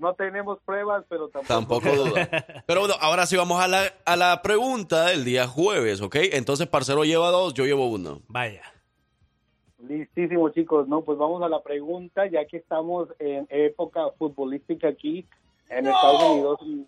[0.00, 1.80] No tenemos pruebas, pero tampoco.
[1.80, 2.28] Tampoco duda.
[2.66, 6.16] Pero bueno, ahora sí vamos a la, a la pregunta del día jueves, ¿ok?
[6.32, 8.20] Entonces, Parcero lleva dos, yo llevo uno.
[8.28, 8.62] Vaya.
[9.78, 10.88] Listísimo, chicos.
[10.88, 15.26] No, pues vamos a la pregunta, ya que estamos en época futbolística aquí
[15.68, 16.58] en Estados Unidos.
[16.64, 16.86] y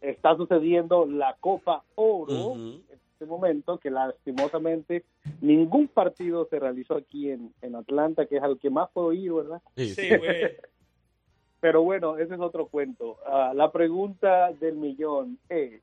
[0.00, 2.82] Está sucediendo la Copa Oro en
[3.14, 5.04] este momento, que lastimosamente
[5.40, 9.32] ningún partido se realizó aquí en, en Atlanta, que es al que más puedo ir,
[9.32, 9.62] ¿verdad?
[9.76, 10.08] Sí, sí.
[11.60, 13.16] Pero bueno, ese es otro cuento.
[13.26, 15.80] Ah, la pregunta del millón es,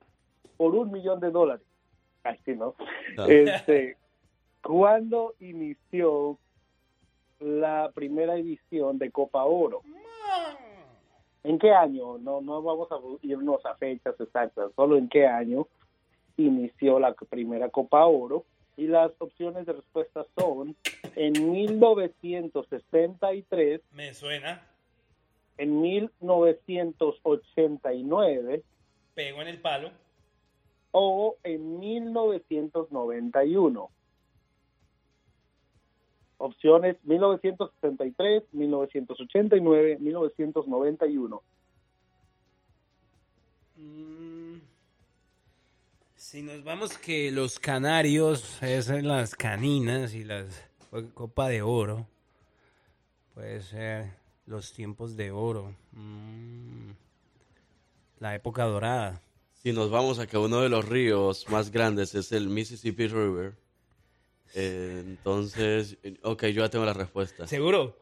[0.58, 1.66] por un millón de dólares,
[2.22, 2.76] casi no,
[3.18, 3.26] Ah.
[3.28, 3.98] este,
[4.62, 6.38] ¿cuándo inició
[7.40, 9.82] la primera edición de Copa Oro?
[11.44, 12.20] ¿En qué año?
[12.20, 15.68] No, no vamos a irnos a fechas exactas, solo en qué año
[16.38, 18.46] inició la primera Copa Oro.
[18.78, 20.76] Y las opciones de respuesta son
[21.16, 24.66] en 1963, Me suena.
[25.58, 28.64] en 1989
[29.14, 29.92] Pego en el palo.
[30.92, 33.90] o en 1991.
[36.38, 41.42] Opciones 1963, 1989, 1991.
[43.78, 44.31] Mm,
[46.32, 50.46] Si nos vamos que los canarios es en las caninas y las
[51.14, 52.08] Copa de Oro,
[53.34, 54.14] puede ser
[54.46, 56.92] los tiempos de oro, Mm,
[58.22, 59.22] la época dorada.
[59.62, 63.58] Si nos vamos a que uno de los ríos más grandes es el Mississippi River,
[64.56, 67.46] eh, entonces, ok, yo ya tengo la respuesta.
[67.46, 67.98] ¿Seguro?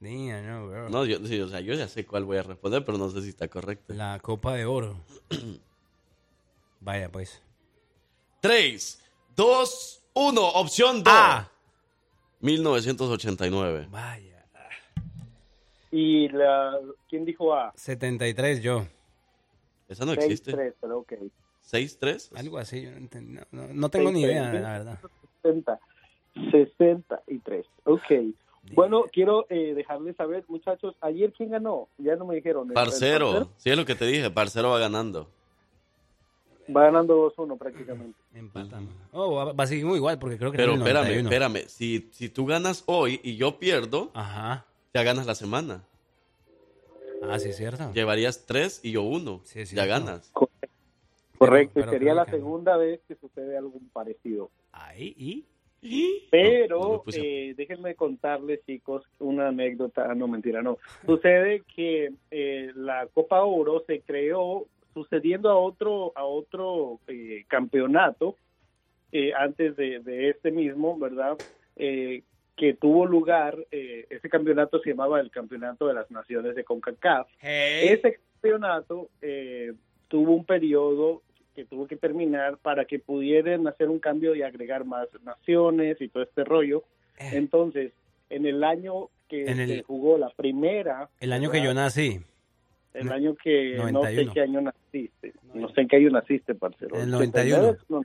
[0.00, 0.88] Niña, no, bro.
[0.88, 3.22] No, yo, sí, o sea, yo ya sé cuál voy a responder, pero no sé
[3.22, 3.94] si está correcto.
[3.94, 4.96] La Copa de Oro.
[6.80, 7.40] Vaya, pues.
[8.40, 9.02] 3,
[9.36, 11.14] 2, 1, opción 2.
[12.40, 13.88] 1989.
[13.90, 14.44] Vaya.
[15.90, 16.78] ¿Y la,
[17.08, 17.72] quién dijo A?
[17.74, 18.86] 73 yo.
[19.88, 20.52] Esa no existe.
[20.52, 21.12] 6-3, pero ok.
[21.64, 22.38] ¿6-3?
[22.38, 24.98] Algo así, yo no, entendí, no, no- no tengo ni idea, la verdad.
[25.42, 25.80] 60,
[26.50, 27.66] 63.
[27.84, 28.02] Ok.
[28.74, 32.64] Bueno, quiero eh, dejarles saber, muchachos, ayer quién ganó, ya no me dijeron.
[32.64, 35.26] ¿El- el Parcero, sí es lo que te dije, Parcero va ganando.
[36.74, 38.18] Va ganando 2-1 prácticamente.
[38.34, 38.92] Empatamos.
[39.12, 41.28] Oh, va, va a seguir muy igual porque creo que Pero el espérame, 91.
[41.30, 44.66] espérame, si, si tú ganas hoy y yo pierdo, Ajá.
[44.94, 45.84] ya ganas la semana.
[47.22, 47.92] Ah, sí, es cierto.
[47.92, 49.42] Llevarías 3 y yo 1.
[49.44, 49.88] ya cierto.
[49.88, 50.32] ganas.
[51.38, 54.50] Correcto, pero y sería la que- segunda vez que sucede algo parecido.
[54.72, 55.44] Ahí, ¿y?
[56.30, 60.12] Pero eh, déjenme contarles, chicos, una anécdota.
[60.16, 60.78] No, mentira, no.
[61.06, 64.66] Sucede que eh, la Copa Oro se creó
[65.02, 68.36] sucediendo a otro a otro eh, campeonato
[69.12, 71.38] eh, antes de, de este mismo, ¿verdad?
[71.76, 72.22] Eh,
[72.56, 77.28] que tuvo lugar, eh, ese campeonato se llamaba el Campeonato de las Naciones de CONCACAF.
[77.92, 79.72] Ese campeonato eh,
[80.08, 81.22] tuvo un periodo
[81.54, 86.08] que tuvo que terminar para que pudieran hacer un cambio y agregar más naciones y
[86.08, 86.82] todo este rollo.
[87.18, 87.92] Entonces,
[88.30, 92.20] en el año que En el- se jugó la primera, El año que yo nací.
[93.00, 94.32] El año que no sé 91.
[94.34, 96.96] qué año naciste, no sé en qué año naciste, parcero.
[96.96, 97.78] En el 89, 91.
[97.88, 98.02] no.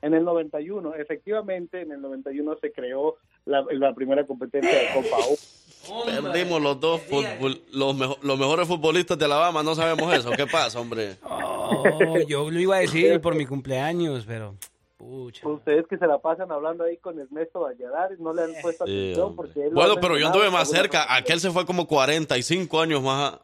[0.00, 5.16] En el 91, efectivamente, en el 91 se creó la, la primera competencia de Copa
[5.28, 6.04] O.
[6.22, 10.30] Perdimos los dos futbol- los, mejo- los mejores futbolistas de Alabama, no sabemos eso.
[10.30, 11.16] ¿Qué pasa, hombre?
[11.22, 14.54] Oh, yo lo iba a decir por mi cumpleaños, pero...
[14.98, 15.46] Pucha.
[15.48, 18.92] Ustedes que se la pasan hablando ahí con Ernesto Valladares, no le han puesto Sí,
[19.12, 21.12] atención porque él Bueno, pero yo anduve más cerca.
[21.14, 23.38] Aquel se fue como 45 años más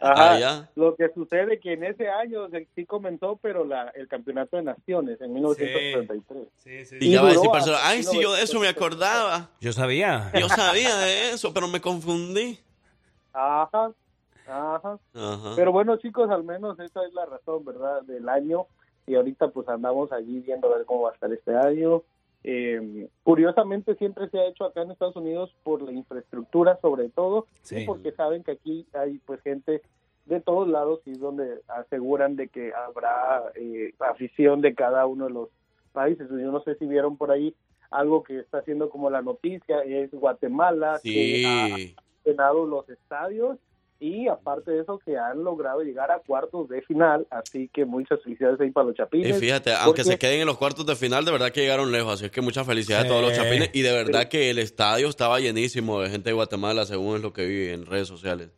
[0.00, 0.32] Ajá.
[0.32, 0.70] allá.
[0.74, 4.62] Lo que sucede que en ese año se- sí comenzó, pero la, el campeonato de
[4.64, 6.48] naciones en 1933.
[7.00, 7.50] Y ya va a decir,
[7.82, 9.50] ay, sí, yo de eso me acordaba.
[9.60, 10.30] Yo sabía.
[10.38, 12.58] Yo sabía de eso, pero me confundí.
[13.32, 13.92] Ajá,
[14.46, 14.98] ajá.
[15.14, 15.52] Ajá.
[15.56, 18.02] Pero bueno, chicos, al menos esa es la razón, ¿verdad?
[18.02, 18.66] Del año.
[19.06, 22.02] Y ahorita pues andamos allí viendo a ver cómo va a estar este año.
[22.44, 27.46] Eh, curiosamente siempre se ha hecho acá en Estados Unidos por la infraestructura sobre todo
[27.62, 27.82] Sí.
[27.82, 29.80] y porque saben que aquí hay pues gente
[30.26, 35.26] de todos lados y es donde aseguran de que habrá eh, afición de cada uno
[35.26, 35.48] de los
[35.92, 36.28] países.
[36.30, 37.54] Yo no sé si vieron por ahí
[37.90, 41.94] algo que está haciendo como la noticia, es Guatemala que ha Sí.
[42.24, 43.58] llenado los estadios
[44.02, 48.20] y aparte de eso que han logrado llegar a cuartos de final, así que muchas
[48.22, 49.38] felicidades ahí para los Y chapines.
[49.38, 52.14] fíjate, aunque se queden en los cuartos de final, de verdad que llegaron lejos.
[52.20, 53.70] Así que muchas felicidades a todos los chapines.
[53.72, 57.32] Y de verdad que el estadio estaba llenísimo de gente de Guatemala, según es lo
[57.32, 58.50] que vi en redes sociales.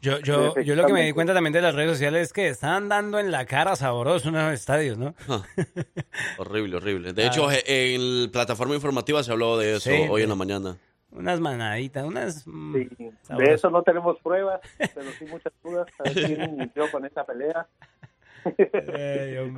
[0.00, 2.48] Yo, yo, yo lo que me di cuenta también de las redes sociales es que
[2.48, 5.14] están dando en la cara sabroso unos estadios, ¿no?
[6.38, 7.12] Horrible, horrible.
[7.12, 7.26] De Ah.
[7.26, 10.76] hecho, e- en plataforma informativa se habló de eso Sí, hoy en la mañana.
[11.12, 12.46] Unas manaditas, unas...
[12.46, 14.60] mm, Sí, de eso no tenemos pruebas,
[14.94, 15.86] pero sí muchas dudas.
[15.98, 17.66] A ver quién inició con esa pelea.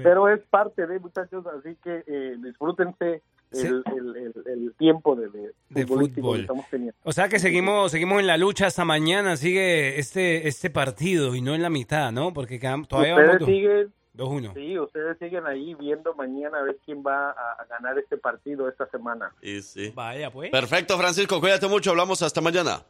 [0.02, 3.22] Pero es parte de muchachos, así que eh, disfrútense
[3.52, 3.66] el, Sí.
[3.66, 6.36] el- el- el tiempo de, de, De fútbol.
[6.36, 6.94] que estamos teniendo.
[7.04, 11.40] O sea que seguimos, seguimos en la lucha hasta mañana, sigue este, este partido y
[11.40, 12.32] no en la mitad, ¿no?
[12.32, 14.54] Porque quedamos- todavía Ustedes vamos dos- siguen 2-1.
[14.54, 18.68] Sí, ustedes siguen ahí viendo mañana a ver quién va a, a ganar este partido
[18.68, 19.32] esta semana.
[19.42, 19.92] Y sí.
[19.94, 20.50] Vaya, pues.
[20.50, 21.40] Perfecto, Francisco.
[21.40, 21.90] Cuídate mucho.
[21.90, 22.82] Hablamos hasta mañana.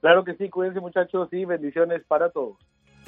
[0.00, 2.56] Claro que sí, cuídense muchachos y bendiciones para todos.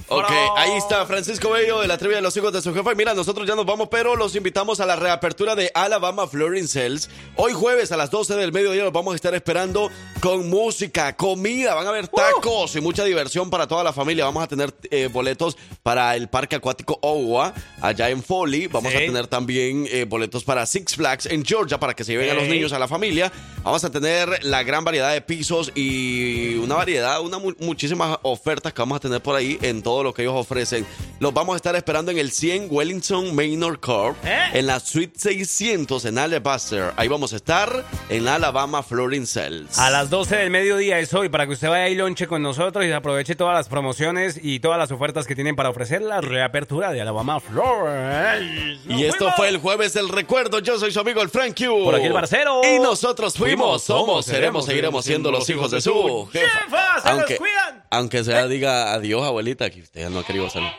[0.09, 2.93] Ok, ahí está Francisco Bello de la trivia de los hijos de su jefa.
[2.93, 6.66] Y mira, nosotros ya nos vamos, pero los invitamos a la reapertura de Alabama Flooring
[6.68, 7.09] Cells.
[7.36, 9.90] Hoy jueves a las 12 del mediodía los vamos a estar esperando
[10.20, 14.24] con música, comida, van a haber tacos y mucha diversión para toda la familia.
[14.24, 18.66] Vamos a tener eh, boletos para el Parque Acuático Owa, allá en Foley.
[18.66, 18.97] Vamos Sí.
[18.97, 22.35] a tener también eh, boletos para Six Flags en Georgia para que se lleven a
[22.35, 23.31] los niños a la familia.
[23.62, 28.72] Vamos a tener la gran variedad de pisos y una variedad, una mu- muchísimas ofertas
[28.72, 30.86] que vamos a tener por ahí en todo lo que ellos ofrecen.
[31.18, 36.04] Los vamos a estar esperando en el 100 Wellington Manor Corp, en la Suite 600
[36.06, 36.92] en Alabaster.
[36.96, 39.78] Ahí vamos a estar en Alabama Flooring Cells.
[39.78, 42.84] A las 12 del mediodía es hoy para que usted vaya y lonche con nosotros
[42.86, 46.90] y aproveche todas las promociones y todas las ofertas que tienen para ofrecer la reapertura
[46.92, 48.78] de Alabama Flores.
[48.88, 50.58] Y esto fue el jueves del recuerdo.
[50.60, 51.84] Yo soy su amigo el Frank Q.
[51.84, 52.60] Por aquí el Barcero.
[52.64, 56.48] Y nosotros fuimos, Fuimos, somos, seremos, seguiremos siendo los hijos de su jefa.
[56.48, 57.00] jefa.
[57.02, 57.84] Se Aunque, cuidan.
[57.90, 60.70] aunque sea diga adiós, abuelita, que usted no ha querido salir.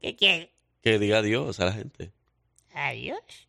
[0.00, 0.50] ¿Qué quiere?
[0.82, 2.12] Que diga adiós a la gente.
[2.74, 3.43] Adiós.